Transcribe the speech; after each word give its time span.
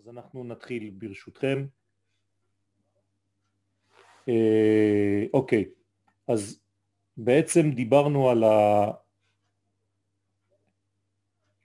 אז 0.00 0.08
אנחנו 0.08 0.44
נתחיל 0.44 0.90
ברשותכם. 0.90 1.66
אה, 4.28 5.24
אוקיי, 5.34 5.64
אז 6.28 6.60
בעצם 7.16 7.70
דיברנו 7.70 8.30
על 8.30 8.44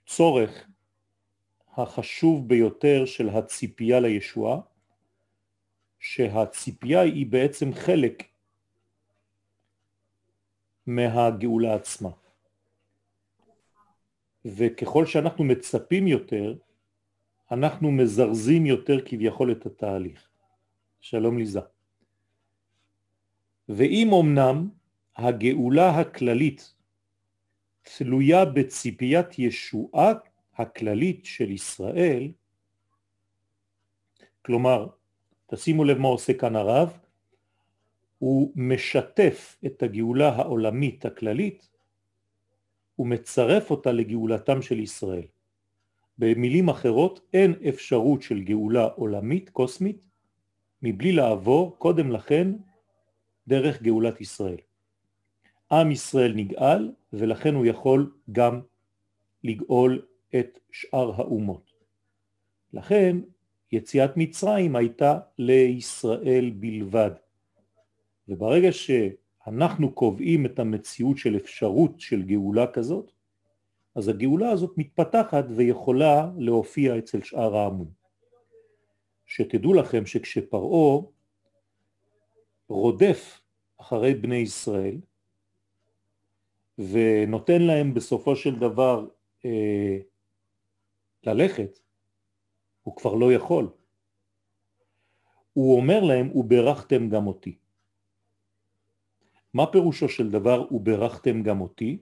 הצורך 0.04 0.68
החשוב 1.76 2.48
ביותר 2.48 3.06
של 3.06 3.28
הציפייה 3.28 4.00
לישועה, 4.00 4.60
שהציפייה 5.98 7.00
היא 7.00 7.26
בעצם 7.26 7.74
חלק 7.74 8.22
מהגאולה 10.86 11.74
עצמה. 11.74 12.10
וככל 14.44 15.06
שאנחנו 15.06 15.44
מצפים 15.44 16.06
יותר, 16.06 16.54
אנחנו 17.52 17.92
מזרזים 17.92 18.66
יותר 18.66 19.04
כביכול 19.04 19.52
את 19.52 19.66
התהליך. 19.66 20.28
שלום 21.00 21.38
ליזה. 21.38 21.60
ואם 23.68 24.10
אמנם 24.20 24.68
הגאולה 25.16 26.00
הכללית 26.00 26.74
תלויה 27.82 28.44
בציפיית 28.44 29.38
ישועה 29.38 30.12
הכללית 30.54 31.24
של 31.24 31.50
ישראל, 31.50 32.32
כלומר, 34.42 34.86
תשימו 35.46 35.84
לב 35.84 35.98
מה 35.98 36.08
עושה 36.08 36.34
כאן 36.34 36.56
הרב, 36.56 36.98
הוא 38.18 38.52
משתף 38.56 39.56
את 39.66 39.82
הגאולה 39.82 40.28
העולמית 40.28 41.04
הכללית 41.04 41.68
ומצרף 42.98 43.70
אותה 43.70 43.92
לגאולתם 43.92 44.62
של 44.62 44.78
ישראל. 44.78 45.26
במילים 46.18 46.68
אחרות, 46.68 47.20
אין 47.34 47.54
אפשרות 47.68 48.22
של 48.22 48.42
גאולה 48.42 48.84
עולמית, 48.84 49.50
קוסמית, 49.50 50.06
מבלי 50.82 51.12
לעבור 51.12 51.76
קודם 51.78 52.12
לכן 52.12 52.52
דרך 53.48 53.82
גאולת 53.82 54.20
ישראל. 54.20 54.56
עם 55.72 55.90
ישראל 55.90 56.32
נגאל 56.36 56.92
ולכן 57.12 57.54
הוא 57.54 57.66
יכול 57.66 58.12
גם 58.32 58.60
לגאול 59.44 60.06
את 60.34 60.58
שאר 60.72 61.12
האומות. 61.16 61.72
לכן 62.72 63.16
יציאת 63.72 64.16
מצרים 64.16 64.76
הייתה 64.76 65.18
לישראל 65.38 66.50
בלבד. 66.56 67.10
וברגע 68.28 68.72
שאנחנו 68.72 69.92
קובעים 69.92 70.46
את 70.46 70.58
המציאות 70.58 71.18
של 71.18 71.36
אפשרות 71.36 72.00
של 72.00 72.22
גאולה 72.22 72.66
כזאת, 72.66 73.12
אז 73.96 74.08
הגאולה 74.08 74.50
הזאת 74.50 74.72
מתפתחת 74.76 75.44
ויכולה 75.56 76.30
להופיע 76.38 76.98
אצל 76.98 77.22
שאר 77.22 77.56
העמון. 77.56 77.90
שתדעו 79.26 79.74
לכם 79.74 80.06
שכשפרעו 80.06 81.12
רודף 82.68 83.40
אחרי 83.80 84.14
בני 84.14 84.36
ישראל 84.36 84.96
ונותן 86.78 87.62
להם 87.62 87.94
בסופו 87.94 88.36
של 88.36 88.58
דבר 88.58 89.08
אה, 89.44 89.98
ללכת, 91.24 91.78
הוא 92.82 92.96
כבר 92.96 93.14
לא 93.14 93.32
יכול. 93.32 93.68
הוא 95.52 95.76
אומר 95.76 96.00
להם, 96.00 96.36
וברכתם 96.36 97.08
גם 97.08 97.26
אותי. 97.26 97.56
מה 99.54 99.66
פירושו 99.72 100.08
של 100.08 100.30
דבר, 100.30 100.72
וברכתם 100.72 101.42
גם 101.42 101.60
אותי? 101.60 101.98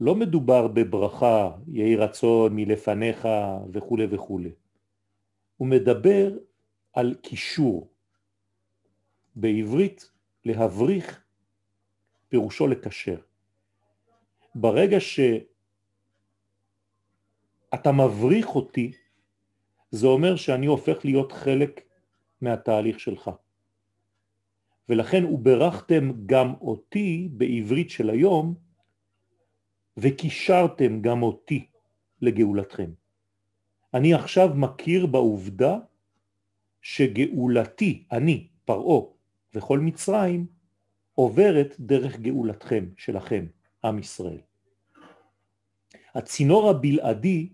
לא 0.00 0.14
מדובר 0.14 0.68
בברכה, 0.68 1.50
יהי 1.68 1.96
רצון 1.96 2.56
מלפניך 2.56 3.28
וכו' 3.72 3.98
וכו'. 4.10 4.40
הוא 5.56 5.68
מדבר 5.68 6.38
על 6.92 7.14
קישור. 7.22 7.90
בעברית 9.36 10.10
להבריך 10.44 11.20
פירושו 12.28 12.66
לקשר. 12.66 13.20
ברגע 14.54 14.96
שאתה 15.00 15.42
מבריך 17.92 18.48
אותי, 18.54 18.92
זה 19.90 20.06
אומר 20.06 20.36
שאני 20.36 20.66
הופך 20.66 21.04
להיות 21.04 21.32
חלק 21.32 21.80
מהתהליך 22.40 23.00
שלך. 23.00 23.30
ולכן 24.88 25.24
וברכתם 25.24 26.12
גם 26.26 26.54
אותי 26.60 27.28
בעברית 27.32 27.90
של 27.90 28.10
היום, 28.10 28.69
וקישרתם 29.96 31.00
גם 31.00 31.22
אותי 31.22 31.66
לגאולתכם. 32.22 32.90
אני 33.94 34.14
עכשיו 34.14 34.48
מכיר 34.54 35.06
בעובדה 35.06 35.78
שגאולתי, 36.82 38.04
אני, 38.12 38.48
פרעו 38.64 39.12
וכל 39.54 39.78
מצרים, 39.78 40.46
עוברת 41.14 41.74
דרך 41.80 42.20
גאולתכם, 42.20 42.84
שלכם, 42.96 43.46
עם 43.84 43.98
ישראל. 43.98 44.40
הצינור 46.14 46.70
הבלעדי 46.70 47.48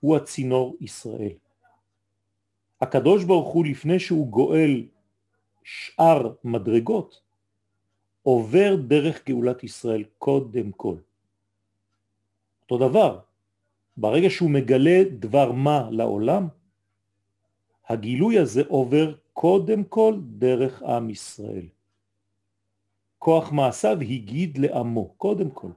הוא 0.00 0.16
הצינור 0.16 0.76
ישראל. 0.80 1.36
הקדוש 2.80 3.24
ברוך 3.24 3.48
הוא 3.48 3.66
לפני 3.66 4.00
שהוא 4.00 4.28
גואל 4.28 4.86
שאר 5.64 6.32
מדרגות, 6.44 7.20
עובר 8.22 8.76
דרך 8.76 9.26
גאולת 9.26 9.64
ישראל 9.64 10.04
קודם 10.18 10.72
כל. 10.72 10.96
אותו 12.70 12.88
דבר, 12.88 13.18
ברגע 13.96 14.30
שהוא 14.30 14.50
מגלה 14.50 15.02
דבר 15.18 15.52
מה 15.52 15.88
לעולם, 15.90 16.48
הגילוי 17.88 18.38
הזה 18.38 18.62
עובר 18.68 19.14
קודם 19.32 19.84
כל 19.84 20.14
דרך 20.20 20.82
עם 20.82 21.10
ישראל. 21.10 21.66
כוח 23.18 23.52
מעשיו 23.52 24.00
הגיד 24.00 24.58
לעמו, 24.58 25.08
קודם 25.16 25.50
כל. 25.50 25.70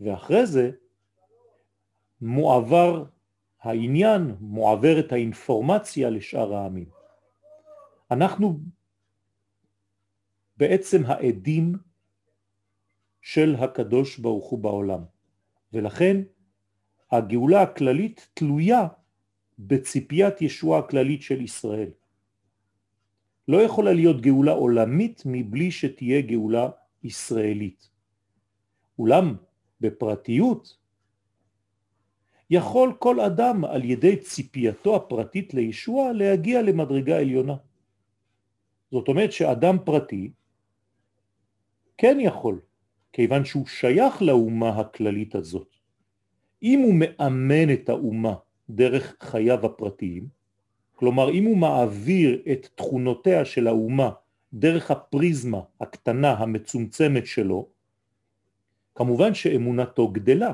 ואחרי 0.00 0.46
זה 0.46 0.70
מועבר 2.20 3.04
העניין, 3.60 4.34
מועברת 4.40 5.12
האינפורמציה 5.12 6.10
לשאר 6.10 6.54
העמים. 6.54 6.88
אנחנו 8.10 8.60
בעצם 10.56 11.02
העדים 11.06 11.76
של 13.22 13.56
הקדוש 13.58 14.18
ברוך 14.18 14.46
הוא 14.46 14.58
בעולם. 14.58 15.17
ולכן 15.72 16.22
הגאולה 17.12 17.62
הכללית 17.62 18.28
תלויה 18.34 18.88
בציפיית 19.58 20.42
ישוע 20.42 20.78
הכללית 20.78 21.22
של 21.22 21.40
ישראל. 21.40 21.90
לא 23.48 23.62
יכולה 23.62 23.92
להיות 23.92 24.20
גאולה 24.20 24.52
עולמית 24.52 25.22
מבלי 25.26 25.70
שתהיה 25.70 26.20
גאולה 26.20 26.68
ישראלית. 27.04 27.90
אולם 28.98 29.36
בפרטיות 29.80 30.76
יכול 32.50 32.92
כל 32.98 33.20
אדם 33.20 33.64
על 33.64 33.84
ידי 33.84 34.16
ציפייתו 34.16 34.96
הפרטית 34.96 35.54
לישוע 35.54 36.12
להגיע 36.12 36.62
למדרגה 36.62 37.18
עליונה. 37.18 37.56
זאת 38.90 39.08
אומרת 39.08 39.32
שאדם 39.32 39.76
פרטי 39.84 40.32
כן 41.98 42.16
יכול, 42.20 42.60
כיוון 43.18 43.44
שהוא 43.44 43.66
שייך 43.66 44.22
לאומה 44.22 44.68
הכללית 44.68 45.34
הזאת. 45.34 45.76
אם 46.62 46.78
הוא 46.78 46.94
מאמן 46.94 47.72
את 47.72 47.88
האומה 47.88 48.34
דרך 48.70 49.16
חייו 49.20 49.66
הפרטיים, 49.66 50.28
כלומר 50.94 51.30
אם 51.30 51.44
הוא 51.44 51.56
מעביר 51.56 52.42
את 52.52 52.68
תכונותיה 52.74 53.44
של 53.44 53.66
האומה 53.66 54.10
דרך 54.52 54.90
הפריזמה 54.90 55.60
הקטנה 55.80 56.32
המצומצמת 56.32 57.26
שלו, 57.26 57.68
כמובן 58.94 59.34
שאמונתו 59.34 60.08
גדלה. 60.08 60.52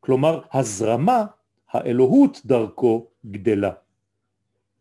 כלומר 0.00 0.40
הזרמה, 0.52 1.24
האלוהות 1.70 2.40
דרכו 2.46 3.06
גדלה. 3.26 3.72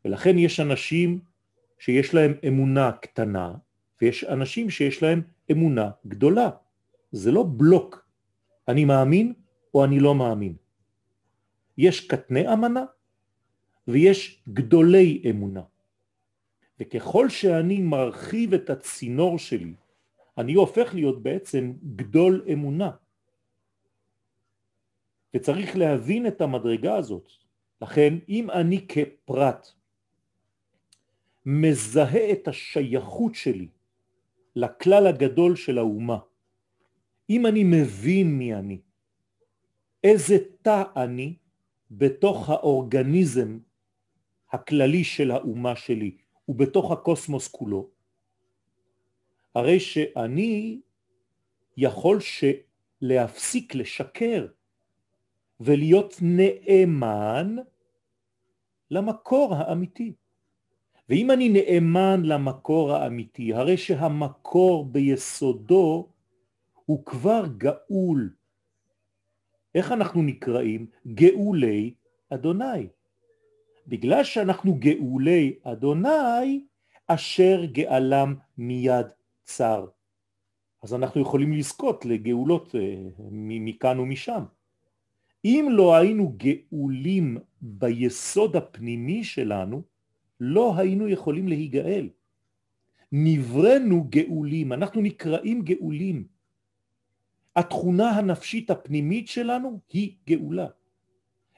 ולכן 0.06 0.38
יש 0.38 0.60
אנשים 0.60 1.20
שיש 1.80 2.14
להם 2.14 2.34
אמונה 2.48 2.92
קטנה, 2.92 3.54
ויש 4.02 4.24
אנשים 4.24 4.70
שיש 4.70 5.04
להם 5.04 5.22
אמונה 5.52 5.90
גדולה. 6.08 6.50
זה 7.12 7.32
לא 7.32 7.46
בלוק, 7.58 8.06
אני 8.68 8.86
מאמין 8.86 9.34
או 9.74 9.86
אני 9.86 10.00
לא 10.00 10.16
מאמין. 10.16 10.56
יש 11.78 12.08
קטני 12.08 12.54
אמנה 12.54 12.86
ויש 13.88 14.44
גדולי 14.50 15.24
אמונה. 15.30 15.64
וככל 16.80 17.30
שאני 17.30 17.82
מרחיב 17.82 18.54
את 18.54 18.70
הצינור 18.70 19.40
שלי, 19.40 19.74
אני 20.38 20.54
הופך 20.54 20.94
להיות 20.94 21.24
בעצם 21.24 21.74
גדול 21.96 22.46
אמונה. 22.54 22.92
וצריך 25.36 25.78
להבין 25.78 26.28
את 26.28 26.42
המדרגה 26.42 26.96
הזאת. 26.96 27.30
לכן 27.82 28.14
אם 28.30 28.52
אני 28.52 28.88
כפרט 28.88 29.68
מזהה 31.46 32.32
את 32.32 32.48
השייכות 32.48 33.36
שלי 33.36 33.68
לכלל 34.56 35.08
הגדול 35.08 35.56
של 35.56 35.78
האומה, 35.78 36.20
אם 37.32 37.46
אני 37.46 37.64
מבין 37.64 38.38
מי 38.38 38.56
אני, 38.56 38.80
איזה 40.04 40.38
תא 40.62 40.84
אני, 40.96 41.36
בתוך 41.92 42.50
האורגניזם 42.50 43.60
הכללי 44.52 45.04
של 45.04 45.32
האומה 45.32 45.76
שלי 45.76 46.18
ובתוך 46.48 46.92
הקוסמוס 46.92 47.48
כולו, 47.48 47.90
הרי 49.56 49.80
שאני 49.80 50.80
יכול 51.78 52.20
להפסיק 53.02 53.76
לשקר 53.76 54.48
ולהיות 55.60 56.16
נאמן 56.22 57.56
למקור 58.92 59.56
האמיתי. 59.56 60.14
ואם 61.10 61.32
אני 61.32 61.50
נאמן 61.50 62.22
למקור 62.24 62.94
האמיתי, 62.94 63.54
הרי 63.54 63.78
שהמקור 63.78 64.86
ביסודו 64.86 66.10
הוא 66.92 67.06
כבר 67.06 67.44
גאול. 67.58 68.34
איך 69.76 69.92
אנחנו 69.92 70.22
נקראים? 70.22 70.88
גאולי 71.08 71.94
אדוני. 72.30 72.88
בגלל 73.88 74.24
שאנחנו 74.24 74.76
גאולי 74.76 75.56
אדוני, 75.64 76.66
אשר 77.08 77.66
גאלם 77.66 78.36
מיד 78.58 79.08
צר. 79.44 79.88
אז 80.84 80.94
אנחנו 80.94 81.22
יכולים 81.22 81.54
לזכות 81.54 82.06
לגאולות 82.06 82.76
אה, 82.76 83.04
מכאן 83.32 84.00
ומשם. 84.00 84.44
אם 85.46 85.68
לא 85.72 85.96
היינו 85.96 86.36
גאולים 86.38 87.38
ביסוד 87.62 88.56
הפנימי 88.56 89.24
שלנו, 89.24 89.82
לא 90.40 90.74
היינו 90.78 91.08
יכולים 91.08 91.48
להיגאל. 91.48 92.10
נברנו 93.12 94.04
גאולים, 94.10 94.74
אנחנו 94.74 95.02
נקראים 95.02 95.62
גאולים. 95.62 96.41
התכונה 97.56 98.10
הנפשית 98.10 98.70
הפנימית 98.70 99.28
שלנו 99.28 99.80
היא 99.90 100.16
גאולה. 100.28 100.68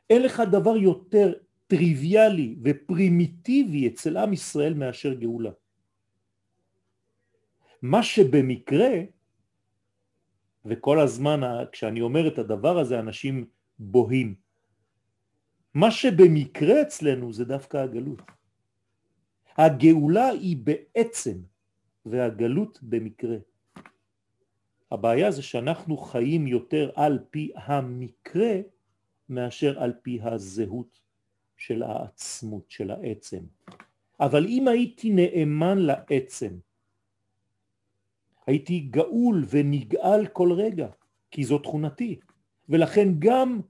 אין 0.10 0.22
לך 0.22 0.42
דבר 0.52 0.78
יותר 0.78 1.34
טריוויאלי 1.68 2.56
ופרימיטיבי 2.64 3.88
אצל 3.88 4.18
עם 4.18 4.34
ישראל 4.34 4.74
מאשר 4.74 5.14
גאולה. 5.14 5.52
מה 7.82 8.04
שבמקרה, 8.04 8.90
וכל 10.66 11.00
הזמן 11.00 11.40
כשאני 11.72 12.02
אומר 12.02 12.28
את 12.28 12.38
הדבר 12.38 12.80
הזה 12.80 13.00
אנשים 13.00 13.46
בוהים, 13.80 14.36
מה 15.74 15.92
שבמקרה 15.92 16.82
אצלנו 16.82 17.34
זה 17.34 17.46
דווקא 17.46 17.78
הגלות. 17.78 18.22
הגאולה 19.58 20.28
היא 20.28 20.58
בעצם 20.58 21.38
והגלות 22.06 22.80
במקרה. 22.84 23.38
הבעיה 24.94 25.32
זה 25.32 25.42
שאנחנו 25.42 25.98
חיים 25.98 26.48
יותר 26.48 26.90
על 26.96 27.20
פי 27.30 27.52
המקרה 27.56 28.60
מאשר 29.30 29.80
על 29.80 29.94
פי 30.02 30.20
הזהות 30.22 31.00
של 31.58 31.84
העצמות, 31.84 32.72
של 32.72 32.92
העצם. 32.92 33.40
אבל 34.20 34.46
אם 34.46 34.68
הייתי 34.68 35.10
נאמן 35.10 35.78
לעצם, 35.78 36.58
הייתי 38.46 38.80
גאול 38.80 39.46
ונגאל 39.50 40.28
כל 40.28 40.52
רגע, 40.52 40.88
כי 41.32 41.44
זו 41.44 41.58
תכונתי. 41.58 42.20
ולכן 42.70 43.08
גם 43.20 43.62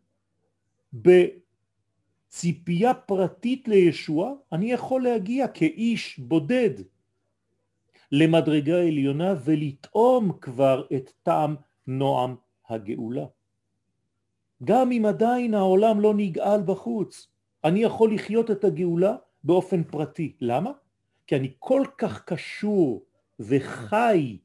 בציפייה 0.93 2.93
פרטית 2.93 3.67
לישוע, 3.67 4.33
אני 4.51 4.71
יכול 4.71 5.03
להגיע 5.03 5.47
כאיש 5.47 6.19
בודד 6.19 6.73
למדרגה 8.13 8.81
עליונה 8.81 9.33
ולטעום 9.43 10.37
כבר 10.41 10.85
את 10.95 11.11
טעם 11.23 11.55
נועם 11.87 12.35
הגאולה. 12.69 13.25
גם 14.63 14.91
אם 14.91 15.05
עדיין 15.05 15.53
העולם 15.53 15.99
לא 15.99 16.13
נגאל 16.13 16.61
בחוץ, 16.65 17.27
אני 17.63 17.79
יכול 17.79 18.13
לחיות 18.13 18.51
את 18.51 18.63
הגאולה 18.63 19.15
באופן 19.43 19.83
פרטי. 19.83 20.35
למה? 20.41 20.71
כי 21.27 21.35
אני 21.35 21.53
כל 21.59 21.83
כך 21.97 22.25
קשור 22.25 23.05
וחי, 23.39 24.37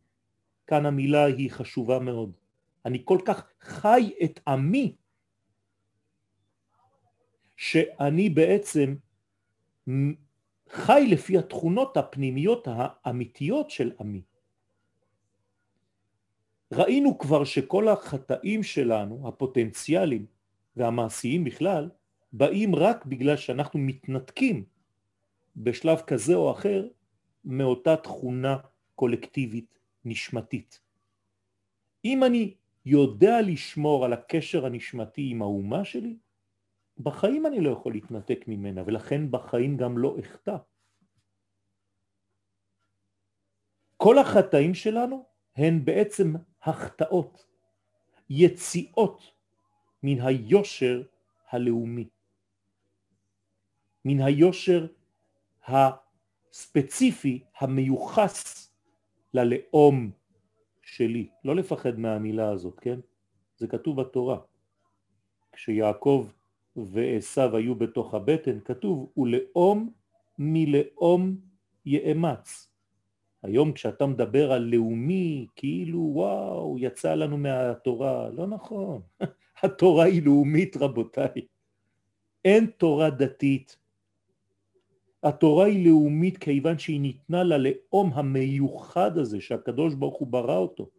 כאן 0.66 0.86
המילה 0.86 1.24
היא 1.24 1.50
חשובה 1.50 1.98
מאוד, 1.98 2.32
אני 2.84 3.02
כל 3.04 3.18
כך 3.24 3.46
חי 3.60 4.12
את 4.24 4.40
עמי, 4.46 4.96
שאני 7.56 8.28
בעצם 8.30 8.94
חי 10.70 11.06
לפי 11.08 11.38
התכונות 11.38 11.96
הפנימיות 11.96 12.68
האמיתיות 12.70 13.70
של 13.70 13.92
עמי. 14.00 14.22
ראינו 16.72 17.18
כבר 17.18 17.44
שכל 17.44 17.88
החטאים 17.88 18.62
שלנו, 18.62 19.28
הפוטנציאלים 19.28 20.26
והמעשיים 20.76 21.44
בכלל, 21.44 21.90
באים 22.32 22.74
רק 22.74 23.04
בגלל 23.04 23.36
שאנחנו 23.36 23.78
מתנתקים 23.78 24.64
בשלב 25.56 26.00
כזה 26.00 26.34
או 26.34 26.52
אחר 26.52 26.88
מאותה 27.44 27.96
תכונה 27.96 28.56
קולקטיבית 28.94 29.78
נשמתית. 30.04 30.80
אם 32.04 32.24
אני 32.24 32.54
יודע 32.86 33.40
לשמור 33.40 34.04
על 34.04 34.12
הקשר 34.12 34.66
הנשמתי 34.66 35.28
עם 35.30 35.42
האומה 35.42 35.84
שלי, 35.84 36.16
בחיים 37.00 37.46
אני 37.46 37.60
לא 37.60 37.70
יכול 37.70 37.92
להתנתק 37.92 38.44
ממנה, 38.46 38.82
ולכן 38.86 39.30
בחיים 39.30 39.76
גם 39.76 39.98
לא 39.98 40.16
אחטא. 40.20 40.56
כל 43.96 44.18
החטאים 44.18 44.74
שלנו 44.74 45.24
הן 45.56 45.84
בעצם 45.84 46.34
החטאות, 46.62 47.46
יציאות 48.30 49.22
מן 50.02 50.20
היושר 50.20 51.02
הלאומי, 51.50 52.08
מן 54.04 54.20
היושר 54.20 54.86
הספציפי 55.64 57.44
המיוחס 57.58 58.70
ללאום 59.34 60.10
שלי. 60.82 61.28
לא 61.44 61.56
לפחד 61.56 61.98
מהמילה 61.98 62.50
הזאת, 62.50 62.80
כן? 62.80 63.00
זה 63.56 63.66
כתוב 63.66 64.00
בתורה. 64.00 64.38
כשיעקב 65.52 66.28
ועשיו 66.86 67.56
היו 67.56 67.74
בתוך 67.74 68.14
הבטן, 68.14 68.58
כתוב, 68.64 69.12
ולאום 69.16 69.90
מלאום 70.38 71.36
יאמץ. 71.86 72.68
היום 73.42 73.72
כשאתה 73.72 74.06
מדבר 74.06 74.52
על 74.52 74.62
לאומי, 74.62 75.46
כאילו 75.56 76.10
וואו, 76.12 76.76
יצא 76.78 77.14
לנו 77.14 77.38
מהתורה, 77.38 78.28
לא 78.30 78.46
נכון. 78.46 79.00
התורה 79.62 80.04
היא 80.04 80.22
לאומית 80.22 80.76
רבותיי. 80.76 81.46
אין 82.44 82.66
תורה 82.66 83.10
דתית. 83.10 83.76
התורה 85.22 85.66
היא 85.66 85.88
לאומית 85.88 86.38
כיוון 86.38 86.78
שהיא 86.78 87.00
ניתנה 87.00 87.44
ללאום 87.44 88.12
המיוחד 88.12 89.18
הזה 89.18 89.40
שהקדוש 89.40 89.94
ברוך 89.94 90.16
הוא 90.16 90.28
ברא 90.28 90.56
אותו. 90.56 90.90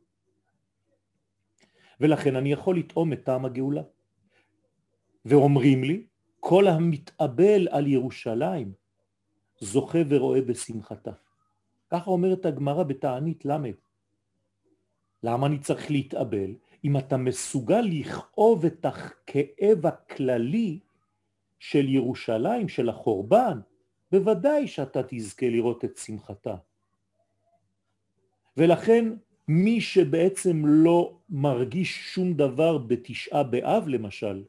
ולכן 2.00 2.36
אני 2.36 2.52
יכול 2.52 2.78
לטעום 2.78 3.14
את 3.14 3.24
טעם 3.24 3.46
הגאולה. 3.46 3.82
ואומרים 5.26 5.84
לי, 5.84 6.06
כל 6.40 6.68
המתאבל 6.68 7.68
על 7.72 7.88
ירושלים 7.88 8.74
זוכה 9.60 10.00
ורואה 10.10 10.42
בשמחתה. 10.42 11.12
ככה 11.90 12.12
אומרת 12.12 12.46
הגמרא 12.46 12.84
בתענית 12.84 13.46
למד. 13.46 13.74
למה 15.24 15.48
אני 15.48 15.60
צריך 15.60 15.92
להתאבל? 15.92 16.52
אם 16.84 16.98
אתה 16.98 17.18
מסוגל 17.18 17.82
לכאוב 17.82 18.66
את 18.66 18.86
הכאב 18.86 19.86
הכללי 19.86 20.80
של 21.60 21.90
ירושלים, 21.90 22.70
של 22.70 22.90
החורבן, 22.90 23.60
בוודאי 24.12 24.68
שאתה 24.68 25.02
תזכה 25.08 25.50
לראות 25.50 25.86
את 25.86 25.98
שמחתה. 25.98 26.56
ולכן 28.58 29.14
מי 29.48 29.82
שבעצם 29.82 30.62
לא 30.66 31.18
מרגיש 31.30 32.14
שום 32.14 32.34
דבר 32.34 32.78
בתשעה 32.78 33.44
באב 33.44 33.88
למשל, 33.88 34.44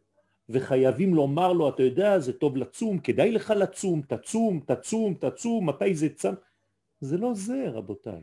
וחייבים 0.50 1.14
לומר 1.14 1.52
לו, 1.52 1.69
אתה 1.69 1.83
יודע, 1.83 2.19
זה 2.19 2.33
טוב 2.33 2.57
לצום, 2.57 2.99
כדאי 2.99 3.33
לך 3.33 3.54
לצום, 3.57 4.02
תצום, 4.02 4.61
תצום, 4.66 5.14
תצום, 5.14 5.69
מתי 5.69 5.95
זה 5.95 6.09
צם? 6.09 6.35
זה 7.00 7.19
לא 7.19 7.35
זה, 7.35 7.69
רבותיי. 7.69 8.23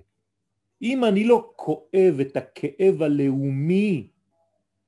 אם 0.81 1.05
אני 1.05 1.23
לא 1.23 1.51
כואב 1.55 2.17
את 2.21 2.37
הכאב 2.37 3.01
הלאומי, 3.01 4.07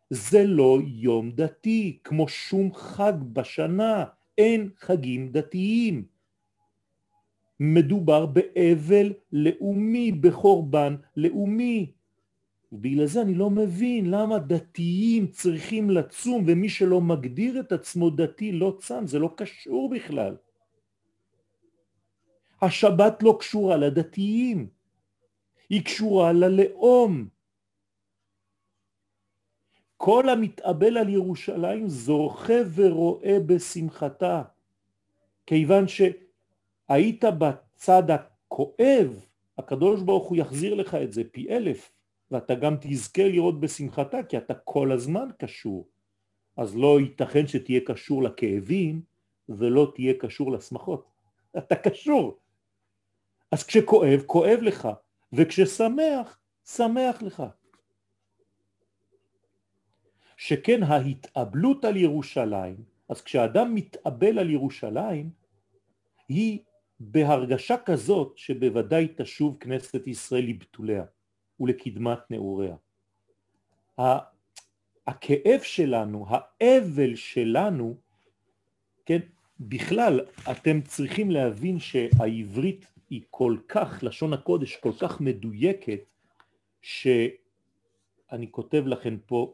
זה 0.10 0.43
לא 0.43 0.77
יום 0.86 1.31
דתי, 1.31 2.00
כמו 2.03 2.27
שום 2.27 2.74
חג 2.74 3.13
בשנה, 3.34 4.05
אין 4.38 4.69
חגים 4.79 5.31
דתיים. 5.31 6.05
מדובר 7.60 8.25
באבל 8.25 9.13
לאומי, 9.31 10.12
בחורבן 10.12 10.96
לאומי. 11.17 11.91
ובגלל 12.71 13.05
זה 13.05 13.21
אני 13.21 13.33
לא 13.33 13.49
מבין 13.49 14.11
למה 14.11 14.39
דתיים 14.39 15.27
צריכים 15.27 15.89
לצום 15.89 16.43
ומי 16.47 16.69
שלא 16.69 17.01
מגדיר 17.01 17.59
את 17.59 17.71
עצמו 17.71 18.09
דתי 18.09 18.51
לא 18.51 18.77
צם, 18.79 19.07
זה 19.07 19.19
לא 19.19 19.33
קשור 19.35 19.89
בכלל. 19.89 20.35
השבת 22.61 23.23
לא 23.23 23.38
קשורה 23.39 23.77
לדתיים, 23.77 24.69
היא 25.69 25.85
קשורה 25.85 26.33
ללאום. 26.33 27.27
כל 29.97 30.29
המתאבל 30.29 30.97
על 30.97 31.09
ירושלים 31.09 31.88
זורחה 31.88 32.53
ורואה 32.75 33.38
בשמחתה, 33.45 34.43
כיוון 35.45 35.85
שהיית 35.88 37.23
בצד 37.23 38.03
הכואב, 38.11 39.25
הקדוש 39.57 40.01
ברוך 40.01 40.27
הוא 40.27 40.38
יחזיר 40.38 40.73
לך 40.73 40.95
את 40.95 41.13
זה 41.13 41.23
פי 41.31 41.49
אלף, 41.49 41.91
ואתה 42.31 42.55
גם 42.55 42.75
תזכה 42.81 43.24
לראות 43.27 43.59
בשמחתה, 43.59 44.24
כי 44.24 44.38
אתה 44.38 44.53
כל 44.53 44.91
הזמן 44.91 45.29
קשור. 45.38 45.88
אז 46.57 46.75
לא 46.75 47.00
ייתכן 47.00 47.48
שתהיה 47.48 47.79
קשור 47.86 48.24
לכאבים 48.24 49.01
ולא 49.50 49.91
תהיה 49.95 50.13
קשור 50.19 50.51
לשמחות. 50.51 51.05
אתה 51.57 51.75
קשור. 51.75 52.39
אז 53.51 53.63
כשכואב, 53.63 54.21
כואב 54.25 54.59
לך, 54.62 54.88
וכששמח, 55.33 56.39
שמח 56.65 57.21
לך. 57.21 57.43
שכן 60.38 60.83
ההתאבלות 60.83 61.86
על 61.86 61.98
ירושלים, 61.98 62.83
אז 63.09 63.21
כשאדם 63.21 63.75
מתאבל 63.75 64.39
על 64.39 64.50
ירושלים, 64.50 65.29
היא 66.29 66.59
בהרגשה 67.00 67.75
כזאת 67.86 68.38
שבוודאי 68.38 69.07
תשוב 69.17 69.57
כנסת 69.59 70.07
ישראל 70.07 70.45
לבתוליה 70.45 71.03
ולקדמת 71.60 72.32
נעוריה. 72.32 72.75
הכאב 75.08 75.62
שלנו, 75.62 76.25
האבל 76.30 77.16
שלנו, 77.16 77.98
כן, 79.06 79.20
בכלל 79.60 80.25
אתם 80.51 80.82
צריכים 80.82 81.32
להבין 81.32 81.80
שהעברית 81.80 82.86
היא 83.10 83.22
כל 83.30 83.58
כך, 83.68 84.00
לשון 84.04 84.34
הקודש 84.34 84.75
כל 84.75 84.92
כך 85.01 85.22
מדויקת, 85.22 86.00
שאני 86.82 88.51
כותב 88.51 88.84
לכם 88.86 89.18
פה 89.25 89.54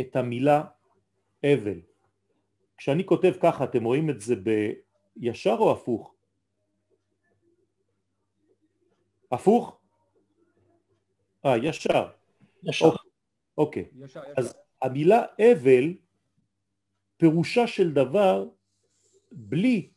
את 0.00 0.16
המילה 0.16 0.64
אבל. 1.44 1.80
כשאני 2.76 3.06
כותב 3.06 3.32
ככה, 3.40 3.64
אתם 3.64 3.84
רואים 3.84 4.10
את 4.10 4.20
זה 4.20 4.34
בישר 5.16 5.56
או 5.58 5.72
הפוך? 5.72 6.14
הפוך? 9.32 9.81
אה, 11.46 11.56
ישר. 11.56 12.08
ישר. 12.62 12.90
אוקיי. 13.58 13.84
ישר, 13.94 14.20
ישר. 14.20 14.32
אז 14.36 14.54
המילה 14.82 15.22
אבל 15.38 15.94
פירושה 17.16 17.66
של 17.66 17.92
דבר 17.92 18.48
בלי 19.32 19.88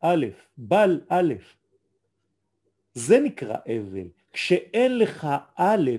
א', 0.00 0.26
בל 0.58 1.00
א', 1.08 1.34
זה 2.94 3.20
נקרא 3.20 3.56
אבל. 3.66 4.08
כשאין 4.32 4.98
לך 4.98 5.26
א', 5.56 5.90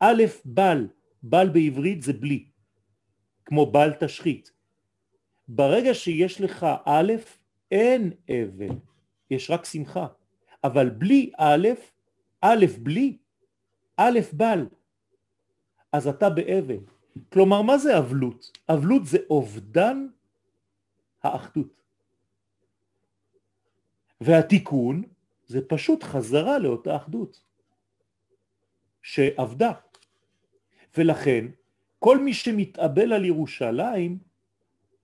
א' 0.00 0.22
בל, 0.44 0.86
בל 1.22 1.48
בעברית 1.48 2.02
זה 2.02 2.12
בלי, 2.12 2.44
כמו 3.44 3.66
בל 3.66 3.92
תשחית. 4.00 4.52
ברגע 5.48 5.94
שיש 5.94 6.40
לך 6.40 6.66
א', 6.84 7.12
אין 7.70 8.12
אבל, 8.28 8.74
יש 9.30 9.50
רק 9.50 9.64
שמחה. 9.64 10.06
אבל 10.64 10.90
בלי 10.90 11.30
א', 11.38 11.68
א' 12.40 12.66
בלי, 12.82 13.16
א' 13.96 14.20
בל, 14.32 14.66
אז 15.92 16.08
אתה 16.08 16.30
באבל. 16.30 16.78
כלומר, 17.32 17.62
מה 17.62 17.78
זה 17.78 17.98
אבלות? 17.98 18.58
אבלות 18.68 19.06
זה 19.06 19.18
אובדן 19.30 20.06
האחדות. 21.22 21.82
והתיקון 24.20 25.02
זה 25.46 25.68
פשוט 25.68 26.02
חזרה 26.02 26.58
לאותה 26.58 26.96
אחדות 26.96 27.40
שעבדה. 29.02 29.72
ולכן 30.96 31.46
כל 31.98 32.18
מי 32.18 32.34
שמתאבל 32.34 33.12
על 33.12 33.24
ירושלים 33.24 34.18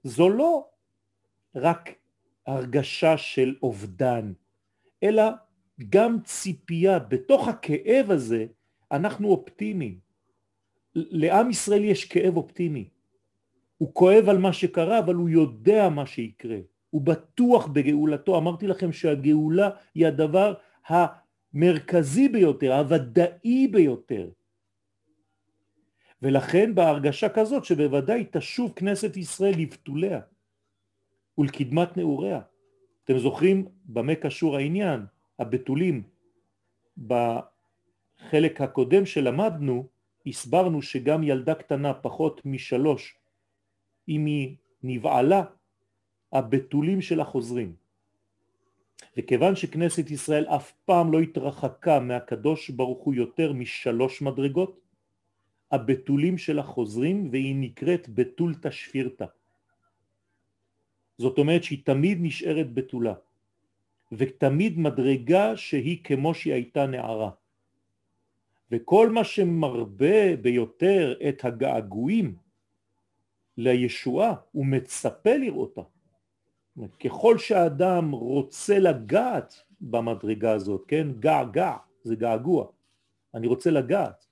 זו 0.05 0.29
לא 0.29 0.69
רק 1.55 1.91
הרגשה 2.47 3.19
של 3.19 3.57
אובדן, 3.63 4.33
אלא 5.03 5.23
גם 5.89 6.23
ציפייה. 6.25 6.99
בתוך 6.99 7.49
הכאב 7.49 8.11
הזה 8.11 8.47
אנחנו 8.93 9.29
אופטימיים. 9.29 9.99
לעם 10.95 11.51
ישראל 11.51 11.85
יש 11.85 12.05
כאב 12.05 12.37
אופטימי. 12.37 12.89
הוא 13.79 13.95
כואב 13.95 14.29
על 14.29 14.39
מה 14.39 14.53
שקרה, 14.53 14.99
אבל 14.99 15.15
הוא 15.15 15.29
יודע 15.29 15.89
מה 15.89 16.07
שיקרה. 16.07 16.59
הוא 16.91 17.03
בטוח 17.03 17.67
בגאולתו. 17.67 18.39
אמרתי 18.39 18.67
לכם 18.67 18.93
שהגאולה 18.93 19.71
היא 19.95 20.07
הדבר 20.07 20.55
המרכזי 20.87 22.29
ביותר, 22.29 22.73
הוודאי 22.73 23.69
ביותר. 23.69 24.31
ולכן 26.23 26.75
בהרגשה 26.75 27.29
כזאת 27.29 27.65
שבוודאי 27.65 28.27
תשוב 28.31 28.73
כנסת 28.77 29.17
ישראל 29.17 29.55
לבתוליה 29.59 30.21
ולקדמת 31.39 31.97
נעוריה. 31.97 32.41
אתם 33.05 33.19
זוכרים 33.19 33.67
במה 33.85 34.15
קשור 34.15 34.57
העניין, 34.57 35.07
הבתולים. 35.39 36.03
בחלק 38.27 38.61
הקודם 38.61 39.07
שלמדנו 39.07 39.87
הסברנו 40.27 40.83
שגם 40.83 41.23
ילדה 41.23 41.55
קטנה 41.55 41.95
פחות 41.95 42.41
משלוש 42.45 43.19
אם 44.09 44.27
היא 44.27 44.57
נבעלה 44.83 45.45
הבתולים 46.33 47.01
של 47.01 47.21
החוזרים. 47.21 47.75
וכיוון 49.17 49.57
שכנסת 49.57 50.11
ישראל 50.11 50.47
אף 50.47 50.73
פעם 50.85 51.13
לא 51.13 51.21
התרחקה 51.21 52.01
מהקדוש 52.01 52.71
ברוך 52.71 53.05
הוא 53.05 53.15
יותר 53.15 53.53
משלוש 53.53 54.23
מדרגות, 54.23 54.81
הבתולים 55.71 56.39
של 56.39 56.59
החוזרים 56.59 57.29
והיא 57.31 57.57
נקראת 57.59 58.09
בתול 58.09 58.55
תשפירתא. 58.63 59.27
זאת 61.19 61.39
אומרת 61.39 61.65
שהיא 61.65 61.85
תמיד 61.85 62.19
נשארת 62.21 62.73
בתולה, 62.75 63.15
ותמיד 64.13 64.79
מדרגה 64.79 65.57
שהיא 65.57 66.05
כמו 66.05 66.35
שהיא 66.35 66.55
הייתה 66.55 66.87
נערה. 66.87 67.31
וכל 68.73 69.11
מה 69.11 69.25
שמרבה 69.25 70.37
ביותר 70.37 71.15
את 71.29 71.45
הגעגועים 71.45 72.37
לישועה 73.57 74.35
הוא 74.53 74.67
מצפה 74.67 75.37
לראותה. 75.37 75.83
ככל 77.05 77.39
שהאדם 77.39 78.11
רוצה 78.11 78.79
לגעת 78.79 79.63
במדרגה 79.81 80.53
הזאת, 80.53 80.85
כן? 80.89 81.09
גע 81.21 81.45
גע, 81.45 81.77
זה 82.03 82.17
געגוע. 82.17 82.67
אני 83.35 83.47
רוצה 83.47 83.71
לגעת. 83.71 84.27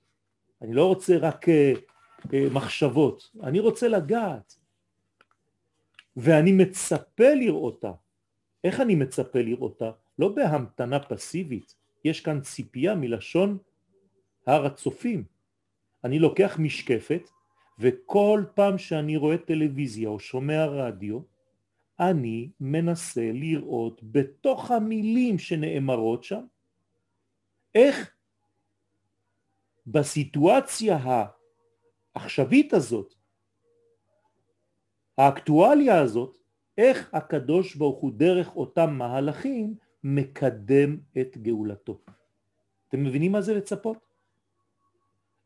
אני 0.61 0.73
לא 0.73 0.87
רוצה 0.87 1.17
רק 1.17 1.45
uh, 1.45 1.51
uh, 2.23 2.29
מחשבות, 2.51 3.31
אני 3.43 3.59
רוצה 3.59 3.87
לגעת. 3.87 4.55
ואני 6.17 6.51
מצפה 6.51 7.33
לראותה. 7.33 7.91
איך 8.63 8.79
אני 8.79 8.95
מצפה 8.95 9.39
לראותה? 9.41 9.91
לא 10.19 10.29
בהמתנה 10.29 10.99
פסיבית. 10.99 11.75
יש 12.05 12.21
כאן 12.21 12.41
ציפייה 12.41 12.95
מלשון 12.95 13.57
הר 14.47 14.65
הצופים. 14.65 15.23
אני 16.03 16.19
לוקח 16.19 16.57
משקפת, 16.59 17.29
וכל 17.79 18.43
פעם 18.55 18.77
שאני 18.77 19.17
רואה 19.17 19.37
טלוויזיה 19.37 20.09
או 20.09 20.19
שומע 20.19 20.65
רדיו, 20.65 21.19
אני 21.99 22.49
מנסה 22.59 23.31
לראות 23.33 24.01
בתוך 24.03 24.71
המילים 24.71 25.39
שנאמרות 25.39 26.23
שם, 26.23 26.43
איך 27.75 28.11
בסיטואציה 29.87 30.97
העכשווית 32.15 32.73
הזאת, 32.73 33.13
האקטואליה 35.17 36.01
הזאת, 36.01 36.37
איך 36.77 37.13
הקדוש 37.13 37.75
ברוך 37.75 37.99
הוא 37.99 38.11
דרך 38.15 38.55
אותם 38.55 38.89
מהלכים 38.93 39.75
מקדם 40.03 40.97
את 41.21 41.37
גאולתו. 41.37 42.01
אתם 42.87 43.03
מבינים 43.03 43.31
מה 43.31 43.41
זה 43.41 43.53
לצפות? 43.53 44.10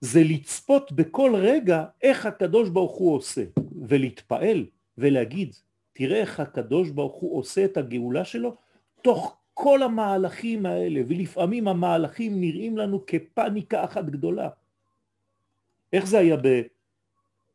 זה 0.06 0.24
לצפות 0.24 0.92
בכל 0.92 1.34
רגע 1.36 1.86
איך 2.02 2.26
הקדוש 2.26 2.70
ברוך 2.70 2.98
הוא 2.98 3.16
עושה, 3.16 3.44
ולהתפעל 3.88 4.66
ולהגיד, 4.98 5.56
תראה 5.94 6.20
איך 6.20 6.40
הקדוש 6.40 6.90
ברוך 6.90 7.16
הוא 7.16 7.40
עושה 7.40 7.66
את 7.66 7.78
הגאולה 7.78 8.26
שלו 8.26 8.56
תוך 9.02 9.38
כל 9.54 9.84
המהלכים 9.84 10.66
האלה, 10.66 11.02
ולפעמים 11.08 11.68
המהלכים 11.68 12.42
נראים 12.42 12.78
לנו 12.78 13.06
כפניקה 13.08 13.84
אחת 13.84 14.06
גדולה. 14.06 14.50
איך 15.94 16.06
זה 16.06 16.18
היה 16.20 16.38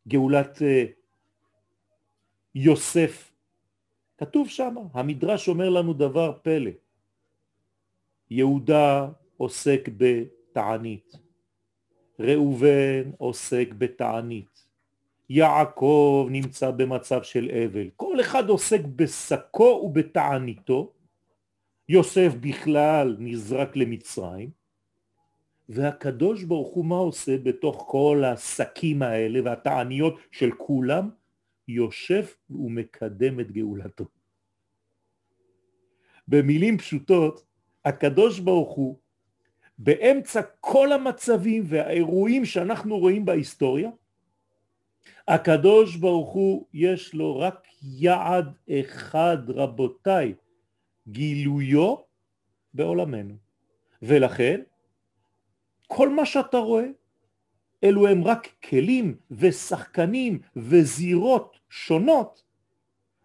בגאולת 0.07 0.63
אה, 0.63 0.85
יוסף? 2.55 3.33
כתוב 4.19 4.49
שם, 4.49 4.75
המדרש 4.93 5.49
אומר 5.49 5.69
לנו 5.71 5.93
דבר 5.93 6.39
פלא. 6.43 6.71
יהודה 8.31 9.09
עוסק 9.37 9.89
בתענית, 9.97 11.30
ראובן 12.21 13.11
עוסק 13.19 13.69
בתענית, 13.79 14.67
יעקב 15.29 16.29
נמצא 16.31 16.71
במצב 16.71 17.23
של 17.23 17.51
אבל, 17.65 17.89
כל 17.97 18.21
אחד 18.21 18.49
עוסק 18.49 18.81
בשקו 18.97 19.83
ובתעניתו, 19.85 20.93
יוסף 21.89 22.33
בכלל 22.41 23.17
נזרק 23.19 23.77
למצרים, 23.77 24.51
והקדוש 25.69 26.45
ברוך 26.45 26.75
הוא 26.75 26.85
מה 26.85 26.97
עושה 26.97 27.39
בתוך 27.39 27.85
כל 27.89 28.25
השקים 28.27 29.03
האלה 29.03 29.41
והתעניות 29.45 30.15
של 30.31 30.51
כולם? 30.59 31.11
יושב 31.69 32.25
ומקדם 32.51 33.41
את 33.41 33.53
גאולתו. 33.53 34.05
במילים 36.29 36.79
פשוטות, 36.79 37.45
הקדוש 37.85 38.39
ברוך 38.41 38.75
הוא 38.75 38.99
באמצע 39.83 40.41
כל 40.61 40.93
המצבים 40.93 41.63
והאירועים 41.67 42.45
שאנחנו 42.45 42.99
רואים 42.99 43.25
בהיסטוריה, 43.25 43.91
הקדוש 45.29 45.97
ברוך 45.97 46.33
הוא 46.33 46.67
יש 46.75 47.15
לו 47.15 47.39
רק 47.39 47.67
יעד 47.83 48.53
אחד 48.71 49.39
רבותיי, 49.49 50.35
גילויו 51.09 51.95
בעולמנו. 52.75 53.35
ולכן 54.03 54.61
כל 55.87 56.09
מה 56.09 56.27
שאתה 56.27 56.59
רואה 56.59 56.87
אלו 57.85 58.09
הם 58.09 58.25
רק 58.25 58.49
כלים 58.69 59.17
ושחקנים 59.31 60.39
וזירות 60.57 61.57
שונות 61.71 62.43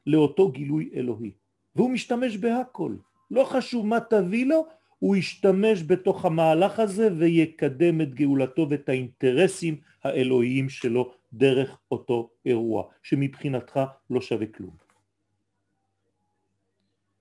לאותו 0.07 0.51
גילוי 0.51 0.89
אלוהי. 0.95 1.31
והוא 1.75 1.89
משתמש 1.89 2.37
בהכל. 2.37 2.95
לא 3.31 3.43
חשוב 3.43 3.85
מה 3.85 3.99
תביא 3.99 4.45
לו, 4.45 4.67
הוא 5.05 5.15
ישתמש 5.15 5.83
בתוך 5.83 6.25
המהלך 6.25 6.79
הזה 6.79 7.09
ויקדם 7.17 8.01
את 8.01 8.13
גאולתו 8.13 8.67
ואת 8.69 8.89
האינטרסים 8.89 9.81
האלוהיים 10.03 10.69
שלו 10.69 11.13
דרך 11.33 11.77
אותו 11.91 12.29
אירוע, 12.45 12.83
שמבחינתך 13.03 13.79
לא 14.09 14.21
שווה 14.21 14.45
כלום. 14.45 14.75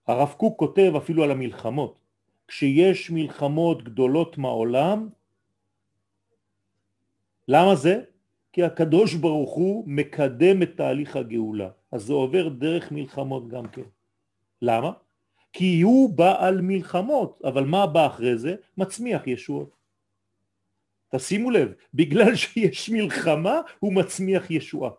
הרב 0.06 0.34
קוק 0.36 0.58
כותב 0.58 0.92
אפילו 0.96 1.24
על 1.24 1.30
המלחמות, 1.30 1.98
כשיש 2.48 3.10
מלחמות 3.10 3.84
גדולות 3.84 4.38
מהעולם, 4.38 5.08
למה 7.48 7.74
זה? 7.74 8.02
כי 8.52 8.62
הקדוש 8.62 9.14
ברוך 9.14 9.52
הוא 9.52 9.84
מקדם 9.86 10.62
את 10.62 10.70
תהליך 10.76 11.16
הגאולה, 11.16 11.68
אז 11.92 12.02
זה 12.02 12.12
עובר 12.12 12.48
דרך 12.48 12.92
מלחמות 12.92 13.48
גם 13.48 13.68
כן. 13.68 13.88
למה? 14.62 15.03
כי 15.54 15.80
הוא 15.80 16.16
בעל 16.16 16.60
מלחמות, 16.60 17.42
אבל 17.44 17.64
מה 17.64 17.86
בא 17.86 18.06
אחרי 18.06 18.38
זה? 18.38 18.54
מצמיח 18.76 19.26
ישועות. 19.26 19.76
תשימו 21.14 21.50
לב, 21.50 21.72
בגלל 21.94 22.34
שיש 22.40 22.90
מלחמה 22.90 23.60
הוא 23.78 23.92
מצמיח 23.94 24.50
ישועה. 24.50 24.90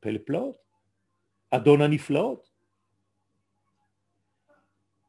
פלא 0.00 0.18
פלאות, 0.24 0.56
אדון 1.50 1.82
הנפלאות. 1.82 2.50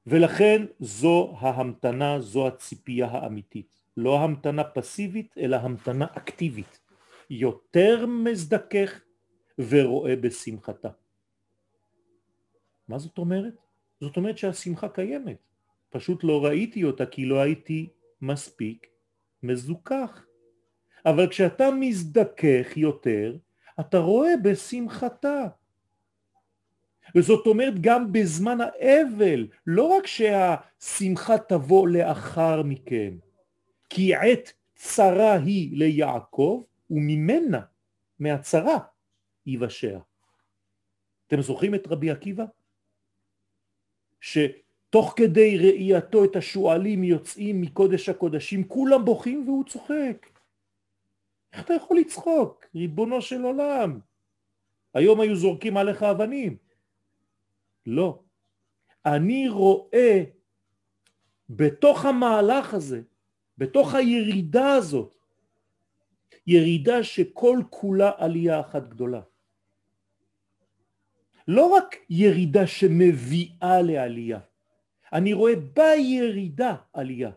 ולכן 0.07 0.65
זו 0.79 1.35
ההמתנה, 1.39 2.19
זו 2.19 2.47
הציפייה 2.47 3.07
האמיתית. 3.07 3.75
לא 3.97 4.19
המתנה 4.19 4.63
פסיבית, 4.63 5.35
אלא 5.37 5.55
המתנה 5.55 6.05
אקטיבית. 6.17 6.79
יותר 7.29 8.05
מזדכך 8.05 9.01
ורואה 9.59 10.15
בשמחתה. 10.15 10.89
מה 12.87 12.99
זאת 12.99 13.17
אומרת? 13.17 13.53
זאת 14.01 14.17
אומרת 14.17 14.37
שהשמחה 14.37 14.89
קיימת, 14.89 15.37
פשוט 15.89 16.23
לא 16.23 16.45
ראיתי 16.45 16.83
אותה 16.83 17.05
כי 17.05 17.25
לא 17.25 17.41
הייתי 17.41 17.89
מספיק 18.21 18.87
מזוכח. 19.43 20.25
אבל 21.05 21.29
כשאתה 21.29 21.71
מזדכך 21.71 22.77
יותר, 22.77 23.37
אתה 23.79 23.97
רואה 23.97 24.37
בשמחתה. 24.43 25.47
וזאת 27.15 27.47
אומרת 27.47 27.73
גם 27.81 28.11
בזמן 28.11 28.57
האבל, 28.61 29.47
לא 29.67 29.83
רק 29.83 30.07
שהשמחה 30.07 31.37
תבוא 31.37 31.87
לאחר 31.87 32.63
מכן, 32.63 33.13
כי 33.89 34.15
עת 34.15 34.53
צרה 34.75 35.33
היא 35.33 35.77
ליעקב 35.77 36.63
וממנה, 36.89 37.61
מהצרה, 38.19 38.77
יבשע. 39.45 39.99
אתם 41.27 41.41
זוכרים 41.41 41.75
את 41.75 41.87
רבי 41.87 42.11
עקיבא? 42.11 42.45
שתוך 44.23 45.13
כדי 45.15 45.57
ראייתו 45.57 46.23
את 46.23 46.35
השועלים 46.35 47.03
יוצאים 47.03 47.61
מקודש 47.61 48.09
הקודשים, 48.09 48.67
כולם 48.67 49.05
בוכים 49.05 49.43
והוא 49.47 49.63
צוחק. 49.63 50.27
איך 51.53 51.65
אתה 51.65 51.73
יכול 51.73 51.97
לצחוק? 51.97 52.65
ריבונו 52.75 53.21
של 53.21 53.43
עולם. 53.43 53.99
היום 54.93 55.19
היו 55.19 55.35
זורקים 55.35 55.77
עליך 55.77 56.03
אבנים. 56.03 56.57
לא. 57.85 58.19
אני 59.05 59.49
רואה 59.49 60.23
בתוך 61.49 62.05
המהלך 62.05 62.73
הזה, 62.73 63.01
בתוך 63.57 63.93
הירידה 63.93 64.73
הזאת, 64.73 65.15
ירידה 66.47 67.03
שכל 67.03 67.59
כולה 67.69 68.11
עלייה 68.17 68.59
אחת 68.59 68.87
גדולה. 68.87 69.21
לא 71.47 71.67
רק 71.67 71.95
ירידה 72.09 72.67
שמביאה 72.67 73.81
לעלייה, 73.81 74.39
אני 75.13 75.33
רואה 75.33 75.53
בירידה 75.55 76.75
עלייה. 76.93 77.31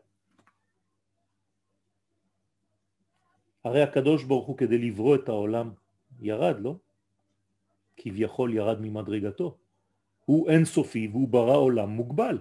הרי 3.65 3.83
הקדוש 3.83 4.25
ברוך 4.25 4.47
הוא 4.47 4.59
כדי 4.59 4.79
לברוא 4.79 5.17
את 5.17 5.29
העולם 5.29 5.71
ירד, 6.21 6.61
לא? 6.61 6.77
כביכול 7.97 8.55
ירד 8.55 8.81
ממדרגתו. 8.81 9.59
הוא 10.25 10.51
אינסופי 10.51 11.09
והוא 11.09 11.29
ברא 11.29 11.57
עולם 11.57 11.89
מוגבל. 11.89 12.39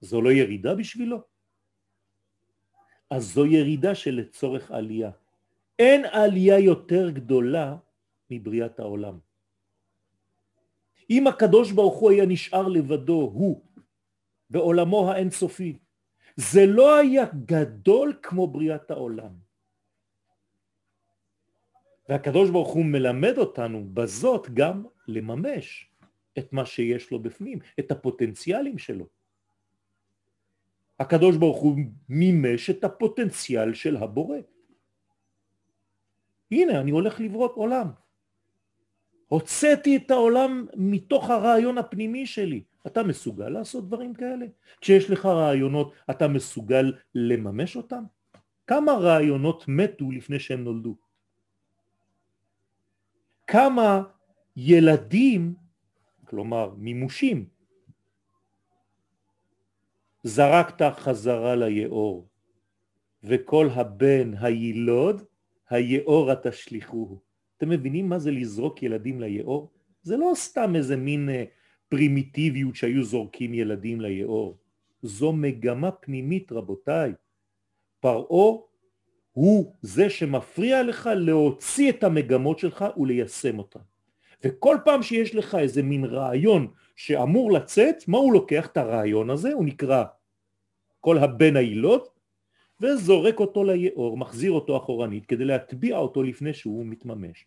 זו 0.00 0.22
לא 0.22 0.30
ירידה 0.32 0.74
בשבילו? 0.74 1.22
אז 3.10 3.22
זו 3.32 3.46
ירידה 3.46 3.94
שלצורך 3.94 4.70
עלייה. 4.70 5.10
אין 5.78 6.04
עלייה 6.04 6.58
יותר 6.58 7.10
גדולה 7.10 7.76
מבריאת 8.30 8.78
העולם. 8.78 9.18
אם 11.10 11.26
הקדוש 11.26 11.72
ברוך 11.72 11.98
הוא 11.98 12.10
היה 12.10 12.26
נשאר 12.26 12.68
לבדו, 12.68 13.30
הוא, 13.34 13.60
בעולמו 14.50 15.10
האינסופי, 15.10 15.78
זה 16.36 16.66
לא 16.66 16.96
היה 16.96 17.24
גדול 17.44 18.18
כמו 18.22 18.46
בריאת 18.46 18.90
העולם. 18.90 19.32
והקדוש 22.08 22.50
ברוך 22.50 22.72
הוא 22.72 22.84
מלמד 22.84 23.38
אותנו 23.38 23.84
בזאת 23.94 24.48
גם 24.54 24.84
לממש 25.08 25.90
את 26.38 26.52
מה 26.52 26.66
שיש 26.66 27.10
לו 27.10 27.18
בפנים, 27.18 27.58
את 27.78 27.90
הפוטנציאלים 27.90 28.78
שלו. 28.78 29.06
הקדוש 30.98 31.36
ברוך 31.36 31.58
הוא 31.58 31.76
מימש 32.08 32.70
את 32.70 32.84
הפוטנציאל 32.84 33.74
של 33.74 33.96
הבורא. 33.96 34.38
הנה, 36.50 36.80
אני 36.80 36.90
הולך 36.90 37.20
לברות 37.20 37.52
עולם. 37.54 38.03
הוצאתי 39.34 39.96
את 39.96 40.10
העולם 40.10 40.66
מתוך 40.76 41.30
הרעיון 41.30 41.78
הפנימי 41.78 42.26
שלי. 42.26 42.62
אתה 42.86 43.02
מסוגל 43.02 43.48
לעשות 43.48 43.86
דברים 43.86 44.14
כאלה? 44.14 44.46
כשיש 44.80 45.10
לך 45.10 45.26
רעיונות, 45.26 45.92
אתה 46.10 46.28
מסוגל 46.28 46.92
לממש 47.14 47.76
אותם? 47.76 48.04
כמה 48.66 48.92
רעיונות 48.92 49.64
מתו 49.68 50.10
לפני 50.10 50.38
שהם 50.38 50.64
נולדו? 50.64 50.96
כמה 53.46 54.02
ילדים, 54.56 55.54
כלומר 56.24 56.74
מימושים, 56.78 57.48
זרקת 60.22 60.82
חזרה 60.98 61.54
ליאור, 61.56 62.28
וכל 63.22 63.68
הבן 63.74 64.34
הילוד, 64.40 65.24
היאורה 65.70 66.34
תשליכוהו. 66.36 67.33
אתם 67.56 67.68
מבינים 67.68 68.08
מה 68.08 68.18
זה 68.18 68.30
לזרוק 68.30 68.82
ילדים 68.82 69.20
ליאור? 69.20 69.70
זה 70.02 70.16
לא 70.16 70.32
סתם 70.34 70.76
איזה 70.76 70.96
מין 70.96 71.28
אה, 71.28 71.44
פרימיטיביות 71.88 72.76
שהיו 72.76 73.04
זורקים 73.04 73.54
ילדים 73.54 74.00
ליאור. 74.00 74.58
זו 75.02 75.32
מגמה 75.32 75.90
פנימית 75.90 76.52
רבותיי. 76.52 77.12
פרעו 78.00 78.66
הוא 79.32 79.74
זה 79.82 80.10
שמפריע 80.10 80.82
לך 80.82 81.10
להוציא 81.16 81.90
את 81.90 82.04
המגמות 82.04 82.58
שלך 82.58 82.84
וליישם 82.96 83.58
אותן. 83.58 83.80
וכל 84.44 84.76
פעם 84.84 85.02
שיש 85.02 85.34
לך 85.34 85.54
איזה 85.54 85.82
מין 85.82 86.04
רעיון 86.04 86.66
שאמור 86.96 87.52
לצאת, 87.52 88.08
מה 88.08 88.18
הוא 88.18 88.32
לוקח 88.32 88.66
את 88.66 88.76
הרעיון 88.76 89.30
הזה? 89.30 89.52
הוא 89.52 89.64
נקרא 89.64 90.04
כל 91.00 91.18
הבן 91.18 91.56
העילות, 91.56 92.13
וזורק 92.80 93.40
אותו 93.40 93.64
ליאור, 93.64 94.16
מחזיר 94.16 94.52
אותו 94.52 94.76
אחורנית 94.76 95.26
כדי 95.26 95.44
להטביע 95.44 95.96
אותו 95.96 96.22
לפני 96.22 96.54
שהוא 96.54 96.86
מתממש. 96.86 97.46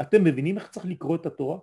אתם 0.00 0.24
מבינים 0.24 0.58
איך 0.58 0.68
צריך 0.68 0.86
לקרוא 0.86 1.16
את 1.16 1.26
התורה? 1.26 1.58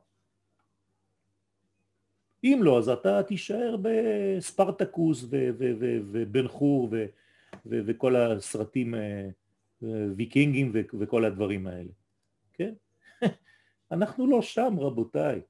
אם 2.43 2.59
לא, 2.63 2.79
אז 2.79 2.89
אתה 2.89 3.23
תישאר 3.23 3.75
בספרטקוס 3.81 5.25
ובן 5.29 6.47
חור 6.47 6.89
וכל 7.65 8.15
הסרטים 8.15 8.95
אה, 8.95 9.27
ויקינגים 10.15 10.71
וכל 10.99 11.25
הדברים 11.25 11.67
האלה, 11.67 11.91
כן? 12.53 12.73
אנחנו 13.91 14.27
לא 14.27 14.41
שם 14.41 14.75
רבותיי. 14.79 15.41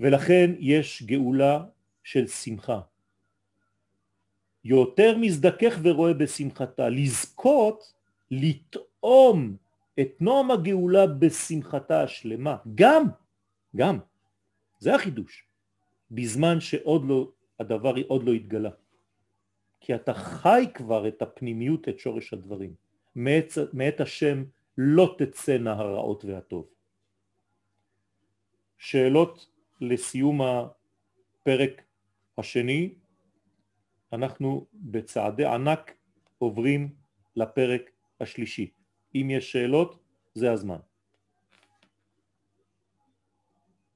ולכן 0.00 0.50
יש 0.58 1.02
גאולה 1.02 1.64
של 2.04 2.26
שמחה. 2.26 2.80
יותר 4.68 5.16
מזדכך 5.16 5.78
ורואה 5.82 6.14
בשמחתה, 6.14 6.88
לזכות, 6.88 7.92
לטעום 8.30 9.56
את 10.00 10.10
נועם 10.20 10.50
הגאולה 10.50 11.06
בשמחתה 11.06 12.02
השלמה, 12.02 12.56
גם, 12.74 13.02
גם, 13.76 13.98
זה 14.78 14.94
החידוש, 14.94 15.44
בזמן 16.10 16.60
שעוד 16.60 17.04
לא, 17.04 17.30
הדבר 17.60 17.94
עוד 18.08 18.24
לא 18.24 18.32
התגלה. 18.32 18.70
כי 19.80 19.94
אתה 19.94 20.14
חי 20.14 20.64
כבר 20.74 21.08
את 21.08 21.22
הפנימיות, 21.22 21.88
את 21.88 21.98
שורש 21.98 22.32
הדברים. 22.32 22.74
מאת, 23.16 23.52
מאת 23.72 24.00
השם 24.00 24.44
לא 24.78 25.16
תצאנה 25.18 25.72
הרעות 25.72 26.24
והטוב. 26.24 26.66
שאלות 28.78 29.46
לסיום 29.80 30.40
הפרק 30.42 31.82
השני, 32.38 32.94
אנחנו 34.12 34.66
בצעדי 34.72 35.44
ענק 35.44 35.96
עוברים 36.38 36.94
לפרק 37.36 37.90
השלישי. 38.20 38.70
אם 39.14 39.28
יש 39.30 39.52
שאלות, 39.52 39.98
זה 40.34 40.52
הזמן. 40.52 40.78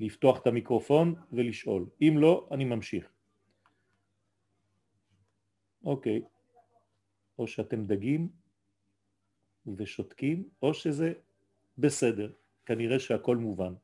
לפתוח 0.00 0.42
את 0.42 0.46
המיקרופון 0.46 1.14
ולשאול. 1.32 1.86
אם 2.02 2.14
לא, 2.18 2.48
אני 2.50 2.64
ממשיך. 2.64 3.12
אוקיי, 5.84 6.22
או 7.38 7.46
שאתם 7.46 7.86
דגים 7.86 8.28
ושותקים, 9.76 10.48
או 10.62 10.74
שזה 10.74 11.12
בסדר, 11.78 12.32
כנראה 12.66 12.98
שהכל 12.98 13.36
מובן, 13.36 13.74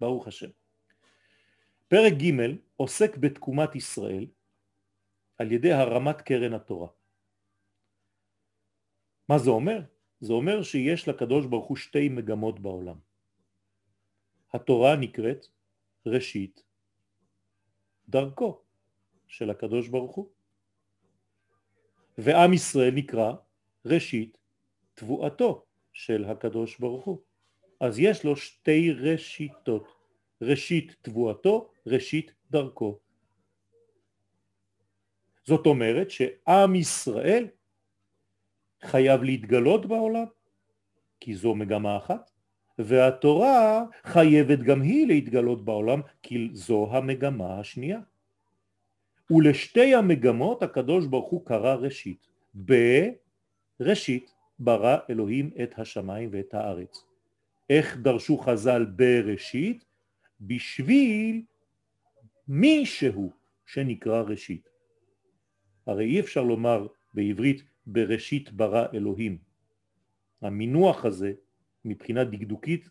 ברוך 0.00 0.26
השם. 0.26 0.50
פרק 1.88 2.12
ג' 2.12 2.56
עוסק 2.76 3.16
בתקומת 3.16 3.74
ישראל 3.76 4.26
על 5.38 5.52
ידי 5.52 5.72
הרמת 5.72 6.20
קרן 6.20 6.54
התורה. 6.54 6.88
מה 9.28 9.38
זה 9.38 9.50
אומר? 9.50 9.80
זה 10.20 10.32
אומר 10.32 10.62
שיש 10.62 11.08
לקדוש 11.08 11.46
ברוך 11.46 11.66
הוא 11.66 11.76
שתי 11.76 12.08
מגמות 12.08 12.60
בעולם. 12.60 12.98
התורה 14.54 14.96
נקראת 14.96 15.46
ראשית 16.06 16.62
דרכו 18.08 18.60
של 19.26 19.50
הקדוש 19.50 19.88
ברוך 19.88 20.16
הוא. 20.16 20.28
ועם 22.18 22.52
ישראל 22.52 22.94
נקרא 22.94 23.32
ראשית 23.84 24.38
תבואתו 24.94 25.64
של 25.92 26.24
הקדוש 26.24 26.78
ברוך 26.78 27.04
הוא. 27.04 27.18
אז 27.80 27.98
יש 27.98 28.24
לו 28.24 28.36
שתי 28.36 28.92
ראשיתות, 28.92 29.86
ראשית 30.42 30.96
תבואתו, 31.02 31.70
ראשית 31.86 32.32
דרכו. 32.50 32.98
זאת 35.48 35.66
אומרת 35.66 36.10
שעם 36.10 36.74
ישראל 36.74 37.46
חייב 38.84 39.22
להתגלות 39.22 39.86
בעולם, 39.86 40.24
כי 41.20 41.34
זו 41.34 41.54
מגמה 41.54 41.96
אחת, 41.96 42.30
והתורה 42.78 43.84
חייבת 44.04 44.58
גם 44.58 44.82
היא 44.82 45.06
להתגלות 45.06 45.64
בעולם, 45.64 46.00
כי 46.22 46.48
זו 46.52 46.88
המגמה 46.92 47.60
השנייה. 47.60 48.00
ולשתי 49.30 49.94
המגמות 49.94 50.62
הקדוש 50.62 51.06
ברוך 51.06 51.30
הוא 51.30 51.46
קרא 51.46 51.74
ראשית. 51.74 52.26
בראשית 53.80 54.34
ברא 54.58 54.96
אלוהים 55.10 55.50
את 55.62 55.78
השמיים 55.78 56.28
ואת 56.32 56.54
הארץ. 56.54 57.04
איך 57.70 57.96
דרשו 57.96 58.38
חז"ל 58.38 58.84
בראשית? 58.84 59.84
בשביל 60.40 61.42
מישהו 62.48 63.32
שנקרא 63.66 64.22
ראשית. 64.22 64.77
הרי 65.88 66.04
אי 66.04 66.20
אפשר 66.20 66.42
לומר 66.42 66.86
בעברית 67.14 67.62
בראשית 67.86 68.52
ברא 68.52 68.86
אלוהים. 68.94 69.38
המינוח 70.42 71.04
הזה 71.04 71.32
מבחינה 71.84 72.24
דקדוקית 72.24 72.88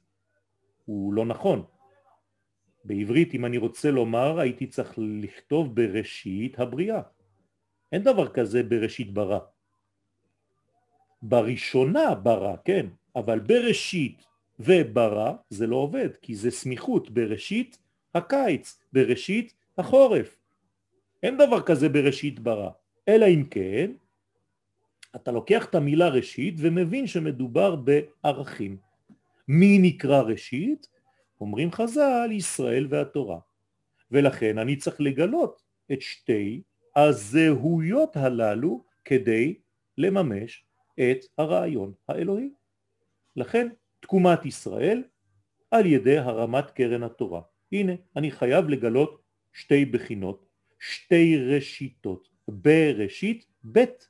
הוא 0.85 1.13
לא 1.13 1.25
נכון. 1.25 1.63
בעברית 2.83 3.33
אם 3.33 3.45
אני 3.45 3.57
רוצה 3.57 3.91
לומר 3.91 4.39
הייתי 4.39 4.67
צריך 4.67 4.93
לכתוב 4.97 5.75
בראשית 5.75 6.59
הבריאה. 6.59 7.01
אין 7.91 8.03
דבר 8.03 8.27
כזה 8.33 8.63
בראשית 8.63 9.13
ברא. 9.13 9.39
בראשונה 11.21 12.15
ברא, 12.15 12.55
כן, 12.65 12.85
אבל 13.15 13.39
בראשית 13.39 14.25
וברא 14.59 15.33
זה 15.49 15.67
לא 15.67 15.75
עובד, 15.75 16.17
כי 16.21 16.35
זה 16.35 16.51
סמיכות 16.51 17.09
בראשית 17.09 17.77
הקיץ, 18.15 18.79
בראשית 18.93 19.53
החורף. 19.77 20.39
אין 21.23 21.37
דבר 21.37 21.61
כזה 21.61 21.89
בראשית 21.89 22.39
ברא, 22.39 22.69
אלא 23.07 23.25
אם 23.25 23.43
כן 23.51 23.91
אתה 25.15 25.31
לוקח 25.31 25.65
את 25.65 25.75
המילה 25.75 26.07
ראשית 26.07 26.55
ומבין 26.57 27.07
שמדובר 27.07 27.75
בערכים. 27.75 28.77
מי 29.47 29.79
נקרא 29.81 30.21
ראשית? 30.21 30.87
אומרים 31.41 31.71
חז"ל, 31.71 32.29
ישראל 32.31 32.87
והתורה. 32.89 33.39
ולכן 34.11 34.57
אני 34.57 34.75
צריך 34.75 35.01
לגלות 35.01 35.61
את 35.91 36.01
שתי 36.01 36.61
הזהויות 36.95 38.17
הללו 38.17 38.83
כדי 39.05 39.55
לממש 39.97 40.65
את 40.99 41.17
הרעיון 41.37 41.93
האלוהי. 42.07 42.49
לכן 43.35 43.67
תקומת 43.99 44.45
ישראל 44.45 45.03
על 45.71 45.85
ידי 45.85 46.17
הרמת 46.17 46.71
קרן 46.71 47.03
התורה. 47.03 47.41
הנה, 47.71 47.93
אני 48.15 48.31
חייב 48.31 48.69
לגלות 48.69 49.21
שתי 49.53 49.85
בחינות, 49.85 50.45
שתי 50.79 51.37
ראשיתות, 51.37 52.29
בראשית, 52.47 53.45
בית 53.63 54.07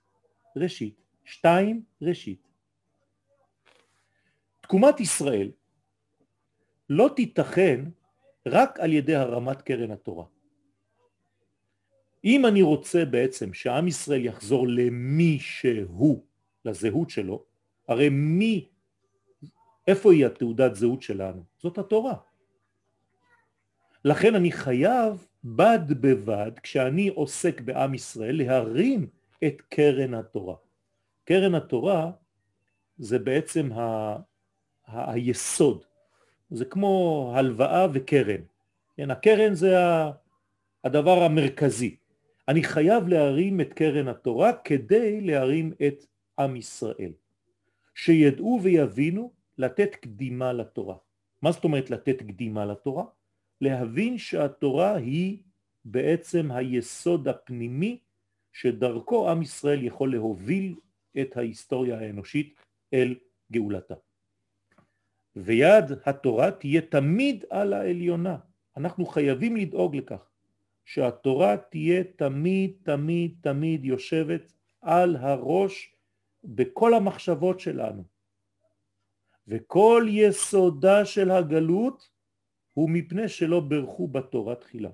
ראשית, 0.56 1.02
שתיים 1.26 1.84
ראשית. 2.02 2.48
תקומת 4.62 5.00
ישראל 5.00 5.52
לא 6.90 7.10
תיתכן 7.16 7.86
רק 8.46 8.80
על 8.80 8.94
ידי 8.94 9.16
הרמת 9.16 9.62
קרן 9.62 9.92
התורה. 9.92 10.26
אם 12.24 12.46
אני 12.46 12.62
רוצה 12.62 13.06
בעצם 13.06 13.54
שעם 13.54 13.88
ישראל 13.88 14.26
יחזור 14.26 14.68
למי 14.68 15.40
שהוא, 15.40 16.24
לזהות 16.66 17.10
שלו, 17.10 17.44
הרי 17.88 18.10
מי, 18.10 18.70
איפה 19.88 20.14
היא 20.14 20.26
התעודת 20.26 20.76
זהות 20.76 21.02
שלנו? 21.02 21.44
זאת 21.58 21.78
התורה. 21.78 22.16
לכן 24.06 24.36
אני 24.36 24.52
חייב 24.52 25.27
בד 25.44 26.02
בבד, 26.02 26.52
כשאני 26.64 27.08
עוסק 27.08 27.62
בעם 27.62 27.94
ישראל, 27.94 28.38
להרים 28.38 29.08
את 29.44 29.62
קרן 29.70 30.14
התורה. 30.14 30.56
קרן 31.26 31.56
התורה 31.56 32.12
זה 32.98 33.20
בעצם 33.20 33.72
ה... 33.74 34.16
ה... 34.86 35.12
היסוד, 35.12 35.84
זה 36.50 36.66
כמו 36.66 37.32
הלוואה 37.36 37.88
וקרן. 37.94 38.42
כן, 38.98 39.12
הקרן 39.12 39.54
זה 39.54 39.76
הדבר 40.84 41.24
המרכזי. 41.24 41.96
אני 42.48 42.64
חייב 42.64 43.08
להרים 43.08 43.62
את 43.62 43.74
קרן 43.74 44.08
התורה 44.08 44.54
כדי 44.54 45.22
להרים 45.22 45.74
את 45.88 46.06
עם 46.40 46.56
ישראל. 46.56 47.12
שידעו 47.96 48.60
ויבינו 48.64 49.32
לתת 49.58 49.96
קדימה 49.96 50.54
לתורה. 50.54 50.96
מה 51.42 51.52
זאת 51.52 51.64
אומרת 51.64 51.90
לתת 51.90 52.22
קדימה 52.22 52.66
לתורה? 52.66 53.04
להבין 53.62 54.18
שהתורה 54.18 54.96
היא 54.96 55.38
בעצם 55.86 56.52
היסוד 56.52 57.28
הפנימי 57.28 58.00
שדרכו 58.54 59.30
עם 59.30 59.42
ישראל 59.42 59.84
יכול 59.84 60.12
להוביל 60.12 60.76
את 61.22 61.38
ההיסטוריה 61.38 62.00
האנושית 62.00 62.56
אל 62.94 63.16
גאולתה. 63.52 63.96
ויד 65.36 65.86
התורה 66.06 66.52
תהיה 66.52 66.82
תמיד 66.82 67.46
על 67.50 67.74
העליונה. 67.74 68.38
אנחנו 68.78 69.06
חייבים 69.06 69.56
לדאוג 69.56 69.96
לכך 69.96 70.30
שהתורה 70.86 71.58
תהיה 71.58 72.04
תמיד 72.16 72.72
תמיד 72.84 73.36
תמיד 73.42 73.86
יושבת 73.86 74.54
על 74.82 75.16
הראש 75.16 75.96
בכל 76.44 76.94
המחשבות 76.94 77.60
שלנו. 77.60 78.04
וכל 79.48 80.06
יסודה 80.10 81.06
של 81.06 81.32
הגלות 81.32 82.10
הוא 82.78 82.90
מפני 82.90 83.30
שלא 83.30 83.60
ברכו 83.60 84.08
בתורה 84.08 84.56
תחילה. 84.56 84.90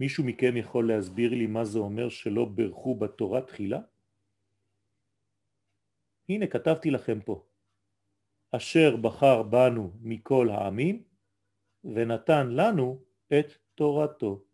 מישהו 0.00 0.24
מכם 0.24 0.56
יכול 0.56 0.88
להסביר 0.88 1.30
לי 1.30 1.46
מה 1.46 1.64
זה 1.64 1.78
אומר 1.78 2.08
שלא 2.08 2.44
ברכו 2.44 2.94
בתורה 2.94 3.40
תחילה? 3.40 3.80
הנה 6.28 6.46
כתבתי 6.46 6.90
לכם 6.90 7.20
פה. 7.20 7.44
אשר 8.52 8.96
בחר 8.96 9.42
בנו 9.42 9.90
מכל 10.02 10.48
העמים 10.50 11.02
ונתן 11.84 12.46
לנו 12.50 12.98
את 13.38 13.46
תורתו. 13.74 14.44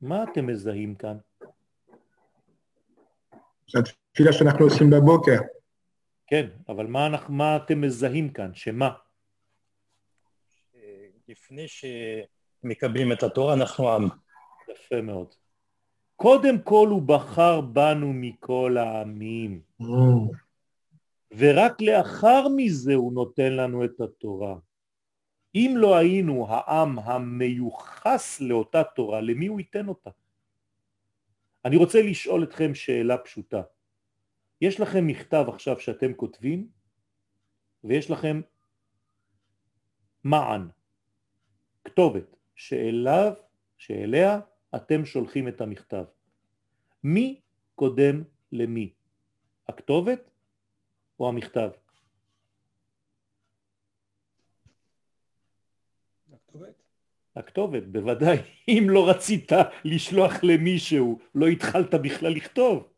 מה 0.00 0.24
אתם 0.24 0.46
מזהים 0.46 0.94
כאן? 0.94 1.16
התפילה 3.74 4.32
שאנחנו 4.32 4.64
עושים 4.64 4.90
בבוקר. 4.90 5.40
כן, 6.26 6.48
אבל 6.68 6.86
מה, 6.86 7.06
אנחנו, 7.06 7.34
מה 7.34 7.56
אתם 7.56 7.80
מזהים 7.80 8.32
כאן? 8.32 8.54
שמה? 8.54 9.09
לפני 11.30 11.66
שמקבלים 11.68 13.12
את 13.12 13.22
התורה 13.22 13.54
אנחנו 13.54 13.90
עם. 13.90 14.08
יפה 14.70 15.00
מאוד. 15.02 15.34
קודם 16.16 16.62
כל 16.62 16.88
הוא 16.90 17.02
בחר 17.02 17.60
בנו 17.60 18.12
מכל 18.12 18.76
העמים, 18.78 19.62
Mm. 19.80 19.84
ורק 21.36 21.80
לאחר 21.80 22.46
מזה 22.56 22.94
הוא 22.94 23.12
נותן 23.12 23.52
לנו 23.52 23.84
את 23.84 24.00
התורה. 24.00 24.56
אם 25.54 25.74
לא 25.76 25.96
היינו 25.96 26.46
העם 26.48 26.98
המיוחס 26.98 28.40
לאותה 28.40 28.84
תורה, 28.84 29.20
למי 29.20 29.46
הוא 29.46 29.60
ייתן 29.60 29.88
אותה? 29.88 30.10
אני 31.64 31.76
רוצה 31.76 32.02
לשאול 32.02 32.44
אתכם 32.44 32.74
שאלה 32.74 33.18
פשוטה. 33.18 33.62
יש 34.60 34.80
לכם 34.80 35.06
מכתב 35.06 35.44
עכשיו 35.48 35.80
שאתם 35.80 36.14
כותבים, 36.14 36.68
ויש 37.84 38.10
לכם 38.10 38.40
מען, 40.24 40.68
כתובת, 41.84 42.36
שאליו, 42.54 43.32
שאליה 43.78 44.40
אתם 44.76 45.04
שולחים 45.04 45.48
את 45.48 45.60
המכתב. 45.60 46.04
מי 47.04 47.40
קודם 47.74 48.22
למי? 48.52 48.92
הכתובת 49.68 50.30
או 51.20 51.28
המכתב? 51.28 51.70
הכתובת. 56.32 56.82
הכתובת, 57.36 57.82
בוודאי. 57.82 58.36
אם 58.68 58.86
לא 58.90 59.08
רצית 59.08 59.52
לשלוח 59.84 60.32
למישהו, 60.42 61.18
לא 61.34 61.46
התחלת 61.46 61.94
בכלל 61.94 62.32
לכתוב. 62.32 62.88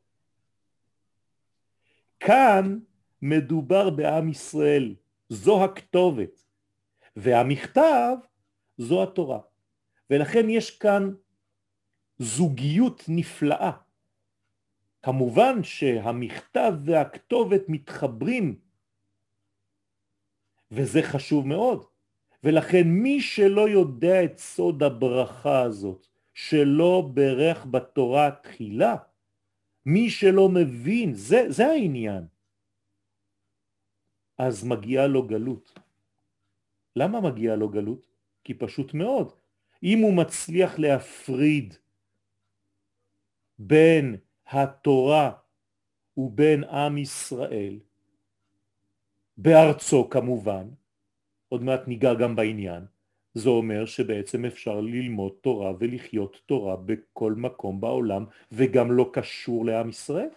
כאן 2.20 2.78
מדובר 3.22 3.90
בעם 3.90 4.28
ישראל, 4.28 4.94
זו 5.28 5.64
הכתובת, 5.64 6.44
והמכתב 7.16 8.16
זו 8.78 9.02
התורה. 9.02 9.40
ולכן 10.10 10.50
יש 10.50 10.78
כאן 10.78 11.14
זוגיות 12.18 13.04
נפלאה. 13.08 13.72
כמובן 15.02 15.62
שהמכתב 15.62 16.72
והכתובת 16.84 17.62
מתחברים, 17.68 18.60
וזה 20.70 21.00
חשוב 21.02 21.46
מאוד. 21.46 21.84
ולכן 22.44 22.82
מי 22.86 23.20
שלא 23.20 23.68
יודע 23.68 24.24
את 24.24 24.38
סוד 24.38 24.82
הברכה 24.82 25.62
הזאת, 25.62 26.06
שלא 26.34 27.10
ברך 27.14 27.66
בתורה 27.66 28.30
תחילה, 28.42 28.96
מי 29.86 30.10
שלא 30.10 30.48
מבין, 30.48 31.14
זה, 31.14 31.44
זה 31.48 31.66
העניין, 31.66 32.26
אז 34.38 34.64
מגיעה 34.64 35.06
לו 35.06 35.26
גלות. 35.26 35.78
למה 36.96 37.20
מגיעה 37.20 37.56
לו 37.56 37.68
גלות? 37.68 38.11
כי 38.44 38.54
פשוט 38.54 38.94
מאוד, 38.94 39.32
אם 39.82 39.98
הוא 39.98 40.14
מצליח 40.14 40.78
להפריד 40.78 41.74
בין 43.58 44.16
התורה 44.46 45.32
ובין 46.16 46.64
עם 46.64 46.98
ישראל, 46.98 47.78
בארצו 49.36 50.08
כמובן, 50.10 50.68
עוד 51.48 51.62
מעט 51.62 51.88
ניגע 51.88 52.14
גם 52.14 52.36
בעניין, 52.36 52.84
זה 53.34 53.48
אומר 53.48 53.86
שבעצם 53.86 54.44
אפשר 54.44 54.80
ללמוד 54.80 55.32
תורה 55.40 55.72
ולחיות 55.78 56.40
תורה 56.46 56.76
בכל 56.76 57.32
מקום 57.32 57.80
בעולם 57.80 58.24
וגם 58.52 58.92
לא 58.92 59.10
קשור 59.12 59.66
לעם 59.66 59.88
ישראל. 59.88 60.28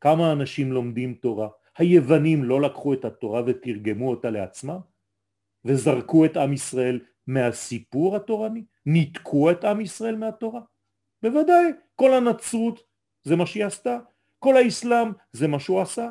כמה 0.00 0.32
אנשים 0.32 0.72
לומדים 0.72 1.14
תורה? 1.14 1.48
היוונים 1.78 2.44
לא 2.44 2.62
לקחו 2.62 2.92
את 2.92 3.04
התורה 3.04 3.42
ותרגמו 3.46 4.10
אותה 4.10 4.30
לעצמם 4.30 4.78
וזרקו 5.64 6.24
את 6.24 6.36
עם 6.36 6.52
ישראל 6.52 7.00
מהסיפור 7.26 8.16
התורני? 8.16 8.64
ניתקו 8.86 9.50
את 9.50 9.64
עם 9.64 9.80
ישראל 9.80 10.16
מהתורה? 10.16 10.60
בוודאי, 11.22 11.72
כל 11.96 12.14
הנצרות 12.14 12.80
זה 13.22 13.36
מה 13.36 13.46
שהיא 13.46 13.64
עשתה, 13.64 13.98
כל 14.38 14.56
האסלאם 14.56 15.08
זה 15.32 15.48
מה 15.48 15.60
שהוא 15.60 15.80
עשה. 15.80 16.10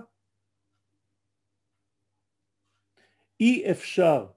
אי 3.39 3.71
אפשר, 3.71 4.27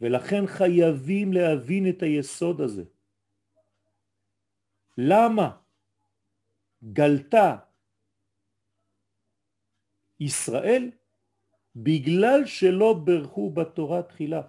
ולכן 0.00 0.46
חייבים 0.46 1.32
להבין 1.32 1.88
את 1.88 2.02
היסוד 2.02 2.60
הזה. 2.60 2.84
למה 4.98 5.56
גלתה 6.92 7.56
ישראל? 10.20 10.90
בגלל 11.76 12.46
שלא 12.46 12.94
ברכו 13.04 13.50
בתורה 13.50 14.02
תחילה, 14.02 14.42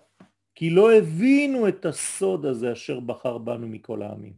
כי 0.55 0.69
לא 0.69 0.93
הבינו 0.93 1.67
את 1.67 1.85
הסוד 1.85 2.45
הזה 2.45 2.73
אשר 2.73 2.99
בחר 2.99 3.37
בנו 3.37 3.67
מכל 3.67 4.01
העמים. 4.01 4.33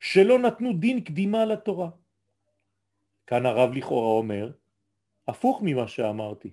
שלא 0.00 0.38
נתנו 0.38 0.72
דין 0.80 1.04
קדימה 1.04 1.44
לתורה. 1.44 1.90
כאן 3.26 3.46
הרב 3.46 3.70
לכאורה 3.74 4.18
אומר, 4.18 4.52
הפוך 5.28 5.60
ממה 5.62 5.88
שאמרתי. 5.88 6.50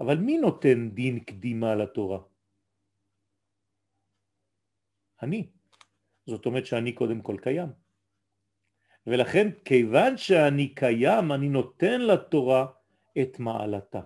אבל 0.00 0.16
מי 0.16 0.38
נותן 0.38 0.90
דין 0.90 1.24
קדימה 1.24 1.74
לתורה? 1.74 2.18
אני. 5.22 5.50
זאת 6.26 6.46
אומרת 6.46 6.66
שאני 6.66 6.92
קודם 6.92 7.22
כל 7.22 7.36
קיים. 7.42 7.81
ולכן 9.06 9.48
כיוון 9.64 10.16
שאני 10.16 10.68
קיים 10.68 11.32
אני 11.32 11.48
נותן 11.48 12.00
לתורה 12.00 12.66
את 13.22 13.38
מעלתה. 13.38 14.00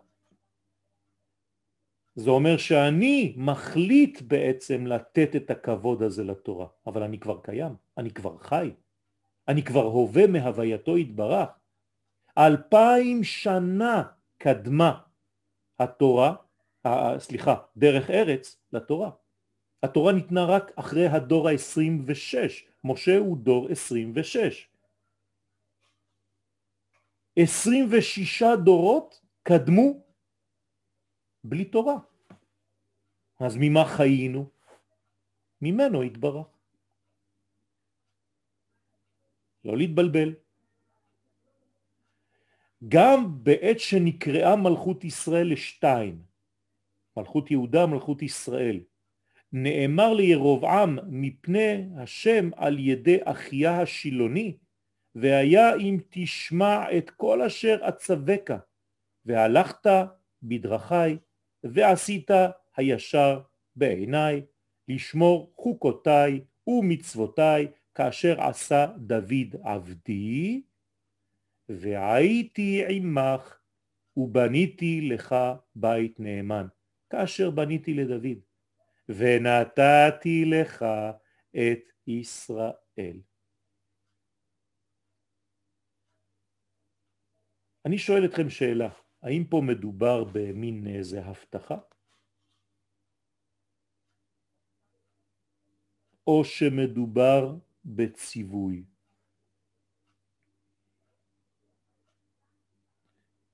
זה 2.15 2.31
אומר 2.31 2.57
שאני 2.57 3.35
מחליט 3.37 4.23
בעצם 4.23 4.87
לתת 4.87 5.37
את 5.37 5.51
הכבוד 5.51 6.03
הזה 6.03 6.25
לתורה, 6.25 6.67
אבל 6.87 7.03
אני 7.03 7.19
כבר 7.19 7.41
קיים, 7.43 7.73
אני 7.99 8.11
כבר 8.11 8.39
חי, 8.39 8.71
אני 9.49 9.63
כבר 9.63 9.83
הווה 9.85 10.27
מהווייתו 10.27 10.97
התברך. 10.97 11.49
אלפיים 12.39 13.25
שנה 13.25 14.03
קדמה 14.39 15.01
התורה, 15.79 16.35
סליחה, 17.19 17.55
דרך 17.77 18.11
ארץ 18.11 18.57
לתורה. 18.73 19.11
התורה 19.83 20.13
ניתנה 20.13 20.45
רק 20.45 20.73
אחרי 20.77 21.07
הדור 21.07 21.49
ה-26, 21.49 22.37
משה 22.85 23.19
הוא 23.19 23.37
דור 23.37 23.69
26. 23.71 24.69
26 27.37 28.43
דורות 28.65 29.21
קדמו 29.43 30.01
בלי 31.45 31.65
תורה. 31.65 31.97
אז 33.41 33.57
ממה 33.61 33.85
חיינו? 33.85 34.49
ממנו 35.63 36.03
התברך. 36.03 36.47
לא 39.65 39.77
להתבלבל. 39.77 40.35
גם 42.89 43.45
בעת 43.45 43.81
שנקראה 43.81 44.57
מלכות 44.57 45.05
ישראל 45.05 45.53
לשתיים, 45.53 46.23
מלכות 47.17 47.51
יהודה, 47.51 47.87
מלכות 47.87 48.23
ישראל, 48.23 48.81
נאמר 49.53 50.15
לירובעם 50.15 50.99
מפני 51.07 51.89
השם 51.99 52.51
על 52.57 52.79
ידי 52.79 53.19
אחיה 53.25 53.83
השילוני, 53.83 54.57
והיה 55.21 55.77
אם 55.77 55.99
תשמע 56.11 56.99
את 56.99 57.11
כל 57.11 57.43
אשר 57.43 57.79
אצווך, 57.89 58.51
והלכת 59.25 59.87
בדרכי, 60.43 61.17
ועשית 61.65 62.31
הישר 62.77 63.41
בעיניי, 63.77 64.43
לשמור 64.89 65.53
חוקותיי 65.57 66.41
ומצוותיי, 66.67 67.67
כאשר 67.95 68.41
עשה 68.41 68.87
דוד 68.97 69.57
עבדי, 69.63 70.63
והייתי 71.69 72.85
עמך 72.89 73.59
ובניתי 74.17 75.01
לך 75.01 75.35
בית 75.75 76.21
נאמן, 76.21 76.67
כאשר 77.11 77.51
בניתי 77.51 77.95
לדוד, 77.95 78.39
ונתתי 79.09 80.45
לך 80.45 80.85
את 81.51 81.81
ישראל. 82.07 83.21
אני 87.87 87.99
שואל 87.99 88.25
אתכם 88.25 88.51
שאלה, 88.51 88.89
האם 89.23 89.45
פה 89.51 89.61
מדובר 89.67 90.25
במין 90.33 90.87
איזה 90.87 91.25
הבטחה? 91.25 91.79
או 96.27 96.45
שמדובר 96.45 97.55
בציווי? 97.85 98.85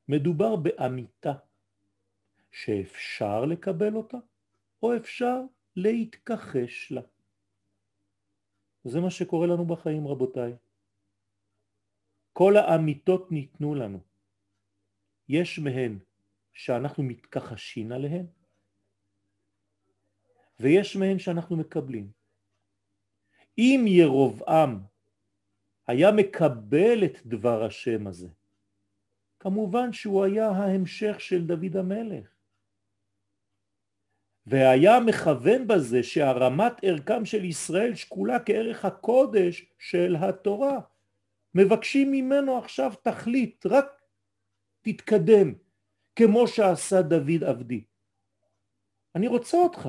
מדובר 0.08 0.56
באמיתה 0.56 1.32
שאפשר 2.50 3.44
לקבל 3.44 3.94
אותה 3.94 4.18
או 4.82 4.96
אפשר 4.96 5.40
להתכחש 5.76 6.92
לה. 6.92 7.02
זה 8.84 9.00
מה 9.00 9.10
שקורה 9.10 9.46
לנו 9.46 9.66
בחיים 9.66 10.06
רבותיי. 10.06 10.52
כל 12.32 12.56
האמיתות 12.56 13.32
ניתנו 13.32 13.74
לנו. 13.74 14.11
יש 15.32 15.58
מהן 15.58 15.98
שאנחנו 16.52 17.02
מתכחשים 17.02 17.92
עליהן 17.92 18.26
ויש 20.60 20.96
מהן 20.96 21.18
שאנחנו 21.18 21.56
מקבלים. 21.56 22.10
אם 23.58 23.84
ירובעם 23.88 24.80
היה 25.86 26.12
מקבל 26.12 27.04
את 27.04 27.26
דבר 27.26 27.64
השם 27.64 28.06
הזה, 28.06 28.28
כמובן 29.40 29.92
שהוא 29.92 30.24
היה 30.24 30.48
ההמשך 30.48 31.20
של 31.20 31.46
דוד 31.46 31.76
המלך. 31.76 32.28
והיה 34.46 35.00
מכוון 35.00 35.66
בזה 35.66 36.02
שהרמת 36.02 36.72
ערכם 36.82 37.24
של 37.24 37.44
ישראל 37.44 37.94
שקולה 37.94 38.38
כערך 38.40 38.84
הקודש 38.84 39.66
של 39.78 40.16
התורה. 40.16 40.80
מבקשים 41.54 42.12
ממנו 42.12 42.58
עכשיו 42.58 42.92
תכלית, 43.02 43.66
רק 43.66 44.01
תתקדם, 44.82 45.54
כמו 46.16 46.48
שעשה 46.48 47.02
דוד 47.02 47.44
עבדי. 47.44 47.84
אני 49.14 49.28
רוצה 49.28 49.56
אותך, 49.56 49.88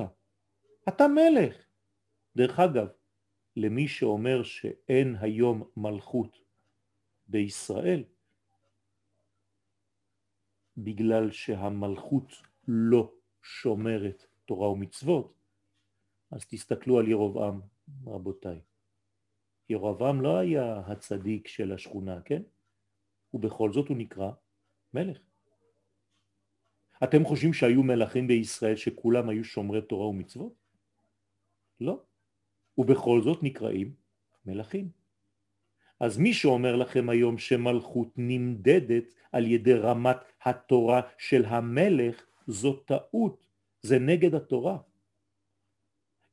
אתה 0.88 1.04
מלך. 1.08 1.56
דרך 2.36 2.58
אגב, 2.60 2.88
למי 3.56 3.88
שאומר 3.88 4.42
שאין 4.42 5.16
היום 5.20 5.70
מלכות 5.76 6.38
בישראל, 7.26 8.04
בגלל 10.76 11.30
שהמלכות 11.30 12.32
לא 12.68 13.14
שומרת 13.42 14.26
תורה 14.44 14.70
ומצוות, 14.70 15.34
אז 16.30 16.46
תסתכלו 16.46 16.98
על 16.98 17.08
ירובעם, 17.08 17.60
רבותיי. 18.06 18.60
ירובעם 19.68 20.20
לא 20.20 20.38
היה 20.38 20.78
הצדיק 20.86 21.48
של 21.48 21.72
השכונה, 21.72 22.22
כן? 22.24 22.42
ובכל 23.34 23.72
זאת 23.72 23.88
הוא 23.88 23.96
נקרא 23.96 24.30
מלך. 24.94 25.18
אתם 27.04 27.24
חושבים 27.24 27.52
שהיו 27.52 27.82
מלכים 27.82 28.26
בישראל 28.26 28.76
שכולם 28.76 29.28
היו 29.28 29.44
שומרי 29.44 29.82
תורה 29.82 30.06
ומצוות? 30.06 30.52
לא. 31.80 32.00
ובכל 32.78 33.22
זאת 33.22 33.42
נקראים 33.42 33.94
מלכים. 34.46 34.88
אז 36.00 36.18
מי 36.18 36.32
שאומר 36.34 36.76
לכם 36.76 37.10
היום 37.10 37.38
שמלכות 37.38 38.08
נמדדת 38.16 39.04
על 39.32 39.46
ידי 39.46 39.74
רמת 39.74 40.16
התורה 40.42 41.00
של 41.18 41.44
המלך, 41.44 42.26
זו 42.46 42.72
טעות, 42.72 43.44
זה 43.82 43.98
נגד 43.98 44.34
התורה. 44.34 44.78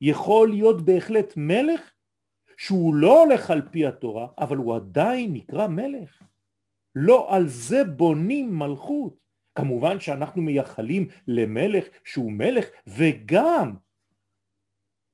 יכול 0.01 0.49
להיות 0.49 0.85
בהחלט 0.85 1.33
מלך 1.37 1.91
שהוא 2.57 2.95
לא 2.95 3.23
הולך 3.23 3.51
על 3.51 3.61
פי 3.71 3.85
התורה, 3.85 4.27
אבל 4.37 4.57
הוא 4.57 4.75
עדיין 4.75 5.33
נקרא 5.33 5.67
מלך. 5.67 6.23
לא 6.95 7.35
על 7.35 7.47
זה 7.47 7.83
בונים 7.83 8.59
מלכות. 8.59 9.21
כמובן 9.55 9.99
שאנחנו 9.99 10.41
מייחלים 10.41 11.07
למלך 11.27 11.85
שהוא 12.03 12.31
מלך 12.31 12.65
וגם 12.87 13.75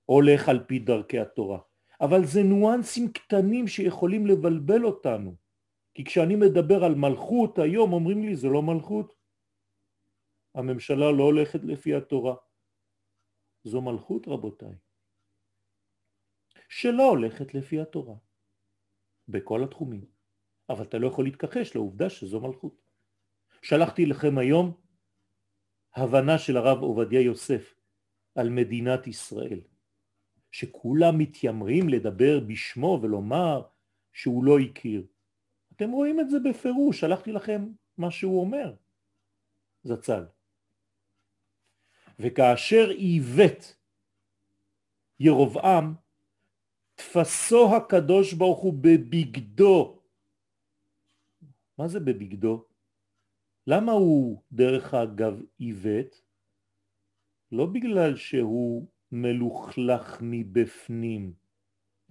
הולך 0.05 0.49
על 0.49 0.63
פי 0.67 0.79
דרכי 0.79 1.19
התורה. 1.19 1.59
אבל 2.01 2.25
זה 2.25 2.43
ניואנסים 2.43 3.11
קטנים 3.11 3.67
שיכולים 3.67 4.27
לבלבל 4.27 4.85
אותנו. 4.85 5.35
כי 5.93 6.03
כשאני 6.03 6.35
מדבר 6.35 6.83
על 6.83 6.95
מלכות 6.95 7.59
היום 7.59 7.93
אומרים 7.93 8.23
לי 8.23 8.35
זה 8.35 8.47
לא 8.47 8.61
מלכות. 8.61 9.13
הממשלה 10.55 11.11
לא 11.11 11.23
הולכת 11.23 11.63
לפי 11.63 11.95
התורה. 11.95 12.35
זו 13.63 13.81
מלכות 13.81 14.27
רבותיי. 14.27 14.75
שלא 16.69 17.09
הולכת 17.09 17.53
לפי 17.53 17.81
התורה. 17.81 18.15
בכל 19.27 19.63
התחומים. 19.63 20.16
אבל 20.69 20.83
אתה 20.83 20.97
לא 20.97 21.07
יכול 21.07 21.25
להתכחש 21.25 21.75
לעובדה 21.75 22.09
שזו 22.09 22.41
מלכות. 22.41 22.81
שלחתי 23.61 24.05
לכם 24.05 24.37
היום 24.37 24.77
הבנה 25.95 26.39
של 26.39 26.57
הרב 26.57 26.77
עובדיה 26.81 27.21
יוסף 27.21 27.75
על 28.35 28.49
מדינת 28.49 29.07
ישראל. 29.07 29.59
שכולם 30.51 31.17
מתיימרים 31.17 31.89
לדבר 31.89 32.39
בשמו 32.39 32.99
ולומר 33.01 33.61
שהוא 34.13 34.43
לא 34.43 34.59
הכיר. 34.59 35.05
אתם 35.75 35.89
רואים 35.91 36.19
את 36.19 36.29
זה 36.29 36.37
בפירוש, 36.49 36.99
שלחתי 36.99 37.31
לכם 37.31 37.67
מה 37.97 38.11
שהוא 38.11 38.41
אומר, 38.41 38.73
זצ"ל. 39.83 40.25
וכאשר 42.19 42.89
עיוות 42.89 43.75
ירובעם, 45.19 45.93
תפסו 46.95 47.75
הקדוש 47.75 48.33
ברוך 48.33 48.59
הוא 48.59 48.73
בבגדו. 48.73 49.96
מה 51.77 51.87
זה 51.87 51.99
בבגדו? 51.99 52.65
למה 53.67 53.91
הוא 53.91 54.41
דרך 54.51 54.93
אגב 54.93 55.41
עיוות? 55.57 56.21
לא 57.51 57.65
בגלל 57.65 58.15
שהוא 58.15 58.87
מלוכלך 59.11 60.17
מבפנים, 60.21 61.33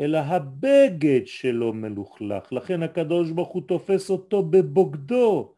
אלא 0.01 0.19
הבגד 0.19 1.27
שלו 1.27 1.73
מלוכלך, 1.73 2.53
לכן 2.53 2.83
הקדוש 2.83 3.31
ברוך 3.31 3.49
הוא 3.49 3.63
תופס 3.69 4.11
אותו 4.11 4.43
בבוגדו. 4.43 5.55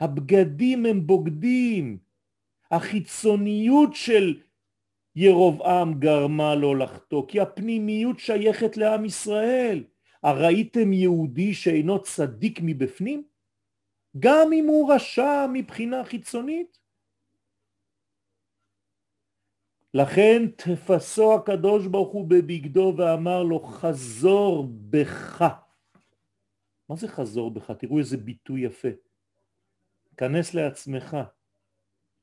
הבגדים 0.00 0.86
הם 0.86 1.06
בוגדים, 1.06 1.98
החיצוניות 2.70 3.94
של 3.94 4.40
ירובעם 5.16 6.00
גרמה 6.00 6.54
לו 6.54 6.74
לחטוא, 6.74 7.28
כי 7.28 7.40
הפנימיות 7.40 8.18
שייכת 8.18 8.76
לעם 8.76 9.04
ישראל. 9.04 9.84
הראיתם 10.22 10.92
יהודי 10.92 11.54
שאינו 11.54 12.02
צדיק 12.02 12.58
מבפנים? 12.62 13.24
גם 14.18 14.52
אם 14.52 14.66
הוא 14.66 14.92
רשע 14.92 15.46
מבחינה 15.52 16.04
חיצונית? 16.04 16.78
לכן 19.94 20.42
תפסו 20.56 21.34
הקדוש 21.34 21.86
ברוך 21.86 22.12
הוא 22.12 22.26
בבגדו 22.28 22.94
ואמר 22.96 23.42
לו 23.42 23.60
חזור 23.60 24.68
בך. 24.90 25.44
מה 26.88 26.96
זה 26.96 27.08
חזור 27.08 27.50
בך? 27.50 27.70
תראו 27.70 27.98
איזה 27.98 28.16
ביטוי 28.16 28.60
יפה. 28.60 28.88
כנס 30.16 30.54
לעצמך, 30.54 31.16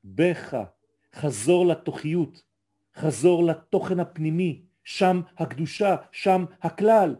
בך, 0.04 0.56
חזור 1.14 1.66
לתוכיות, 1.66 2.42
חזור 2.96 3.44
לתוכן 3.44 4.00
הפנימי, 4.00 4.62
שם 4.84 5.20
הקדושה, 5.38 5.96
שם 6.12 6.44
הכלל. 6.62 7.16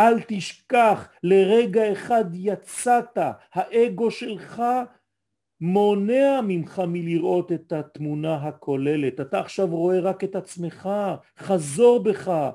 אל 0.00 0.20
תשכח, 0.28 1.08
לרגע 1.22 1.92
אחד 1.92 2.24
יצאת, 2.34 3.18
האגו 3.52 4.10
שלך 4.10 4.62
מונע 5.60 6.40
ממך 6.48 6.82
מלראות 6.88 7.52
את 7.52 7.72
התמונה 7.72 8.48
הכוללת. 8.48 9.20
אתה 9.20 9.40
עכשיו 9.40 9.66
רואה 9.66 10.00
רק 10.00 10.24
את 10.24 10.36
עצמך, 10.36 10.88
חזור 11.38 12.04
בך. 12.04 12.50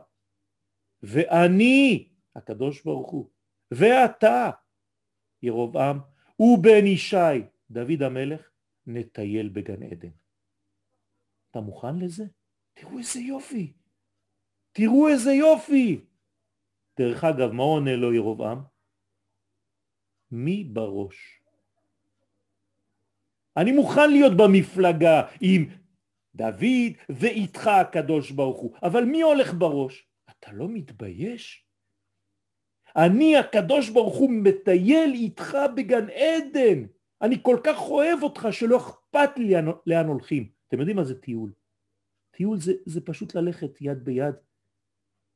ואני, 1.03 2.09
הקדוש 2.35 2.83
ברוך 2.83 3.11
הוא, 3.11 3.29
ואתה, 3.71 4.49
ירובעם, 5.43 5.99
ובן 6.39 6.85
ישי, 6.85 7.41
דוד 7.71 8.01
המלך, 8.01 8.49
נטייל 8.87 9.49
בגן 9.49 9.83
עדן. 9.83 10.09
אתה 11.51 11.59
מוכן 11.61 11.99
לזה? 11.99 12.25
תראו 12.73 12.97
איזה 12.97 13.19
יופי. 13.19 13.73
תראו 14.71 15.07
איזה 15.07 15.31
יופי. 15.31 16.05
דרך 16.99 17.23
אגב, 17.23 17.51
מה 17.51 17.63
עונה 17.63 17.95
לו 17.95 18.13
ירובעם? 18.13 18.61
מי 20.31 20.63
בראש? 20.63 21.41
אני 23.57 23.71
מוכן 23.71 24.11
להיות 24.11 24.33
במפלגה 24.37 25.21
עם 25.41 25.65
דוד 26.35 26.93
ואיתך 27.09 27.67
הקדוש 27.67 28.31
ברוך 28.31 28.59
הוא, 28.59 28.75
אבל 28.83 29.03
מי 29.05 29.21
הולך 29.21 29.53
בראש? 29.53 30.07
אתה 30.29 30.51
לא 30.51 30.67
מתבייש? 30.69 31.65
אני 32.95 33.37
הקדוש 33.37 33.89
ברוך 33.89 34.15
הוא 34.15 34.31
מטייל 34.31 35.11
איתך 35.13 35.57
בגן 35.75 36.09
עדן, 36.09 36.85
אני 37.21 37.35
כל 37.41 37.57
כך 37.63 37.81
אוהב 37.81 38.23
אותך 38.23 38.47
שלא 38.51 38.77
אכפת 38.77 39.37
לי 39.37 39.53
לאן 39.85 40.07
הולכים. 40.07 40.49
אתם 40.67 40.79
יודעים 40.79 40.97
מה 40.97 41.03
זה 41.03 41.21
טיול? 41.21 41.51
טיול 42.31 42.57
זה, 42.59 42.73
זה 42.85 43.01
פשוט 43.01 43.35
ללכת 43.35 43.81
יד 43.81 44.05
ביד 44.05 44.35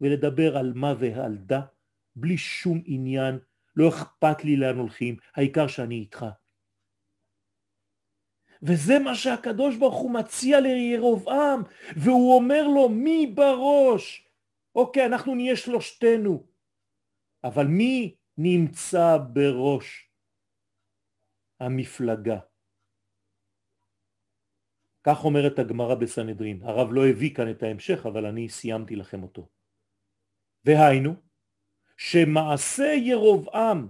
ולדבר 0.02 0.58
על 0.58 0.74
מה 0.76 0.94
ועל 1.00 1.38
דה, 1.38 1.62
בלי 2.16 2.38
שום 2.38 2.82
עניין, 2.86 3.40
לא 3.76 3.90
אכפת 3.90 4.44
לי 4.44 4.58
לאן 4.58 4.78
הולכים, 4.78 5.18
העיקר 5.36 5.68
שאני 5.68 5.96
איתך. 5.96 6.26
וזה 8.62 9.00
מה 9.00 9.16
שהקדוש 9.16 9.78
ברוך 9.78 9.98
הוא 9.98 10.12
מציע 10.14 10.60
לירובעם, 10.60 11.64
והוא 11.98 12.36
אומר 12.36 12.68
לו 12.68 12.90
מי 12.90 13.32
בראש? 13.36 14.28
אוקיי, 14.76 15.06
אנחנו 15.06 15.36
נהיה 15.36 15.56
שלושתנו, 15.56 16.48
אבל 17.44 17.68
מי 17.68 18.16
נמצא 18.38 19.18
בראש 19.34 20.12
המפלגה? 21.60 22.40
כך 25.04 25.26
אומרת 25.26 25.60
הגמרא 25.60 25.96
בסנהדרין. 25.96 26.64
הרב 26.64 26.88
לא 26.92 27.08
הביא 27.08 27.36
כאן 27.36 27.52
את 27.52 27.64
ההמשך, 27.64 28.06
אבל 28.06 28.26
אני 28.26 28.50
סיימתי 28.50 28.96
לכם 28.96 29.24
אותו. 29.24 29.50
והיינו, 30.66 31.16
שמעשה 31.98 32.94
ירובעם, 32.98 33.88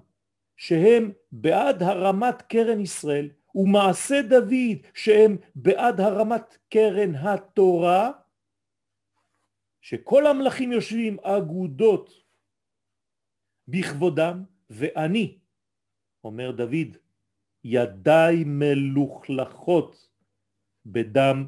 שהם 0.58 1.12
בעד 1.32 1.84
הרמת 1.84 2.42
קרן 2.42 2.80
ישראל, 2.82 3.30
ומעשה 3.56 4.22
דוד 4.30 4.78
שהם 4.94 5.38
בעד 5.56 6.00
הרמת 6.00 6.58
קרן 6.70 7.16
התורה, 7.16 8.12
שכל 9.82 10.28
המלכים 10.28 10.72
יושבים 10.72 11.20
אגודות 11.20 12.24
בכבודם, 13.68 14.44
ואני, 14.70 15.38
אומר 16.24 16.52
דוד, 16.52 16.98
ידיי 17.64 18.44
מלוכלכות 18.46 20.10
בדם 20.86 21.48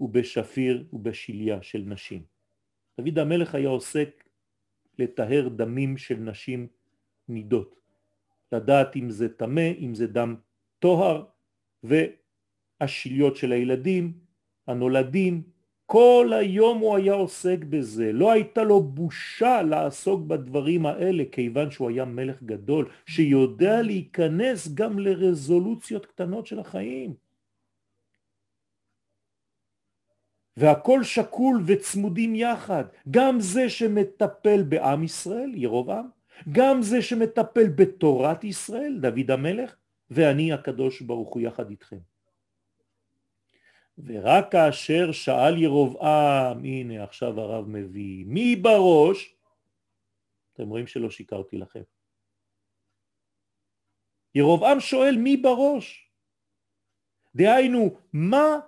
ובשפיר 0.00 0.88
ובשליה 0.92 1.62
של 1.62 1.82
נשים. 1.86 2.22
דוד 3.00 3.18
המלך 3.18 3.54
היה 3.54 3.68
עוסק 3.68 4.27
לטהר 4.98 5.48
דמים 5.48 5.96
של 5.96 6.16
נשים 6.16 6.66
נידות, 7.28 7.74
לדעת 8.52 8.96
אם 8.96 9.10
זה 9.10 9.28
טמא, 9.28 9.70
אם 9.80 9.94
זה 9.94 10.06
דם 10.06 10.36
טוהר, 10.78 11.24
והשיליות 11.82 13.36
של 13.36 13.52
הילדים, 13.52 14.12
הנולדים, 14.66 15.42
כל 15.86 16.32
היום 16.40 16.78
הוא 16.78 16.96
היה 16.96 17.12
עוסק 17.12 17.58
בזה, 17.64 18.12
לא 18.12 18.32
הייתה 18.32 18.62
לו 18.62 18.82
בושה 18.82 19.62
לעסוק 19.62 20.20
בדברים 20.26 20.86
האלה 20.86 21.24
כיוון 21.32 21.70
שהוא 21.70 21.88
היה 21.88 22.04
מלך 22.04 22.42
גדול 22.42 22.88
שיודע 23.06 23.82
להיכנס 23.82 24.68
גם 24.74 24.98
לרזולוציות 24.98 26.06
קטנות 26.06 26.46
של 26.46 26.58
החיים. 26.58 27.14
והכל 30.58 31.04
שקול 31.04 31.62
וצמודים 31.66 32.34
יחד, 32.34 32.84
גם 33.10 33.40
זה 33.40 33.70
שמטפל 33.70 34.62
בעם 34.62 35.04
ישראל, 35.04 35.52
ירובעם, 35.54 36.08
גם 36.52 36.82
זה 36.82 37.02
שמטפל 37.02 37.68
בתורת 37.68 38.44
ישראל, 38.44 38.98
דוד 39.00 39.30
המלך, 39.30 39.76
ואני 40.10 40.52
הקדוש 40.52 41.00
ברוך 41.00 41.34
הוא 41.34 41.42
יחד 41.42 41.70
איתכם. 41.70 41.98
ורק 43.98 44.52
כאשר 44.52 45.12
שאל 45.12 45.58
ירובעם, 45.58 46.64
הנה 46.64 47.04
עכשיו 47.04 47.40
הרב 47.40 47.68
מביא, 47.68 48.24
מי 48.26 48.56
בראש? 48.56 49.36
אתם 50.52 50.68
רואים 50.68 50.86
שלא 50.86 51.10
שיקרתי 51.10 51.58
לכם. 51.58 51.82
ירובעם 54.34 54.80
שואל 54.80 55.16
מי 55.16 55.36
בראש? 55.36 56.10
דהיינו, 57.34 57.96
מה 58.12 58.58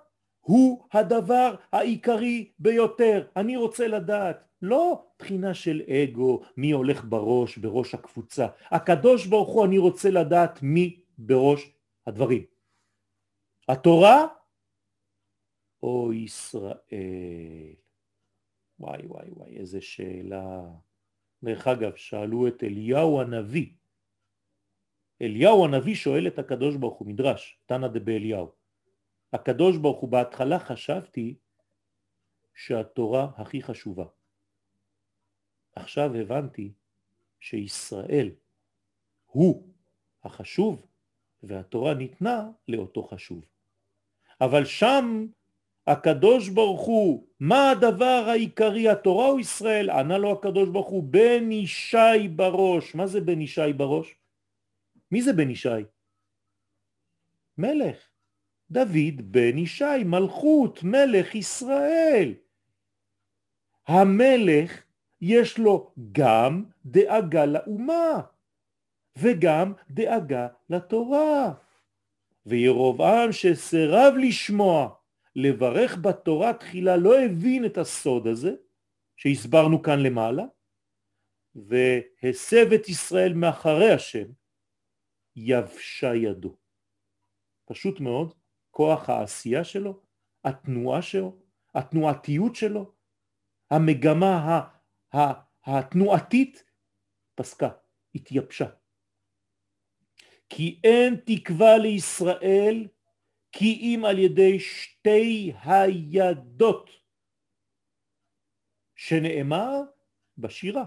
הוא 0.41 0.85
הדבר 0.93 1.55
העיקרי 1.71 2.51
ביותר? 2.59 3.27
אני 3.35 3.57
רוצה 3.57 3.87
לדעת. 3.87 4.47
לא 4.61 5.05
בחינה 5.19 5.53
של 5.53 5.81
אגו, 5.81 6.41
מי 6.57 6.71
הולך 6.71 7.05
בראש, 7.05 7.57
בראש 7.57 7.93
הקבוצה. 7.93 8.47
הקדוש 8.71 9.25
ברוך 9.25 9.49
הוא, 9.49 9.65
אני 9.65 9.77
רוצה 9.77 10.09
לדעת 10.09 10.59
מי 10.63 10.99
בראש 11.17 11.71
הדברים. 12.07 12.43
התורה 13.69 14.27
או 15.83 16.13
ישראל? 16.13 16.75
וואי 18.79 19.05
וואי 19.05 19.29
וואי, 19.29 19.57
איזה 19.57 19.81
שאלה. 19.81 20.61
דרך 21.43 21.67
אגב, 21.67 21.95
שאלו 21.95 22.47
את 22.47 22.63
אליהו 22.63 23.21
הנביא. 23.21 23.69
אליהו 25.21 25.65
הנביא 25.65 25.95
שואל 25.95 26.27
את 26.27 26.39
הקדוש 26.39 26.75
ברוך 26.75 26.97
הוא, 26.97 27.07
מדרש, 27.07 27.59
תנא 27.65 27.87
דבאליהו. 27.87 28.60
הקדוש 29.33 29.77
ברוך 29.77 29.99
הוא 29.99 30.09
בהתחלה 30.09 30.59
חשבתי 30.59 31.35
שהתורה 32.55 33.27
הכי 33.37 33.63
חשובה. 33.63 34.05
עכשיו 35.75 36.15
הבנתי 36.15 36.71
שישראל 37.39 38.29
הוא 39.25 39.67
החשוב 40.23 40.85
והתורה 41.43 41.93
ניתנה 41.93 42.49
לאותו 42.67 43.03
חשוב. 43.03 43.45
אבל 44.41 44.65
שם 44.65 45.27
הקדוש 45.87 46.49
ברוך 46.49 46.81
הוא, 46.81 47.27
מה 47.39 47.71
הדבר 47.71 48.23
העיקרי, 48.27 48.89
התורה 48.89 49.27
או 49.29 49.39
ישראל? 49.39 49.89
ענה 49.89 50.17
לו 50.17 50.31
הקדוש 50.31 50.69
ברוך 50.69 50.87
הוא, 50.87 51.03
בן 51.03 51.51
ישי 51.51 52.27
בראש. 52.35 52.95
מה 52.95 53.07
זה 53.07 53.21
בן 53.21 53.41
ישי 53.41 53.73
בראש? 53.77 54.15
מי 55.11 55.21
זה 55.21 55.33
בן 55.33 55.49
ישי? 55.49 55.69
מלך. 57.57 58.10
דוד 58.71 59.21
בן 59.31 59.57
ישי, 59.57 60.03
מלכות, 60.05 60.83
מלך 60.83 61.35
ישראל. 61.35 62.33
המלך 63.87 64.83
יש 65.21 65.57
לו 65.57 65.91
גם 66.11 66.63
דאגה 66.85 67.45
לאומה 67.45 68.21
וגם 69.17 69.73
דאגה 69.89 70.47
לתורה. 70.69 71.53
וירובעם 72.45 73.31
שסירב 73.31 74.13
לשמוע 74.21 74.95
לברך 75.35 75.97
בתורה 75.97 76.53
תחילה 76.53 76.97
לא 76.97 77.19
הבין 77.19 77.65
את 77.65 77.77
הסוד 77.77 78.27
הזה 78.27 78.51
שהסברנו 79.17 79.81
כאן 79.81 79.99
למעלה 79.99 80.43
והסב 81.55 82.73
את 82.75 82.89
ישראל 82.89 83.33
מאחרי 83.33 83.91
השם 83.91 84.27
יבשה 85.35 86.15
ידו. 86.15 86.55
פשוט 87.65 87.99
מאוד, 87.99 88.33
כוח 88.71 89.09
העשייה 89.09 89.63
שלו, 89.63 89.99
התנועה 90.43 91.01
שלו, 91.01 91.37
התנועתיות 91.75 92.55
שלו, 92.55 92.91
המגמה 93.71 94.61
התנועתית 95.63 96.63
פסקה, 97.35 97.69
התייבשה. 98.15 98.65
כי 100.49 100.79
אין 100.83 101.15
תקווה 101.25 101.77
לישראל 101.77 102.87
כי 103.51 103.79
אם 103.81 104.05
על 104.05 104.19
ידי 104.19 104.59
שתי 104.59 105.53
הידות 105.63 106.89
שנאמר 108.95 109.81
בשירה 110.37 110.85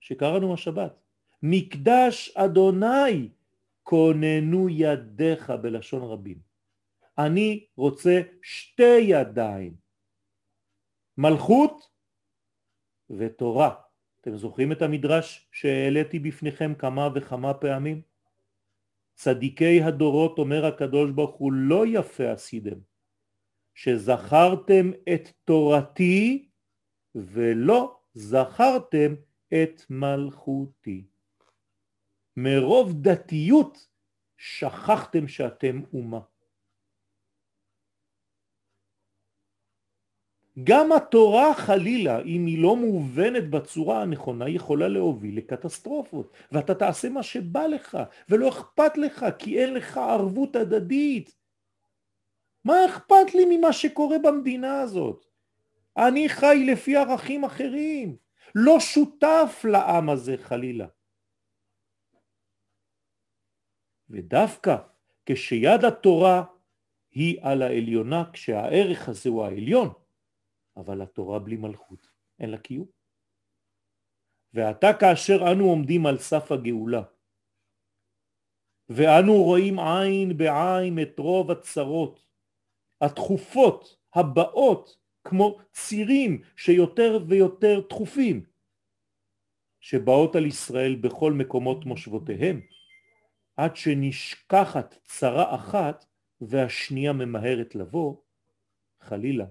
שקראנו 0.00 0.54
השבת 0.54 1.00
מקדש 1.42 2.36
אדוני 2.36 3.28
כוננו 3.82 4.68
ידיך 4.68 5.50
בלשון 5.50 6.02
רבים 6.02 6.47
אני 7.18 7.66
רוצה 7.76 8.20
שתי 8.42 8.98
ידיים 9.00 9.74
מלכות 11.18 11.90
ותורה 13.10 13.74
אתם 14.20 14.36
זוכרים 14.36 14.72
את 14.72 14.82
המדרש 14.82 15.48
שהעליתי 15.52 16.18
בפניכם 16.18 16.74
כמה 16.74 17.08
וכמה 17.14 17.54
פעמים? 17.54 18.02
צדיקי 19.14 19.82
הדורות 19.82 20.38
אומר 20.38 20.66
הקדוש 20.66 21.10
ברוך 21.10 21.36
הוא 21.36 21.52
לא 21.52 21.84
יפה 21.86 22.32
עשיתם 22.32 22.78
שזכרתם 23.74 24.90
את 25.14 25.28
תורתי 25.44 26.48
ולא 27.14 28.00
זכרתם 28.14 29.14
את 29.48 29.82
מלכותי. 29.90 31.06
מרוב 32.36 33.02
דתיות 33.02 33.86
שכחתם 34.36 35.28
שאתם 35.28 35.82
אומה. 35.92 36.20
גם 40.64 40.92
התורה 40.92 41.54
חלילה, 41.54 42.20
אם 42.20 42.46
היא 42.46 42.62
לא 42.62 42.76
מובנת 42.76 43.50
בצורה 43.50 44.02
הנכונה, 44.02 44.48
יכולה 44.48 44.88
להוביל 44.88 45.38
לקטסטרופות, 45.38 46.32
ואתה 46.52 46.74
תעשה 46.74 47.08
מה 47.08 47.22
שבא 47.22 47.66
לך, 47.66 47.98
ולא 48.28 48.48
אכפת 48.48 48.96
לך, 48.96 49.26
כי 49.38 49.58
אין 49.58 49.74
לך 49.74 49.96
ערבות 49.96 50.56
הדדית. 50.56 51.36
מה 52.64 52.86
אכפת 52.86 53.34
לי 53.34 53.56
ממה 53.56 53.72
שקורה 53.72 54.16
במדינה 54.18 54.80
הזאת? 54.80 55.26
אני 55.96 56.28
חי 56.28 56.64
לפי 56.66 56.96
ערכים 56.96 57.44
אחרים, 57.44 58.16
לא 58.54 58.80
שותף 58.80 59.64
לעם 59.68 60.10
הזה 60.10 60.36
חלילה. 60.36 60.86
ודווקא 64.10 64.76
כשיד 65.26 65.84
התורה 65.84 66.44
היא 67.10 67.38
על 67.42 67.62
העליונה, 67.62 68.24
כשהערך 68.32 69.08
הזה 69.08 69.30
הוא 69.30 69.44
העליון, 69.44 69.88
אבל 70.78 71.02
התורה 71.02 71.38
בלי 71.38 71.56
מלכות, 71.56 72.10
אין 72.38 72.50
לה 72.50 72.58
קיום. 72.58 72.86
ועתה 74.54 74.86
כאשר 75.00 75.52
אנו 75.52 75.64
עומדים 75.64 76.06
על 76.06 76.18
סף 76.18 76.52
הגאולה, 76.52 77.02
ואנו 78.88 79.42
רואים 79.42 79.78
עין 79.78 80.36
בעין 80.36 80.98
את 81.02 81.18
רוב 81.18 81.50
הצרות, 81.50 82.26
התכופות, 83.00 83.96
הבאות, 84.14 84.98
כמו 85.24 85.58
צירים 85.72 86.42
שיותר 86.56 87.18
ויותר 87.28 87.80
תכופים, 87.80 88.46
שבאות 89.80 90.36
על 90.36 90.46
ישראל 90.46 90.96
בכל 90.96 91.32
מקומות 91.32 91.84
מושבותיהם, 91.84 92.60
עד 93.56 93.76
שנשכחת 93.76 94.98
צרה 95.04 95.54
אחת 95.54 96.04
והשנייה 96.40 97.12
ממהרת 97.12 97.74
לבוא, 97.74 98.16
חלילה, 99.00 99.44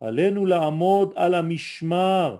עלינו 0.00 0.46
לעמוד 0.46 1.12
על 1.16 1.34
המשמר, 1.34 2.36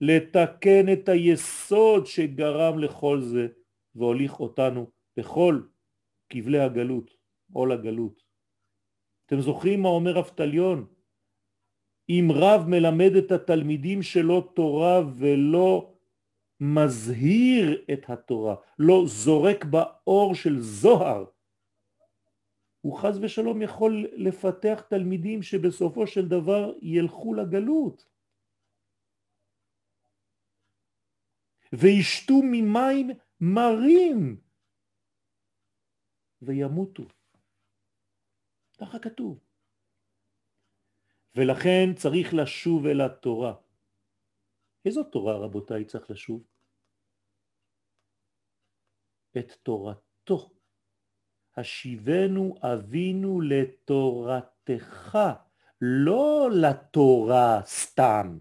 לתקן 0.00 0.92
את 0.92 1.08
היסוד 1.08 2.06
שגרם 2.06 2.78
לכל 2.78 3.20
זה 3.20 3.46
והוליך 3.94 4.40
אותנו 4.40 4.90
בכל 5.16 5.62
כבלי 6.28 6.58
הגלות, 6.58 7.10
עול 7.52 7.72
הגלות. 7.72 8.22
אתם 9.26 9.40
זוכרים 9.40 9.82
מה 9.82 9.88
אומר 9.88 10.18
אבטליון? 10.18 10.86
אם 12.08 12.28
רב 12.34 12.68
מלמד 12.68 13.16
את 13.18 13.32
התלמידים 13.32 14.02
שלו 14.02 14.40
תורה 14.40 15.00
ולא 15.18 15.94
מזהיר 16.60 17.84
את 17.92 18.10
התורה, 18.10 18.54
לא 18.78 19.04
זורק 19.06 19.64
באור 19.64 20.34
של 20.34 20.60
זוהר, 20.60 21.24
הוא 22.82 22.98
חז 22.98 23.18
ושלום 23.22 23.62
יכול 23.62 24.06
לפתח 24.12 24.80
תלמידים 24.90 25.42
שבסופו 25.42 26.06
של 26.06 26.28
דבר 26.28 26.72
ילכו 26.82 27.34
לגלות 27.34 28.08
וישתו 31.72 32.34
ממים 32.42 33.10
מרים 33.40 34.40
וימותו. 36.42 37.02
ככה 38.80 38.98
כתוב. 38.98 39.40
ולכן 41.36 41.94
צריך 41.96 42.34
לשוב 42.34 42.86
אל 42.86 43.00
התורה. 43.00 43.54
איזו 44.84 45.04
תורה 45.04 45.38
רבותיי 45.38 45.84
צריך 45.84 46.10
לשוב? 46.10 46.46
את 49.38 49.52
תורתו. 49.62 50.61
השיבנו 51.56 52.54
אבינו 52.62 53.40
לתורתך, 53.40 55.18
לא 55.80 56.50
לתורה 56.52 57.60
סתם. 57.64 58.38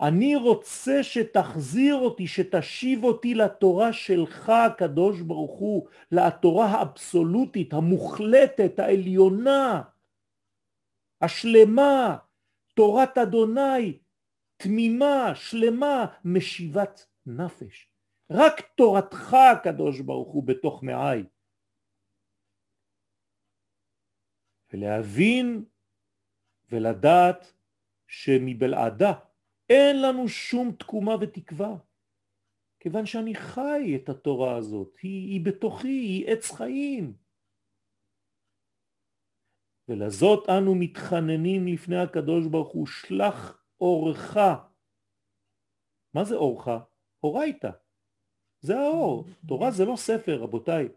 אני 0.00 0.36
רוצה 0.36 1.02
שתחזיר 1.02 1.94
אותי, 1.94 2.26
שתשיב 2.26 3.04
אותי 3.04 3.34
לתורה 3.34 3.92
שלך, 3.92 4.48
הקדוש 4.48 5.20
ברוך 5.20 5.58
הוא, 5.58 5.88
לתורה 6.12 6.66
האבסולוטית, 6.66 7.72
המוחלטת, 7.72 8.78
העליונה, 8.78 9.82
השלמה, 11.20 12.16
תורת 12.74 13.18
אדוני, 13.18 13.98
תמימה, 14.56 15.34
שלמה, 15.34 16.06
משיבת 16.24 17.06
נפש. 17.26 17.95
רק 18.30 18.60
תורתך 18.74 19.34
הקדוש 19.34 20.00
ברוך 20.00 20.32
הוא 20.32 20.46
בתוך 20.46 20.82
מעי. 20.82 21.22
ולהבין 24.72 25.64
ולדעת 26.68 27.52
שמבלעדה 28.06 29.12
אין 29.68 30.02
לנו 30.02 30.28
שום 30.28 30.72
תקומה 30.78 31.12
ותקווה, 31.20 31.76
כיוון 32.80 33.06
שאני 33.06 33.34
חי 33.34 33.96
את 33.96 34.08
התורה 34.08 34.56
הזאת, 34.56 34.98
היא, 35.02 35.32
היא 35.32 35.44
בתוכי, 35.44 35.88
היא 35.88 36.26
עץ 36.28 36.50
חיים. 36.50 37.16
ולזאת 39.88 40.48
אנו 40.48 40.74
מתחננים 40.74 41.66
לפני 41.66 41.96
הקדוש 41.96 42.46
ברוך 42.50 42.72
הוא, 42.72 42.86
שלח 42.86 43.64
אורך. 43.80 44.36
מה 46.14 46.24
זה 46.24 46.34
אורך? 46.34 46.68
אורייתא. 47.22 47.85
זה 48.66 48.78
האור. 48.78 49.24
תורה 49.48 49.70
זה 49.70 49.84
לא 49.84 49.96
ספר, 49.96 50.42
רבותיי. 50.42 50.88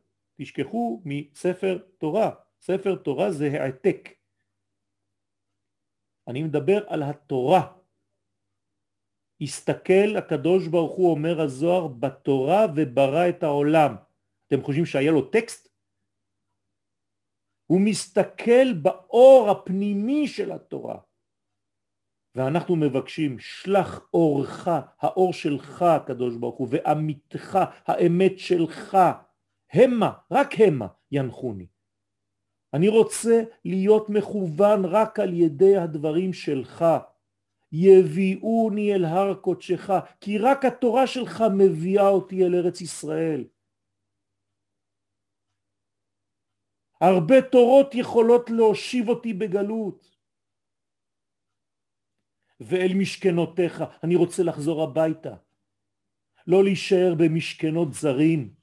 תשכחו 0.41 1.01
מספר 1.05 1.78
תורה. 1.97 2.32
ספר 2.61 2.95
תורה 2.95 3.32
זה 3.32 3.47
העתק. 3.61 4.09
אני 6.28 6.43
מדבר 6.43 6.88
על 6.88 7.03
התורה. 7.03 7.74
הסתכל 9.41 10.17
הקדוש 10.17 10.67
ברוך 10.67 10.95
הוא 10.97 11.11
אומר 11.11 11.41
הזוהר 11.41 11.88
בתורה 11.88 12.65
וברא 12.76 13.30
את 13.30 13.43
העולם. 13.43 13.95
אתם 14.47 14.61
חושבים 14.63 14.86
שהיה 14.86 15.11
לו 15.11 15.22
טקסט? 15.22 15.70
הוא 17.65 17.82
מסתכל 17.82 18.74
באור 18.82 19.49
הפנימי 19.49 20.28
של 20.28 20.51
התורה. 20.51 21.09
ואנחנו 22.36 22.75
מבקשים 22.75 23.39
שלח 23.39 24.01
אורך, 24.13 24.67
האור 24.99 25.34
שלך 25.34 25.82
הקדוש 25.82 26.36
ברוך 26.36 26.57
הוא, 26.57 26.67
ואמיתך, 26.71 27.59
האמת 27.86 28.39
שלך, 28.39 28.97
המה, 29.73 30.13
רק 30.32 30.49
המה 30.59 30.88
ינחוני. 31.11 31.67
אני 32.73 32.88
רוצה 32.88 33.43
להיות 33.65 34.09
מכוון 34.09 34.86
רק 34.86 35.19
על 35.19 35.34
ידי 35.34 35.77
הדברים 35.77 36.34
שלך. 36.34 36.86
יביאוני 37.71 38.93
אל 38.93 39.05
הר 39.05 39.34
קודשך, 39.34 39.89
כי 40.21 40.38
רק 40.38 40.65
התורה 40.65 41.07
שלך 41.07 41.43
מביאה 41.57 42.07
אותי 42.07 42.45
אל 42.45 42.55
ארץ 42.55 42.82
ישראל. 42.82 43.47
הרבה 47.01 47.41
תורות 47.41 47.95
יכולות 47.95 48.49
להושיב 48.49 49.09
אותי 49.09 49.34
בגלות. 49.34 50.18
ואל 52.60 52.91
משכנותיך, 53.01 53.84
אני 54.03 54.16
רוצה 54.16 54.43
לחזור 54.43 54.84
הביתה, 54.84 55.36
לא 56.47 56.64
להישאר 56.64 57.14
במשכנות 57.18 57.93
זרים. 57.93 58.55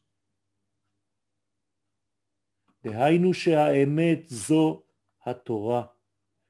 דהיינו 2.83 3.35
שהאמת 3.35 4.29
זו 4.29 4.87
התורה 5.27 5.87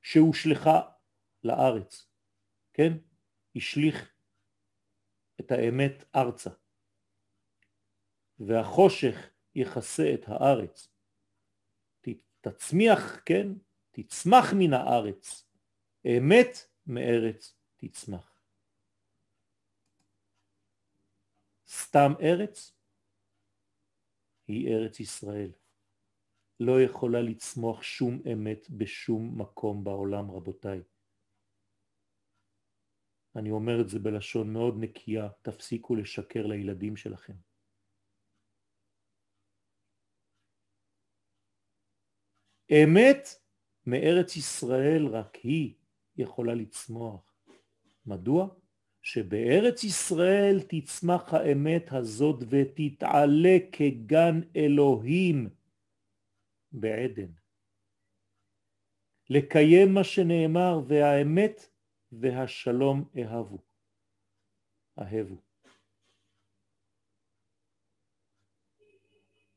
שהושלכה 0.03 0.81
לארץ. 1.45 2.09
כן? 2.73 2.93
השליך 3.57 4.13
את 5.41 5.51
האמת 5.51 6.05
ארצה. 6.17 6.51
והחושך 8.39 9.31
יכסה 9.55 10.15
את 10.15 10.29
הארץ. 10.29 10.97
תצמיח, 12.41 13.23
כן? 13.27 13.49
תצמח 13.91 14.53
מן 14.59 14.73
הארץ. 14.73 15.49
אמת 16.07 16.49
מארץ 16.87 17.55
תצמח. 17.77 18.37
סתם 21.69 22.13
ארץ 22.21 22.73
היא 24.49 24.69
ארץ 24.69 25.01
ישראל. 25.01 25.53
לא 26.61 26.83
יכולה 26.83 27.21
לצמוח 27.21 27.83
שום 27.83 28.23
אמת 28.33 28.71
בשום 28.71 29.41
מקום 29.41 29.85
בעולם, 29.85 30.31
רבותיי. 30.31 30.83
אני 33.37 33.51
אומר 33.51 33.81
את 33.81 33.89
זה 33.89 33.99
בלשון 33.99 34.53
מאוד 34.53 34.75
נקייה, 34.79 35.29
תפסיקו 35.43 35.97
לשקר 35.97 36.47
לילדים 36.47 36.97
שלכם. 36.97 37.35
אמת 42.71 43.29
מארץ 43.87 44.37
ישראל 44.37 45.07
רק 45.07 45.35
היא 45.35 45.75
יכולה 46.19 46.55
לצמוח. 46.55 47.35
מדוע? 48.07 48.49
שבארץ 49.03 49.85
ישראל 49.85 50.61
תצמח 50.69 51.35
האמת 51.35 51.93
הזאת 51.93 52.45
ותתעלה 52.51 53.57
כגן 53.73 54.41
אלוהים 54.57 55.49
בעדן. 56.73 57.33
לקיים 59.31 59.95
מה 59.95 60.05
שנאמר 60.05 60.81
והאמת 60.89 61.69
והשלום 62.13 63.05
אהבו. 63.19 63.59
אהבו. 64.99 65.37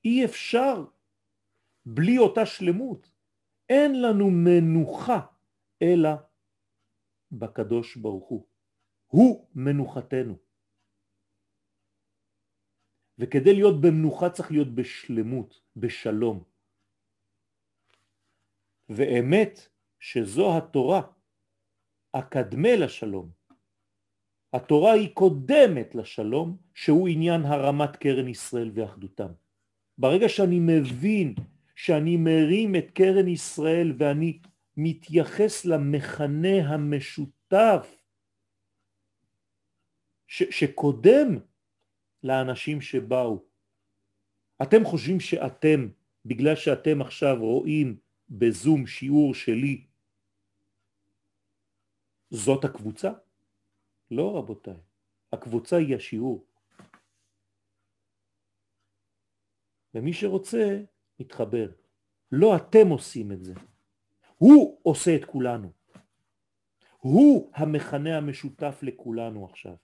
אי 0.05 0.26
אפשר 0.26 0.86
בלי 1.86 2.18
אותה 2.18 2.45
שלמות. 2.45 3.12
אין 3.70 4.01
לנו 4.01 4.30
מנוחה 4.32 5.20
אלא 5.82 6.10
בקדוש 7.32 7.95
ברוך 7.95 8.27
הוא. 8.27 8.45
הוא 9.07 9.47
מנוחתנו. 9.55 10.38
וכדי 13.17 13.53
להיות 13.53 13.82
במנוחה 13.82 14.30
צריך 14.30 14.51
להיות 14.51 14.75
בשלמות, 14.75 15.61
בשלום. 15.75 16.43
ואמת 18.89 19.69
שזו 19.99 20.57
התורה 20.57 21.01
אקדמה 22.11 22.75
לשלום. 22.75 23.32
התורה 24.53 24.91
היא 24.91 25.13
קודמת 25.13 25.95
לשלום, 25.95 26.57
שהוא 26.73 27.07
עניין 27.07 27.41
הרמת 27.45 27.95
קרן 27.95 28.27
ישראל 28.27 28.71
ואחדותם. 28.73 29.32
ברגע 29.97 30.30
שאני 30.30 30.59
מבין 30.59 31.36
שאני 31.75 32.17
מרים 32.17 32.75
את 32.75 32.91
קרן 32.93 33.27
ישראל 33.27 33.93
ואני 33.97 34.39
מתייחס 34.84 35.65
למכנה 35.65 36.57
המשותף 36.67 38.03
ש, 40.27 40.43
שקודם 40.43 41.27
לאנשים 42.23 42.82
שבאו. 42.82 43.43
אתם 44.61 44.86
חושבים 44.86 45.19
שאתם, 45.19 45.88
בגלל 46.25 46.55
שאתם 46.55 47.01
עכשיו 47.01 47.36
רואים 47.39 47.99
בזום 48.30 48.88
שיעור 48.88 49.34
שלי 49.34 49.86
זאת 52.30 52.65
הקבוצה? 52.65 53.11
לא 54.11 54.38
רבותיי, 54.38 54.82
הקבוצה 55.34 55.77
היא 55.77 55.95
השיעור. 55.95 56.45
ומי 59.93 60.13
שרוצה 60.13 60.84
מתחבר. 61.19 61.71
לא 62.32 62.55
אתם 62.55 62.88
עושים 62.89 63.32
את 63.32 63.43
זה, 63.43 63.53
הוא 64.40 64.80
עושה 64.84 65.16
את 65.16 65.26
כולנו. 65.26 65.72
הוא 66.98 67.52
המכנה 67.56 68.18
המשותף 68.18 68.80
לכולנו 68.82 69.46
עכשיו. 69.46 69.76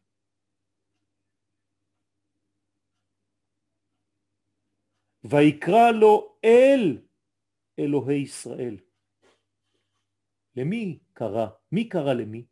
ויקרא 5.24 5.92
לו 5.92 6.38
אל 6.46 7.02
אלוהי 7.80 8.22
ישראל. 8.22 8.78
למי 10.56 11.00
קרא? 11.14 11.48
מי 11.72 11.90
קרא 11.90 12.14
למי? 12.14 12.46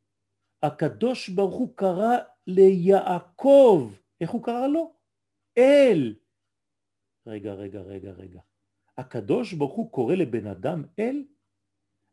הקדוש 0.64 1.30
ברוך 1.30 1.56
הוא 1.56 1.78
קרא 1.78 2.18
ליעקב. 2.48 3.94
איך 4.22 4.32
הוא 4.32 4.44
קרא 4.44 4.68
לו? 4.68 4.96
אל. 5.58 6.16
רגע, 7.28 7.54
רגע, 7.54 7.82
רגע, 7.82 8.12
רגע. 8.12 8.42
הקדוש 8.98 9.54
ברוך 9.54 9.74
הוא 9.74 9.92
קורא 9.92 10.16
לבן 10.16 10.48
אדם 10.48 10.84
אל? 11.00 11.24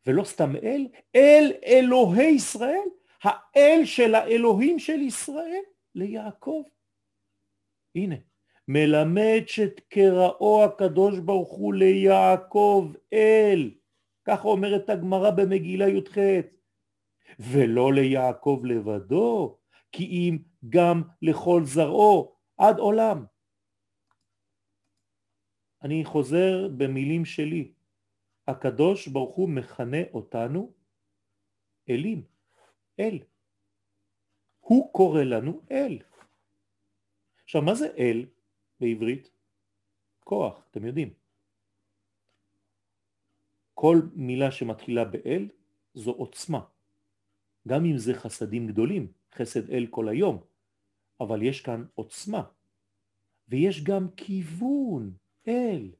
ולא 0.06 0.24
סתם 0.24 0.56
אל? 0.56 0.86
אל 1.16 1.52
אלוהי 1.66 2.30
ישראל? 2.30 2.88
האל 3.22 3.80
של 3.84 4.14
האלוהים 4.14 4.78
של 4.78 5.00
ישראל 5.00 5.62
ליעקב. 5.94 6.62
הנה, 7.94 8.16
מלמד 8.68 9.42
שתקראו 9.46 10.64
הקדוש 10.64 11.18
ברוך 11.18 11.50
הוא 11.50 11.74
ליעקב 11.74 12.92
אל. 13.12 13.70
ככה 14.24 14.48
אומרת 14.48 14.90
הגמרא 14.90 15.30
במגילה 15.30 15.88
י"ח. 15.88 16.18
ולא 17.38 17.92
ליעקב 17.92 18.60
לבדו, 18.64 19.58
כי 19.92 20.04
אם 20.04 20.38
גם 20.68 21.02
לכל 21.22 21.64
זרעו 21.64 22.36
עד 22.58 22.78
עולם. 22.78 23.24
אני 25.82 26.04
חוזר 26.04 26.68
במילים 26.76 27.24
שלי, 27.24 27.72
הקדוש 28.50 29.08
ברוך 29.08 29.36
הוא 29.36 29.48
מכנה 29.48 30.02
אותנו 30.12 30.72
אלים, 31.88 32.22
אל. 33.00 33.18
הוא 34.60 34.92
קורא 34.92 35.22
לנו 35.22 35.62
אל. 35.70 35.98
עכשיו 37.44 37.62
מה 37.62 37.74
זה 37.74 37.86
אל 37.98 38.26
בעברית? 38.80 39.30
כוח, 40.24 40.66
אתם 40.70 40.84
יודעים. 40.84 41.14
כל 43.74 43.96
מילה 44.14 44.52
שמתחילה 44.52 45.04
באל 45.04 45.48
זו 45.94 46.10
עוצמה. 46.10 46.64
גם 47.68 47.84
אם 47.84 47.98
זה 47.98 48.14
חסדים 48.14 48.66
גדולים, 48.66 49.12
חסד 49.34 49.70
אל 49.70 49.86
כל 49.90 50.08
היום, 50.08 50.42
אבל 51.20 51.42
יש 51.42 51.60
כאן 51.60 51.84
עוצמה, 51.94 52.42
ויש 53.48 53.84
גם 53.84 54.06
כיוון 54.16 55.16
אל. 55.48 55.90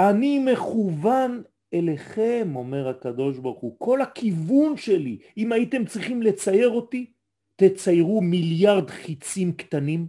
אני 0.00 0.38
מכוון 0.38 1.42
אליכם, 1.74 2.52
אומר 2.56 2.88
הקדוש 2.88 3.38
ברוך 3.38 3.60
הוא, 3.60 3.76
כל 3.78 4.02
הכיוון 4.02 4.76
שלי, 4.76 5.18
אם 5.36 5.52
הייתם 5.52 5.86
צריכים 5.86 6.22
לצייר 6.22 6.68
אותי, 6.68 7.12
תציירו 7.56 8.20
מיליארד 8.20 8.90
חיצים 8.90 9.52
קטנים 9.52 10.08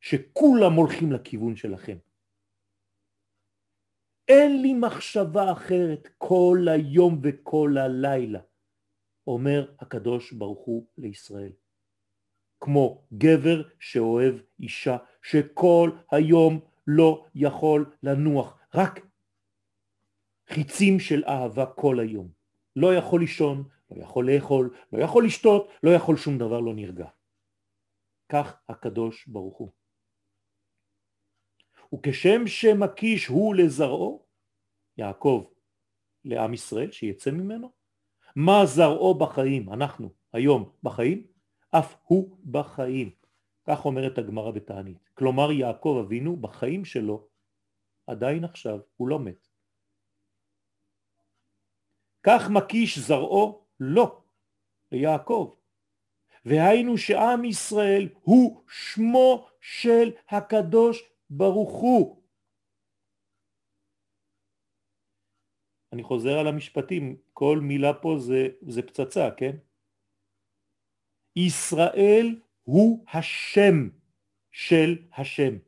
שכולם 0.00 0.72
הולכים 0.72 1.12
לכיוון 1.12 1.56
שלכם. 1.56 1.96
אין 4.28 4.62
לי 4.62 4.74
מחשבה 4.74 5.52
אחרת 5.52 6.08
כל 6.18 6.66
היום 6.70 7.20
וכל 7.22 7.78
הלילה. 7.78 8.40
אומר 9.26 9.72
הקדוש 9.80 10.32
ברוך 10.32 10.64
הוא 10.64 10.86
לישראל. 10.98 11.52
כמו 12.60 13.04
גבר 13.12 13.62
שאוהב 13.80 14.34
אישה 14.60 14.96
שכל 15.22 15.90
היום 16.10 16.60
לא 16.86 17.26
יכול 17.34 17.92
לנוח, 18.02 18.58
רק 18.74 19.05
חיצים 20.48 21.00
של 21.00 21.24
אהבה 21.24 21.66
כל 21.66 22.00
היום. 22.00 22.28
לא 22.76 22.94
יכול 22.94 23.20
לישון, 23.20 23.64
לא 23.90 24.02
יכול 24.02 24.30
לאכול, 24.30 24.76
לא 24.92 24.98
יכול 24.98 25.26
לשתות, 25.26 25.68
לא 25.82 25.90
יכול 25.90 26.16
שום 26.16 26.38
דבר 26.38 26.60
לא 26.60 26.74
נרגע. 26.74 27.06
כך 28.28 28.56
הקדוש 28.68 29.26
ברוך 29.26 29.58
הוא. 29.58 29.70
וכשם 31.94 32.46
שמקיש 32.46 33.26
הוא 33.26 33.54
לזרעו, 33.54 34.26
יעקב 34.98 35.44
לעם 36.24 36.54
ישראל 36.54 36.90
שיצא 36.90 37.30
ממנו, 37.30 37.72
מה 38.36 38.66
זרעו 38.66 39.18
בחיים, 39.18 39.72
אנחנו 39.72 40.10
היום 40.32 40.72
בחיים, 40.82 41.26
אף 41.70 41.96
הוא 42.02 42.38
בחיים. 42.50 43.10
כך 43.64 43.84
אומרת 43.84 44.18
הגמרא 44.18 44.50
בתענית. 44.50 45.10
כלומר 45.14 45.52
יעקב 45.52 46.02
אבינו 46.06 46.36
בחיים 46.36 46.84
שלו 46.84 47.28
עדיין 48.06 48.44
עכשיו, 48.44 48.78
הוא 48.96 49.08
לא 49.08 49.18
מת. 49.18 49.45
כך 52.26 52.42
מקיש 52.50 52.98
זרעו 52.98 53.66
לא, 53.80 54.22
ליעקב. 54.92 55.54
והיינו 56.44 56.98
שעם 56.98 57.44
ישראל 57.44 58.08
הוא 58.22 58.62
שמו 58.68 59.48
של 59.60 60.10
הקדוש 60.28 61.10
ברוך 61.30 61.72
הוא. 61.72 62.22
אני 65.92 66.02
חוזר 66.02 66.38
על 66.38 66.46
המשפטים, 66.46 67.16
כל 67.32 67.58
מילה 67.62 67.92
פה 68.02 68.16
זה, 68.18 68.48
זה 68.68 68.82
פצצה, 68.82 69.28
כן? 69.36 69.56
ישראל 71.36 72.40
הוא 72.62 73.04
השם 73.12 73.88
של 74.50 75.06
השם. 75.18 75.58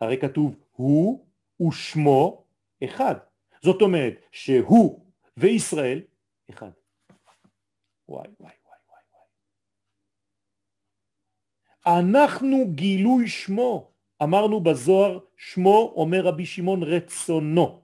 הרי 0.00 0.16
כתוב 0.20 0.56
הוא 0.72 1.26
ושמו 1.68 2.46
אחד. 2.84 3.27
זאת 3.62 3.82
אומרת 3.82 4.14
שהוא 4.32 5.06
וישראל 5.36 6.02
אחד. 6.50 6.70
וואי 8.08 8.28
וואי 8.40 8.52
וואי 8.64 8.78
וואי 8.88 9.02
וואי. 11.86 12.00
אנחנו 12.00 12.56
גילוי 12.74 13.28
שמו. 13.28 13.92
אמרנו 14.22 14.60
בזוהר 14.60 15.18
שמו 15.36 15.92
אומר 15.96 16.20
רבי 16.20 16.46
שמעון 16.46 16.82
רצונו. 16.82 17.82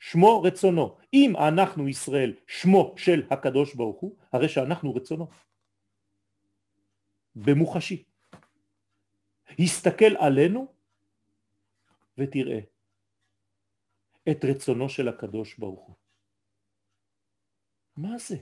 שמו 0.00 0.42
רצונו. 0.42 0.96
אם 1.14 1.32
אנחנו 1.36 1.88
ישראל 1.88 2.34
שמו 2.46 2.94
של 2.96 3.22
הקדוש 3.30 3.74
ברוך 3.74 4.00
הוא, 4.00 4.16
הרי 4.32 4.48
שאנחנו 4.48 4.94
רצונו. 4.94 5.28
במוחשי. 7.34 8.04
הסתכל 9.58 10.16
עלינו 10.18 10.74
ותראה 12.18 12.60
את 14.30 14.44
רצונו 14.44 14.88
של 14.88 15.08
הקדוש 15.08 15.58
ברוך 15.58 15.86
הוא. 15.86 15.96
מה 17.96 18.18
זה? 18.18 18.36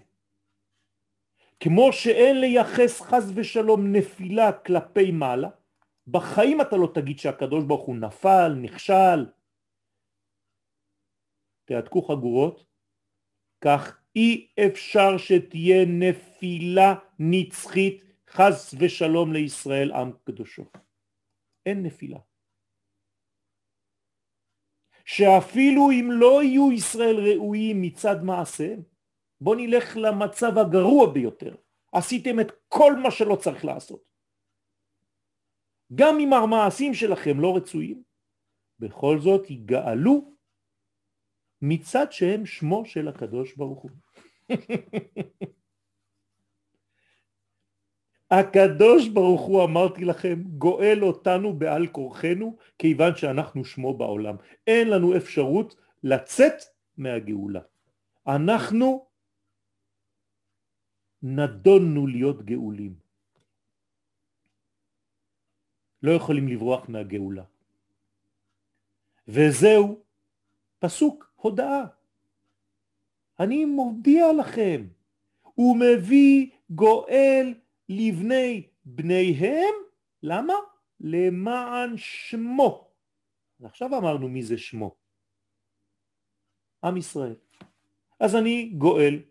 כמו 1.61 1.93
שאין 1.93 2.41
לייחס 2.41 3.01
חז 3.01 3.33
ושלום 3.35 3.97
נפילה 3.97 4.53
כלפי 4.53 5.11
מעלה, 5.11 5.49
בחיים 6.07 6.61
אתה 6.61 6.77
לא 6.77 6.89
תגיד 6.95 7.19
שהקדוש 7.19 7.65
ברוך 7.65 7.87
הוא 7.87 7.97
נפל, 7.97 8.53
נכשל, 8.63 9.27
תעתקו 11.65 12.03
חגורות, 12.03 12.65
כך 13.61 14.01
אי 14.17 14.49
אפשר 14.67 15.19
שתהיה 15.19 15.85
נפילה 15.87 16.95
נצחית 17.19 18.05
חס 18.29 18.75
ושלום 18.79 19.33
לישראל 19.33 19.93
עם 19.93 20.13
קדושו. 20.25 20.65
אין 21.67 21.83
נפילה. 21.83 22.19
שאפילו 25.09 25.91
אם 25.91 26.09
לא 26.13 26.43
יהיו 26.43 26.73
ישראל 26.73 27.17
ראויים 27.17 27.83
מצד 27.83 28.25
מעשיהם, 28.25 28.83
בוא 29.41 29.57
נלך 29.57 29.97
למצב 29.97 30.59
הגרוע 30.59 31.13
ביותר. 31.13 31.55
עשיתם 31.93 32.41
את 32.41 32.53
כל 32.69 32.93
מה 33.03 33.11
שלא 33.11 33.37
צריך 33.37 33.65
לעשות. 33.65 34.03
גם 35.95 36.19
אם 36.21 36.33
המעשים 36.33 36.95
שלכם 36.95 37.41
לא 37.41 37.57
רצויים, 37.57 38.03
בכל 38.79 39.21
זאת 39.21 39.51
יגאלו 39.51 40.35
מצד 41.63 42.13
שהם 42.13 42.47
שמו 42.47 42.85
של 42.87 43.09
הקדוש 43.09 43.57
ברוך 43.57 43.83
הוא. 43.83 43.91
הקדוש 48.31 49.09
ברוך 49.09 49.41
הוא 49.41 49.65
אמרתי 49.65 50.05
לכם 50.05 50.43
גואל 50.59 50.99
אותנו 51.03 51.53
בעל 51.53 51.87
כורחנו 51.87 52.57
כיוון 52.79 53.17
שאנחנו 53.17 53.65
שמו 53.65 53.97
בעולם. 53.97 54.37
אין 54.67 54.89
לנו 54.89 55.17
אפשרות 55.17 55.77
לצאת 56.03 56.55
מהגאולה. 56.97 57.61
אנחנו 58.27 59.07
נדונו 61.23 62.07
להיות 62.07 62.43
גאולים. 62.43 62.95
לא 66.03 66.13
יכולים 66.13 66.49
לברוח 66.49 66.89
מהגאולה. 66.89 67.45
וזהו 69.29 70.03
פסוק 70.79 71.33
הודעה. 71.37 71.85
אני 73.41 73.65
מודיע 73.65 74.33
לכם, 74.33 74.87
הוא 75.43 75.77
מביא 75.77 76.51
גואל 76.71 77.55
לבני 77.89 78.67
בניהם, 78.85 79.75
למה? 80.23 80.55
למען 81.01 81.97
שמו. 81.97 82.91
עכשיו 83.63 83.99
אמרנו 83.99 84.29
מי 84.29 84.43
זה 84.43 84.59
שמו. 84.59 84.97
עם 86.85 86.97
ישראל. 86.97 87.35
אז 88.21 88.37
אני 88.37 88.73
גואל, 88.79 89.23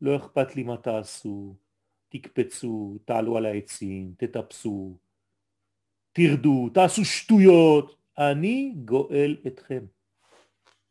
לא 0.00 0.16
אכפת 0.16 0.56
לי 0.56 0.62
מה 0.62 0.76
תעשו, 0.76 1.54
תקפצו, 2.08 2.98
תעלו 3.04 3.36
על 3.36 3.46
העצים, 3.46 4.14
תטפסו, 4.18 4.98
תרדו, 6.12 6.68
תעשו 6.74 7.04
שטויות, 7.04 7.96
אני 8.18 8.74
גואל 8.84 9.36
אתכם. 9.46 9.84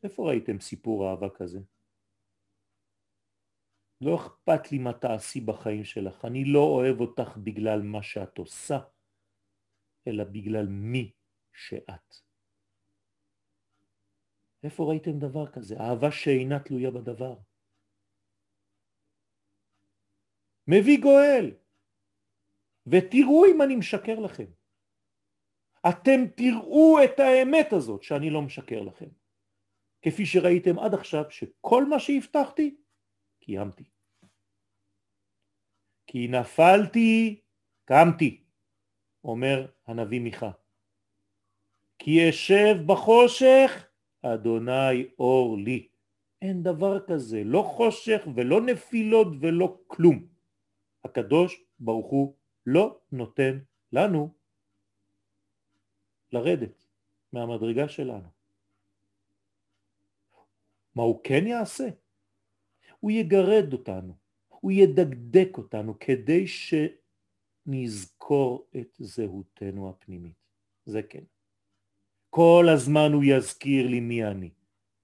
איפה 0.04 0.30
ראיתם 0.30 0.60
סיפור 0.60 1.10
אהבה 1.10 1.30
כזה? 1.30 1.60
לא 4.04 4.16
אכפת 4.16 4.72
לי 4.72 4.78
מה 4.78 4.94
תעשי 4.94 5.42
בחיים 5.42 5.84
שלך, 5.84 6.26
אני 6.26 6.46
לא 6.46 6.60
אוהב 6.60 7.00
אותך 7.00 7.38
בגלל 7.38 7.82
מה 7.82 8.04
שאת 8.04 8.38
עושה, 8.38 8.80
אלא 10.08 10.24
בגלל 10.24 10.68
מי 10.68 11.12
שאת. 11.54 12.16
איפה 14.64 14.84
ראיתם 14.84 15.20
דבר 15.20 15.52
כזה? 15.52 15.80
אהבה 15.80 16.12
שאינה 16.12 16.60
תלויה 16.60 16.92
בדבר. 16.92 17.36
מביא 20.68 21.02
גואל, 21.02 21.52
ותראו 22.88 23.46
אם 23.46 23.62
אני 23.62 23.76
משקר 23.76 24.20
לכם. 24.20 24.52
אתם 25.90 26.28
תראו 26.36 26.98
את 27.04 27.20
האמת 27.20 27.74
הזאת 27.74 28.04
שאני 28.04 28.30
לא 28.30 28.42
משקר 28.42 28.82
לכם. 28.82 29.10
כפי 30.02 30.26
שראיתם 30.26 30.80
עד 30.80 30.94
עכשיו 30.94 31.32
שכל 31.32 31.86
מה 31.86 32.00
שהבטחתי, 32.00 32.76
קיימתי. 33.40 33.93
כי 36.14 36.28
נפלתי, 36.28 37.42
קמתי, 37.86 38.44
אומר 39.24 39.66
הנביא 39.88 40.20
מיכה. 40.20 40.52
כי 42.00 42.30
אשב 42.30 42.76
בחושך, 42.86 43.88
אדוני 44.22 45.08
אור 45.20 45.58
לי. 45.58 45.88
אין 46.42 46.64
דבר 46.64 47.06
כזה, 47.08 47.44
לא 47.44 47.62
חושך 47.76 48.22
ולא 48.36 48.62
נפילות 48.62 49.28
ולא 49.42 49.78
כלום. 49.88 50.28
הקדוש 51.04 51.64
ברוך 51.80 52.12
הוא 52.12 52.36
לא 52.66 53.00
נותן 53.12 53.60
לנו 53.92 54.30
לרדת 56.32 56.86
מהמדרגה 57.34 57.90
שלנו. 57.90 58.30
מה 60.96 61.04
הוא 61.04 61.20
כן 61.24 61.48
יעשה? 61.48 61.90
הוא 63.00 63.12
יגרד 63.12 63.74
אותנו, 63.74 64.23
הוא 64.64 64.72
ידקדק 64.72 65.58
אותנו 65.58 66.00
כדי 66.00 66.46
שנזכור 67.68 68.70
את 68.80 68.96
זהותנו 68.98 69.90
הפנימית. 69.90 70.36
זה 70.86 71.04
כן. 71.04 71.24
כל 72.30 72.66
הזמן 72.74 73.12
הוא 73.14 73.24
יזכיר 73.24 73.88
לי 73.88 74.00
מי 74.00 74.26
אני, 74.26 74.50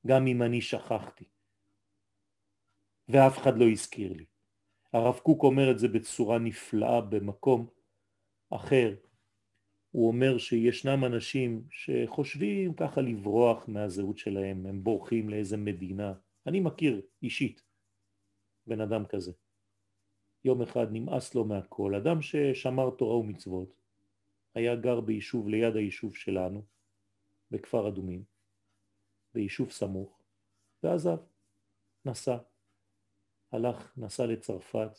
גם 0.07 0.28
אם 0.28 0.41
אני 0.41 0.62
שכחתי. 0.62 1.26
ואף 3.07 3.38
אחד 3.38 3.57
לא 3.57 3.70
הזכיר 3.70 4.14
לי. 4.14 4.26
הרב 4.93 5.20
קוק 5.20 5.43
אומר 5.43 5.72
את 5.72 5.80
זה 5.80 5.88
בצורה 5.88 6.39
נפלאה 6.39 7.01
במקום 7.01 7.68
אחר. 8.49 8.95
הוא 9.91 10.07
אומר 10.07 10.38
שישנם 10.38 11.05
אנשים 11.05 11.68
שחושבים 11.72 12.74
ככה 12.74 13.01
לברוח 13.01 13.66
מהזהות 13.68 14.18
שלהם, 14.18 14.66
הם 14.66 14.84
בורחים 14.84 15.30
לאיזה 15.30 15.57
מדינה. 15.57 16.14
אני 16.47 16.60
מכיר 16.60 17.01
אישית 17.24 17.62
בן 18.68 18.82
אדם 18.82 19.05
כזה. 19.05 19.32
יום 20.44 20.62
אחד 20.62 20.88
נמאס 20.92 21.36
לו 21.36 21.46
מהכל, 21.46 21.96
אדם 21.96 22.22
ששמר 22.22 22.90
תורה 22.90 23.16
ומצוות, 23.16 23.76
היה 24.56 24.76
גר 24.76 25.02
ביישוב 25.02 25.50
ליד 25.50 25.76
היישוב 25.76 26.16
שלנו, 26.16 26.66
בכפר 27.52 27.88
אדומים, 27.88 28.24
ביישוב 29.34 29.72
סמוך, 29.72 30.22
ועזב, 30.84 31.18
נסע, 32.06 32.38
הלך, 33.52 33.98
נסע 33.98 34.26
לצרפת, 34.26 34.92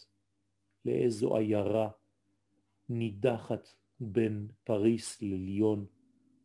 לאיזו 0.85 1.37
עיירה 1.37 1.91
נידחת 2.89 3.69
בין 4.01 4.49
פריס 4.65 5.23
לליון, 5.23 5.87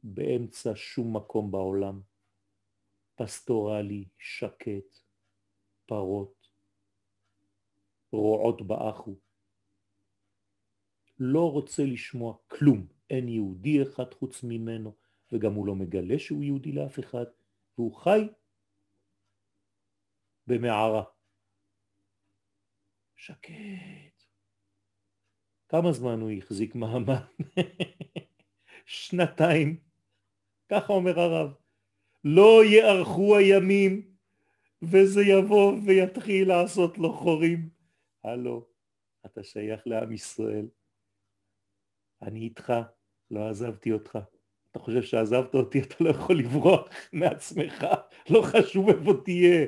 באמצע 0.04 0.72
שום 0.76 1.16
מקום 1.16 1.52
בעולם, 1.52 2.02
פסטורלי, 3.16 4.06
שקט, 4.18 5.00
פרות, 5.86 6.45
רועות 8.16 8.68
באחו. 8.68 9.16
לא 11.20 11.51
רוצה 11.51 11.84
לשמוע 11.84 12.38
כלום, 12.47 12.88
אין 13.09 13.30
יהודי 13.30 13.84
אחד 13.84 14.13
חוץ 14.13 14.43
ממנו, 14.43 14.95
וגם 15.32 15.53
הוא 15.53 15.68
לא 15.68 15.76
מגלה 15.76 16.20
שהוא 16.20 16.43
יהודי 16.43 16.72
לאף 16.72 16.99
אחד, 16.99 17.26
והוא 17.78 17.95
חי 17.95 18.28
במערה. 20.47 21.03
שקט. 23.16 24.24
כמה 25.70 25.91
זמן 25.91 26.22
הוא 26.22 26.32
החזיק 26.32 26.76
מעמד? 26.76 27.16
שנתיים. 28.86 29.80
ככה 30.70 30.93
אומר 30.93 31.20
הרב. 31.20 31.53
לא 32.24 32.66
יארכו 32.66 33.38
הימים 33.38 34.16
וזה 34.82 35.22
יבוא 35.22 35.74
ויתחיל 35.86 36.47
לעשות 36.47 36.97
לו 36.97 37.13
חורים. 37.13 37.70
הלו, 38.26 38.67
אתה 39.26 39.43
שייך 39.43 39.88
לעם 39.88 40.11
ישראל. 40.11 40.67
אני 42.21 42.39
איתך, 42.39 42.73
לא 43.32 43.49
עזבתי 43.49 43.91
אותך. 43.91 44.19
אתה 44.71 44.80
חושב 44.80 45.01
שעזבת 45.01 45.55
אותי, 45.55 45.82
אתה 45.82 45.95
לא 46.03 46.09
יכול 46.09 46.39
לברוח 46.39 46.88
מעצמך, 47.13 47.86
לא 48.30 48.41
חשוב 48.51 48.89
איפה 48.89 49.11
תהיה. 49.26 49.65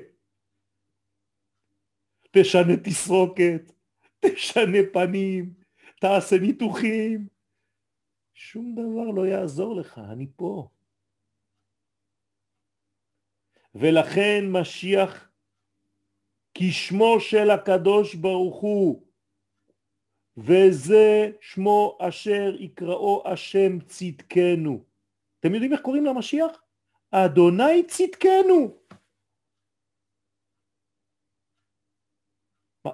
תשנה 2.31 2.77
תסרוקת, 2.83 3.71
תשנה 4.19 4.77
פנים, 4.93 5.53
תעשה 5.99 6.35
ניתוחים. 6.41 7.27
שום 8.33 8.75
דבר 8.75 9.11
לא 9.15 9.27
יעזור 9.27 9.75
לך, 9.75 10.01
אני 10.11 10.27
פה. 10.35 10.69
ולכן 13.75 14.43
משיח 14.51 15.26
כשמו 16.59 17.19
של 17.19 17.49
הקדוש 17.49 18.15
ברוך 18.15 18.61
הוא, 18.61 19.01
וזה 20.37 21.31
שמו 21.41 21.97
אשר 22.01 22.55
יקראו 22.59 23.23
השם 23.25 23.79
צדקנו. 23.79 24.83
אתם 25.39 25.53
יודעים 25.53 25.73
איך 25.73 25.81
קוראים 25.81 26.05
למשיח? 26.05 26.63
אדוני 27.11 27.83
צדקנו. 27.87 28.77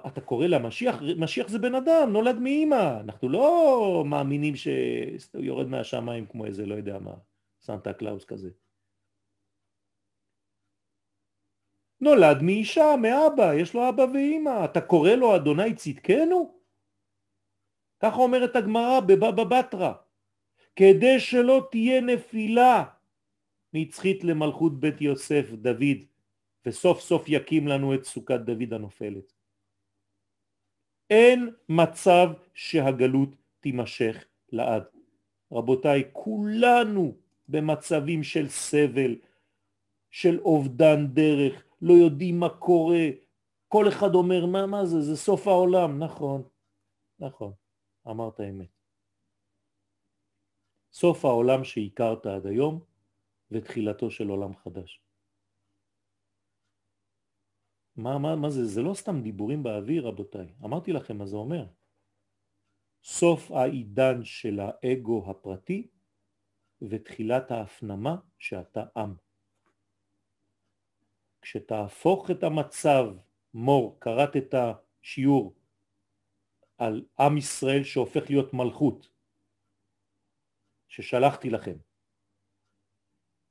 אתה 0.06 0.20
קורא 0.20 0.46
למשיח, 0.46 0.96
משיח 1.16 1.48
זה 1.48 1.58
בן 1.58 1.74
אדם, 1.74 2.12
נולד 2.12 2.36
מאימא, 2.38 3.00
אנחנו 3.00 3.28
לא 3.28 4.04
מאמינים 4.06 4.56
שהוא 4.56 5.42
יורד 5.44 5.66
מהשמיים 5.66 6.26
כמו 6.26 6.46
איזה 6.46 6.66
לא 6.66 6.74
יודע 6.74 6.98
מה, 6.98 7.14
סנטה 7.60 7.92
קלאוס 7.92 8.24
כזה. 8.24 8.50
נולד 12.04 12.42
מאישה, 12.42 12.94
מאבא, 13.02 13.54
יש 13.54 13.74
לו 13.74 13.88
אבא 13.88 14.02
ואימא, 14.02 14.64
אתה 14.64 14.80
קורא 14.80 15.10
לו 15.10 15.36
אדוני 15.36 15.74
צדקנו? 15.74 16.54
ככה 18.00 18.16
אומרת 18.16 18.56
הגמרא 18.56 19.00
בבבא 19.00 19.44
בתרא, 19.44 19.92
כדי 20.76 21.20
שלא 21.20 21.68
תהיה 21.70 22.00
נפילה 22.00 22.84
נצחית 23.72 24.24
למלכות 24.24 24.80
בית 24.80 25.00
יוסף 25.00 25.50
דוד, 25.52 25.98
וסוף 26.66 27.00
סוף 27.00 27.24
יקים 27.28 27.68
לנו 27.68 27.94
את 27.94 28.04
סוכת 28.04 28.40
דוד 28.40 28.72
הנופלת. 28.72 29.32
אין 31.10 31.50
מצב 31.68 32.28
שהגלות 32.54 33.28
תימשך 33.60 34.24
לעד. 34.52 34.82
רבותיי, 35.52 36.04
כולנו 36.12 37.14
במצבים 37.48 38.22
של 38.22 38.48
סבל, 38.48 39.16
של 40.10 40.40
אובדן 40.40 41.06
דרך, 41.06 41.64
לא 41.82 41.92
יודעים 41.92 42.40
מה 42.40 42.48
קורה, 42.48 43.04
כל 43.68 43.88
אחד 43.88 44.14
אומר, 44.14 44.46
מה, 44.46 44.66
מה 44.66 44.86
זה, 44.86 45.00
זה 45.00 45.16
סוף 45.16 45.46
העולם, 45.46 46.02
נכון, 46.02 46.42
נכון, 47.18 47.52
אמרת 48.06 48.40
אמת. 48.40 48.68
סוף 50.92 51.24
העולם 51.24 51.64
שהכרת 51.64 52.26
עד 52.26 52.46
היום 52.46 52.84
ותחילתו 53.50 54.10
של 54.10 54.28
עולם 54.28 54.56
חדש. 54.56 55.00
מה, 57.96 58.18
מה, 58.18 58.36
מה 58.36 58.50
זה? 58.50 58.64
זה 58.64 58.82
לא 58.82 58.94
סתם 58.94 59.22
דיבורים 59.22 59.62
באוויר, 59.62 60.06
רבותיי. 60.06 60.54
אמרתי 60.64 60.92
לכם 60.92 61.18
מה 61.18 61.26
זה 61.26 61.36
אומר. 61.36 61.66
סוף 63.04 63.50
העידן 63.50 64.24
של 64.24 64.60
האגו 64.60 65.30
הפרטי 65.30 65.88
ותחילת 66.82 67.50
ההפנמה 67.50 68.16
שאתה 68.38 68.84
עם. 68.96 69.14
כשתהפוך 71.44 72.30
את 72.30 72.42
המצב, 72.42 73.04
מור, 73.54 73.96
קראת 74.00 74.36
את 74.36 74.54
השיעור 74.54 75.54
על 76.78 77.04
עם 77.18 77.38
ישראל 77.38 77.84
שהופך 77.84 78.30
להיות 78.30 78.54
מלכות, 78.54 79.08
ששלחתי 80.88 81.50
לכם. 81.50 81.76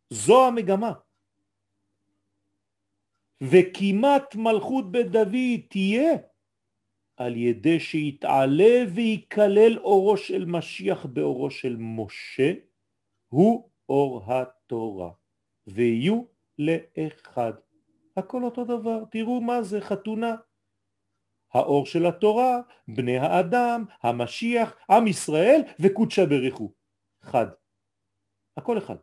זו 0.10 0.48
המגמה. 0.48 0.94
וכמעט 3.41 4.36
מלכות 4.36 4.91
בית 4.91 5.08
דוד 5.08 5.62
תהיה 5.70 6.14
על 7.18 7.36
ידי 7.36 7.80
שיתעלה 7.80 8.84
ויקלל 8.96 9.80
אורו 9.80 10.18
של 10.18 10.46
משיח 10.46 11.06
באורו 11.06 11.52
של 11.52 11.76
משה, 11.80 12.54
הוא 13.28 13.70
אור 13.89 14.24
התורה, 14.34 15.12
ויהיו 15.68 16.24
לאחד. 16.60 17.54
הכל 18.18 18.43
אותו 18.43 18.66
דבר, 18.66 19.03
תראו 19.11 19.41
מה 19.41 19.64
זה 19.64 19.82
חתונה. 19.82 20.36
האור 21.53 21.86
של 21.86 22.05
התורה, 22.05 22.61
בני 22.88 23.18
האדם, 23.18 23.86
המשיח, 24.01 24.78
עם 24.89 25.07
ישראל 25.07 25.61
וקודשה 25.80 26.26
בריחו. 26.26 26.72
חד. 27.22 27.47
הכל 28.57 28.78
אחד. 28.78 28.95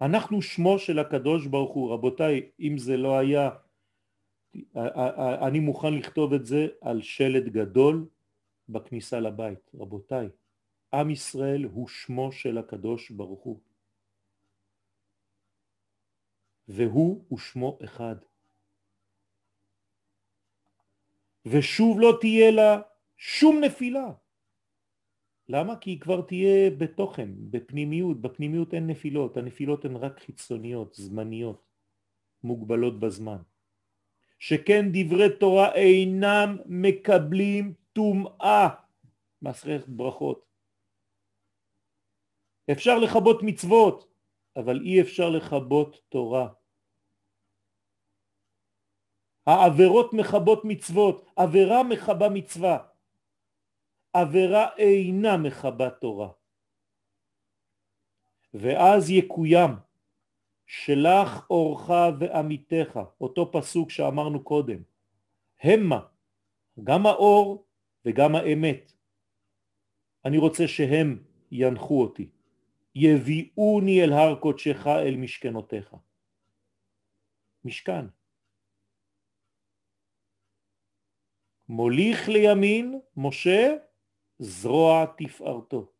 אנחנו 0.00 0.42
שמו 0.42 0.78
של 0.78 0.98
הקדוש 0.98 1.46
ברוך 1.46 1.74
הוא, 1.74 1.92
רבותיי, 1.92 2.50
אם 2.60 2.78
זה 2.78 2.96
לא 2.96 3.18
היה, 3.18 3.50
אני 5.46 5.60
מוכן 5.60 5.94
לכתוב 5.94 6.32
את 6.32 6.46
זה 6.46 6.66
על 6.80 7.02
שלט 7.02 7.44
גדול 7.44 8.08
בכניסה 8.68 9.20
לבית, 9.20 9.70
רבותיי, 9.74 10.28
עם 10.94 11.10
ישראל 11.10 11.64
הוא 11.64 11.88
שמו 11.88 12.32
של 12.32 12.58
הקדוש 12.58 13.10
ברוך 13.10 13.42
הוא, 13.42 13.60
והוא 16.68 17.24
ושמו 17.32 17.78
אחד. 17.84 18.16
ושוב 21.46 22.00
לא 22.00 22.18
תהיה 22.20 22.50
לה 22.50 22.80
שום 23.16 23.60
נפילה. 23.64 24.12
למה? 25.48 25.76
כי 25.76 25.90
היא 25.90 26.00
כבר 26.00 26.20
תהיה 26.20 26.70
בתוכן, 26.70 27.30
בפנימיות, 27.50 28.20
בפנימיות 28.20 28.74
אין 28.74 28.86
נפילות, 28.86 29.36
הנפילות 29.36 29.84
הן 29.84 29.96
רק 29.96 30.20
חיצוניות, 30.20 30.94
זמניות, 30.94 31.62
מוגבלות 32.42 33.00
בזמן. 33.00 33.38
שכן 34.38 34.84
דברי 34.92 35.36
תורה 35.40 35.74
אינם 35.74 36.56
מקבלים 36.66 37.74
טומאה, 37.92 38.68
מסכת 39.42 39.88
ברכות. 39.88 40.46
אפשר 42.72 42.98
לכבות 42.98 43.42
מצוות, 43.42 44.13
אבל 44.56 44.80
אי 44.80 45.00
אפשר 45.00 45.30
לכבות 45.30 46.00
תורה. 46.08 46.48
העבירות 49.46 50.12
מכבות 50.12 50.64
מצוות, 50.64 51.26
עבירה 51.36 51.82
מכבה 51.82 52.28
מצווה. 52.28 52.78
עבירה 54.12 54.76
אינה 54.76 55.36
מכבה 55.36 55.90
תורה. 55.90 56.28
ואז 58.54 59.10
יקוים 59.10 59.70
שלח 60.66 61.46
אורך 61.50 61.90
ועמיתך, 62.20 63.00
אותו 63.20 63.52
פסוק 63.52 63.90
שאמרנו 63.90 64.44
קודם, 64.44 64.82
המה, 65.62 66.00
גם 66.84 67.06
האור 67.06 67.66
וגם 68.04 68.34
האמת. 68.34 68.92
אני 70.24 70.38
רוצה 70.38 70.68
שהם 70.68 71.24
ינחו 71.50 72.02
אותי, 72.02 72.28
יביאוני 72.94 74.04
אל 74.04 74.12
הר 74.12 74.40
קודשך 74.40 74.86
אל 74.86 75.16
משכנותיך. 75.16 75.94
משכן. 77.64 78.06
מוליך 81.68 82.28
לימין 82.28 83.00
משה 83.16 83.76
זרוע 84.38 85.04
תפארתו. 85.18 85.92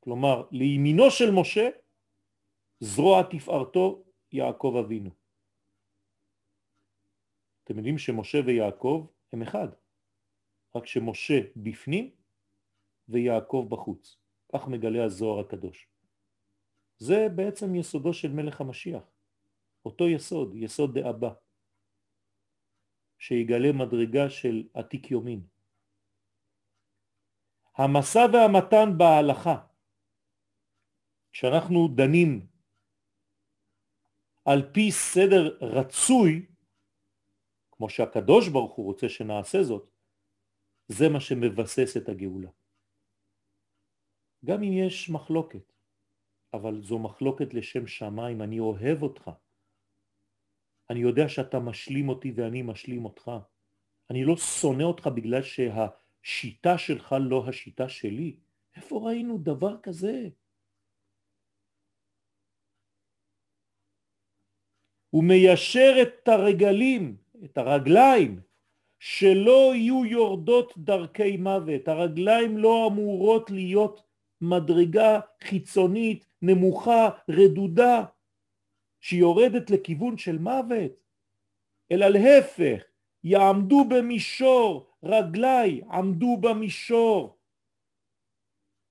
כלומר, 0.00 0.48
לימינו 0.50 1.10
של 1.10 1.30
משה, 1.40 1.68
זרוע 2.80 3.22
תפארתו 3.30 4.04
יעקב 4.32 4.74
אבינו. 4.84 5.10
אתם 7.64 7.76
יודעים 7.76 7.98
שמשה 7.98 8.38
ויעקב 8.46 9.06
הם 9.32 9.42
אחד, 9.42 9.68
רק 10.76 10.86
שמשה 10.86 11.40
בפנים 11.56 12.10
ויעקב 13.08 13.66
בחוץ. 13.70 14.25
כך 14.52 14.68
מגלה 14.68 15.04
הזוהר 15.04 15.40
הקדוש. 15.40 15.88
זה 16.98 17.28
בעצם 17.36 17.74
יסודו 17.74 18.14
של 18.14 18.32
מלך 18.32 18.60
המשיח. 18.60 19.02
אותו 19.84 20.08
יסוד, 20.08 20.54
יסוד 20.54 20.98
דאבא, 20.98 21.32
שיגלה 23.18 23.72
מדרגה 23.72 24.30
של 24.30 24.68
עתיק 24.74 25.10
יומין. 25.10 25.46
המסע 27.76 28.26
והמתן 28.32 28.98
בהלכה, 28.98 29.66
כשאנחנו 31.32 31.88
דנים 31.88 32.46
על 34.44 34.70
פי 34.72 34.92
סדר 34.92 35.58
רצוי, 35.60 36.46
כמו 37.72 37.88
שהקדוש 37.88 38.48
ברוך 38.48 38.74
הוא 38.74 38.86
רוצה 38.86 39.08
שנעשה 39.08 39.62
זאת, 39.62 39.90
זה 40.88 41.08
מה 41.08 41.20
שמבסס 41.20 41.96
את 41.96 42.08
הגאולה. 42.08 42.50
גם 44.46 44.62
אם 44.62 44.72
יש 44.72 45.10
מחלוקת, 45.10 45.72
אבל 46.54 46.82
זו 46.82 46.98
מחלוקת 46.98 47.54
לשם 47.54 47.86
שמיים, 47.86 48.42
אני 48.42 48.58
אוהב 48.60 49.02
אותך. 49.02 49.30
אני 50.90 51.00
יודע 51.00 51.28
שאתה 51.28 51.58
משלים 51.58 52.08
אותי 52.08 52.32
ואני 52.36 52.62
משלים 52.62 53.04
אותך. 53.04 53.30
אני 54.10 54.24
לא 54.24 54.36
שונא 54.36 54.82
אותך 54.82 55.06
בגלל 55.06 55.42
שה... 55.42 55.86
שיטה 56.22 56.78
שלך 56.78 57.14
לא 57.20 57.48
השיטה 57.48 57.88
שלי. 57.88 58.36
איפה 58.76 59.00
ראינו 59.04 59.38
דבר 59.38 59.76
כזה? 59.82 60.28
הוא 65.10 65.24
מיישר 65.24 65.94
את 66.02 66.28
הרגלים, 66.28 67.16
את 67.44 67.58
הרגליים, 67.58 68.40
שלא 68.98 69.72
יהיו 69.74 70.04
יורדות 70.04 70.78
דרכי 70.78 71.36
מוות. 71.36 71.88
הרגליים 71.88 72.58
לא 72.58 72.88
אמורות 72.90 73.50
להיות 73.50 74.05
מדרגה 74.40 75.20
חיצונית, 75.42 76.26
נמוכה, 76.42 77.08
רדודה, 77.30 78.04
שיורדת 79.00 79.70
לכיוון 79.70 80.18
של 80.18 80.38
מוות, 80.38 80.92
אלא 81.92 82.06
להפך, 82.08 82.84
יעמדו 83.24 83.84
במישור, 83.88 84.90
רגליי 85.02 85.80
עמדו 85.90 86.36
במישור 86.40 87.38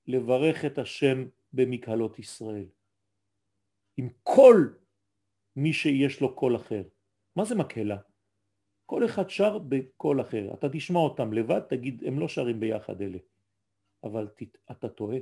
לברך 0.06 0.64
את 0.64 0.78
השם 0.78 1.28
במקהלות 1.52 2.18
ישראל. 2.18 2.66
עם 3.96 4.08
כל 4.22 4.68
מי 5.56 5.72
שיש 5.72 6.20
לו 6.20 6.34
קול 6.34 6.56
אחר. 6.56 6.82
מה 7.36 7.44
זה 7.44 7.54
מקהלה? 7.54 7.96
כל 8.86 9.04
אחד 9.04 9.30
שר 9.30 9.58
בקול 9.58 10.20
אחר. 10.20 10.54
אתה 10.54 10.68
תשמע 10.72 10.98
אותם 10.98 11.32
לבד, 11.32 11.60
תגיד, 11.60 12.04
הם 12.06 12.18
לא 12.18 12.28
שרים 12.28 12.60
ביחד 12.60 13.02
אלה. 13.02 13.18
אבל 14.04 14.28
ת, 14.28 14.42
אתה 14.70 14.88
טועה. 14.88 15.18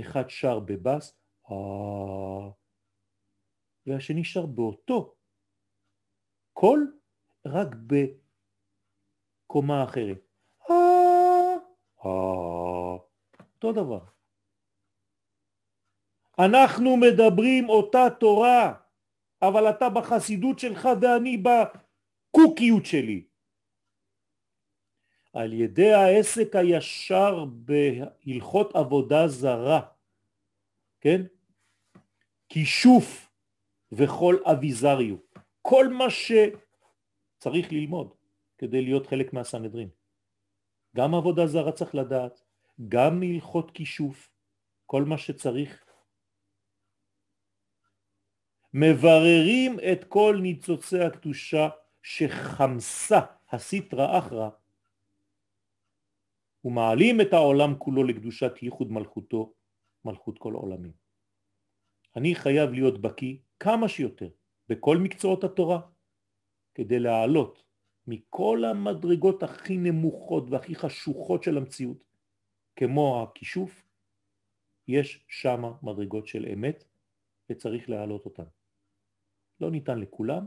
אחד 0.00 0.30
שר 0.30 0.58
בבאס, 0.58 1.14
אה... 1.50 2.50
והשני 3.86 4.24
שר 4.24 4.46
באותו 4.46 5.14
קול, 6.52 6.98
רק 7.46 7.68
ב... 7.86 7.94
קומה 9.46 9.84
אחרת. 9.84 10.26
אותו 13.56 13.72
דבר. 13.72 14.00
אנחנו 16.38 16.96
מדברים 16.96 17.68
אותה 17.68 18.06
תורה, 18.20 18.74
אבל 19.42 19.70
אתה 19.70 19.88
בחסידות 19.88 20.58
שלך 20.58 20.88
ואני 21.00 21.36
בקוקיות 21.36 22.86
שלי. 22.86 23.26
על 25.36 25.52
ידי 25.52 25.92
העסק 25.92 26.56
הישר 26.56 27.44
בהלכות 27.44 28.76
עבודה 28.76 29.28
זרה, 29.28 29.80
כן? 31.00 31.22
כישוף 32.48 33.30
וכל 33.92 34.36
אביזריות, 34.44 35.38
כל 35.62 35.88
מה 35.88 36.04
שצריך 36.10 37.72
ללמוד. 37.72 38.14
כדי 38.58 38.82
להיות 38.82 39.06
חלק 39.06 39.32
מהסנהדרין. 39.32 39.88
גם 40.96 41.14
עבודה 41.14 41.46
זרה 41.46 41.72
צריך 41.72 41.94
לדעת, 41.94 42.42
גם 42.88 43.20
מהלכות 43.20 43.70
כישוף, 43.70 44.30
כל 44.86 45.04
מה 45.04 45.18
שצריך. 45.18 45.84
מבררים 48.74 49.76
את 49.92 50.04
כל 50.04 50.38
ניצוצי 50.42 51.00
הקדושה 51.00 51.68
שחמסה 52.02 53.20
הסיטרא 53.50 54.18
אחרא 54.18 54.50
ומעלים 56.64 57.20
את 57.20 57.32
העולם 57.32 57.74
כולו 57.78 58.04
לקדושת 58.04 58.52
ייחוד 58.62 58.92
מלכותו, 58.92 59.52
מלכות 60.04 60.38
כל 60.38 60.54
עולמים. 60.54 60.92
אני 62.16 62.34
חייב 62.34 62.70
להיות 62.70 63.00
בקי 63.00 63.40
כמה 63.60 63.88
שיותר 63.88 64.28
בכל 64.68 64.96
מקצועות 64.96 65.44
התורה 65.44 65.80
כדי 66.74 66.98
להעלות 66.98 67.62
מכל 68.06 68.64
המדרגות 68.64 69.42
הכי 69.42 69.76
נמוכות 69.76 70.44
והכי 70.50 70.74
חשוכות 70.74 71.42
של 71.42 71.56
המציאות, 71.56 72.04
כמו 72.76 73.22
הכישוף, 73.22 73.82
יש 74.88 75.24
שם 75.28 75.62
מדרגות 75.82 76.26
של 76.26 76.46
אמת 76.52 76.84
וצריך 77.50 77.90
להעלות 77.90 78.24
אותן. 78.24 78.44
לא 79.60 79.70
ניתן 79.70 79.98
לכולם, 79.98 80.46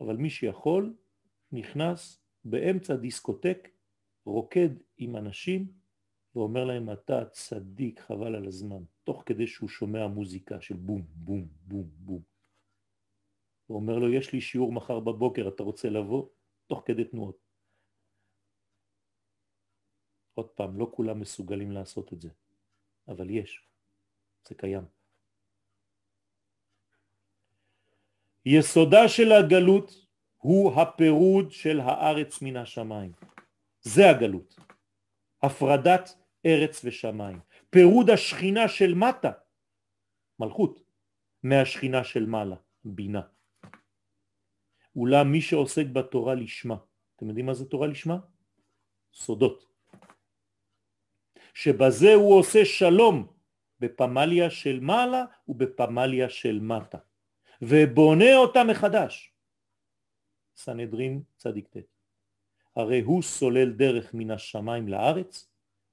אבל 0.00 0.16
מי 0.16 0.30
שיכול 0.30 0.94
נכנס 1.52 2.22
באמצע 2.44 2.96
דיסקוטק, 2.96 3.68
רוקד 4.24 4.68
עם 4.96 5.16
אנשים 5.16 5.72
ואומר 6.34 6.64
להם 6.64 6.90
אתה 6.90 7.24
צדיק 7.24 8.00
חבל 8.00 8.34
על 8.36 8.46
הזמן, 8.46 8.82
תוך 9.04 9.22
כדי 9.26 9.46
שהוא 9.46 9.68
שומע 9.68 10.06
מוזיקה 10.06 10.60
של 10.60 10.76
בום 10.76 11.02
בום 11.14 11.48
בום 11.62 11.90
בום. 11.98 12.22
הוא 13.66 13.76
אומר 13.76 13.98
לו 13.98 14.12
יש 14.12 14.32
לי 14.32 14.40
שיעור 14.40 14.72
מחר 14.72 15.00
בבוקר 15.00 15.48
אתה 15.48 15.62
רוצה 15.62 15.90
לבוא? 15.90 16.28
תוך 16.66 16.82
כדי 16.84 17.04
תנועות. 17.04 17.38
עוד 20.34 20.48
פעם, 20.48 20.76
לא 20.76 20.90
כולם 20.94 21.20
מסוגלים 21.20 21.72
לעשות 21.72 22.12
את 22.12 22.20
זה, 22.20 22.28
אבל 23.08 23.30
יש, 23.30 23.66
זה 24.48 24.54
קיים. 24.54 24.84
יסודה 28.46 29.08
של 29.08 29.32
הגלות 29.32 30.06
הוא 30.38 30.80
הפירוד 30.80 31.52
של 31.52 31.80
הארץ 31.80 32.42
מן 32.42 32.56
השמיים. 32.56 33.12
זה 33.82 34.10
הגלות. 34.10 34.56
הפרדת 35.42 36.10
ארץ 36.46 36.80
ושמיים. 36.84 37.40
פירוד 37.70 38.10
השכינה 38.10 38.68
של 38.68 38.94
מטה, 38.94 39.32
מלכות, 40.38 40.82
מהשכינה 41.42 42.04
של 42.04 42.26
מעלה, 42.26 42.56
בינה. 42.84 43.22
אולם 44.96 45.32
מי 45.32 45.40
שעוסק 45.40 45.86
בתורה 45.86 46.34
לשמה, 46.34 46.76
אתם 47.16 47.28
יודעים 47.28 47.46
מה 47.46 47.54
זה 47.54 47.64
תורה 47.64 47.86
לשמה? 47.86 48.18
סודות. 49.14 49.72
שבזה 51.54 52.14
הוא 52.14 52.38
עושה 52.38 52.64
שלום 52.64 53.32
בפמליה 53.80 54.50
של 54.50 54.80
מעלה 54.80 55.24
ובפמליה 55.48 56.28
של 56.28 56.60
מטה, 56.60 56.98
ובונה 57.62 58.36
אותה 58.36 58.64
מחדש. 58.64 59.32
סנהדרין 60.56 61.22
צדיק 61.36 61.68
ט. 61.68 61.91
הרי 62.76 63.00
הוא 63.00 63.22
סולל 63.22 63.72
דרך 63.72 64.14
מן 64.14 64.30
השמיים 64.30 64.88
לארץ 64.88 65.48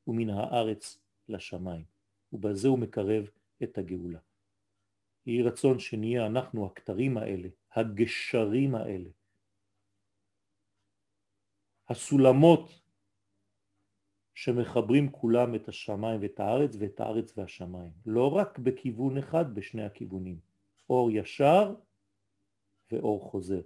ומן 0.08 0.30
הארץ 0.30 1.00
לשמיים, 1.30 1.86
ובזה 2.34 2.68
הוא 2.68 2.80
מקרב 2.80 3.30
את 3.64 3.78
הגאולה. 3.78 4.20
יהי 5.26 5.42
רצון 5.44 5.80
שנהיה 5.80 6.26
אנחנו 6.26 6.66
הכתרים 6.66 7.18
האלה, 7.18 7.50
הגשרים 7.74 8.76
האלה, 8.76 9.10
הסולמות 11.90 12.82
שמחברים 14.34 15.12
כולם 15.12 15.56
את 15.56 15.68
השמיים 15.68 16.22
ואת 16.22 16.40
הארץ 16.40 16.76
ואת 16.80 17.00
הארץ 17.00 17.38
והשמיים, 17.38 17.92
לא 18.06 18.36
רק 18.36 18.60
בכיוון 18.60 19.18
אחד, 19.18 19.56
בשני 19.56 19.86
הכיוונים, 19.86 20.40
אור 20.90 21.12
ישר 21.12 21.76
ואור 22.92 23.32
חוזר, 23.32 23.62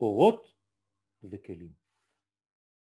אורות 0.00 0.54
וכלים. 1.24 1.77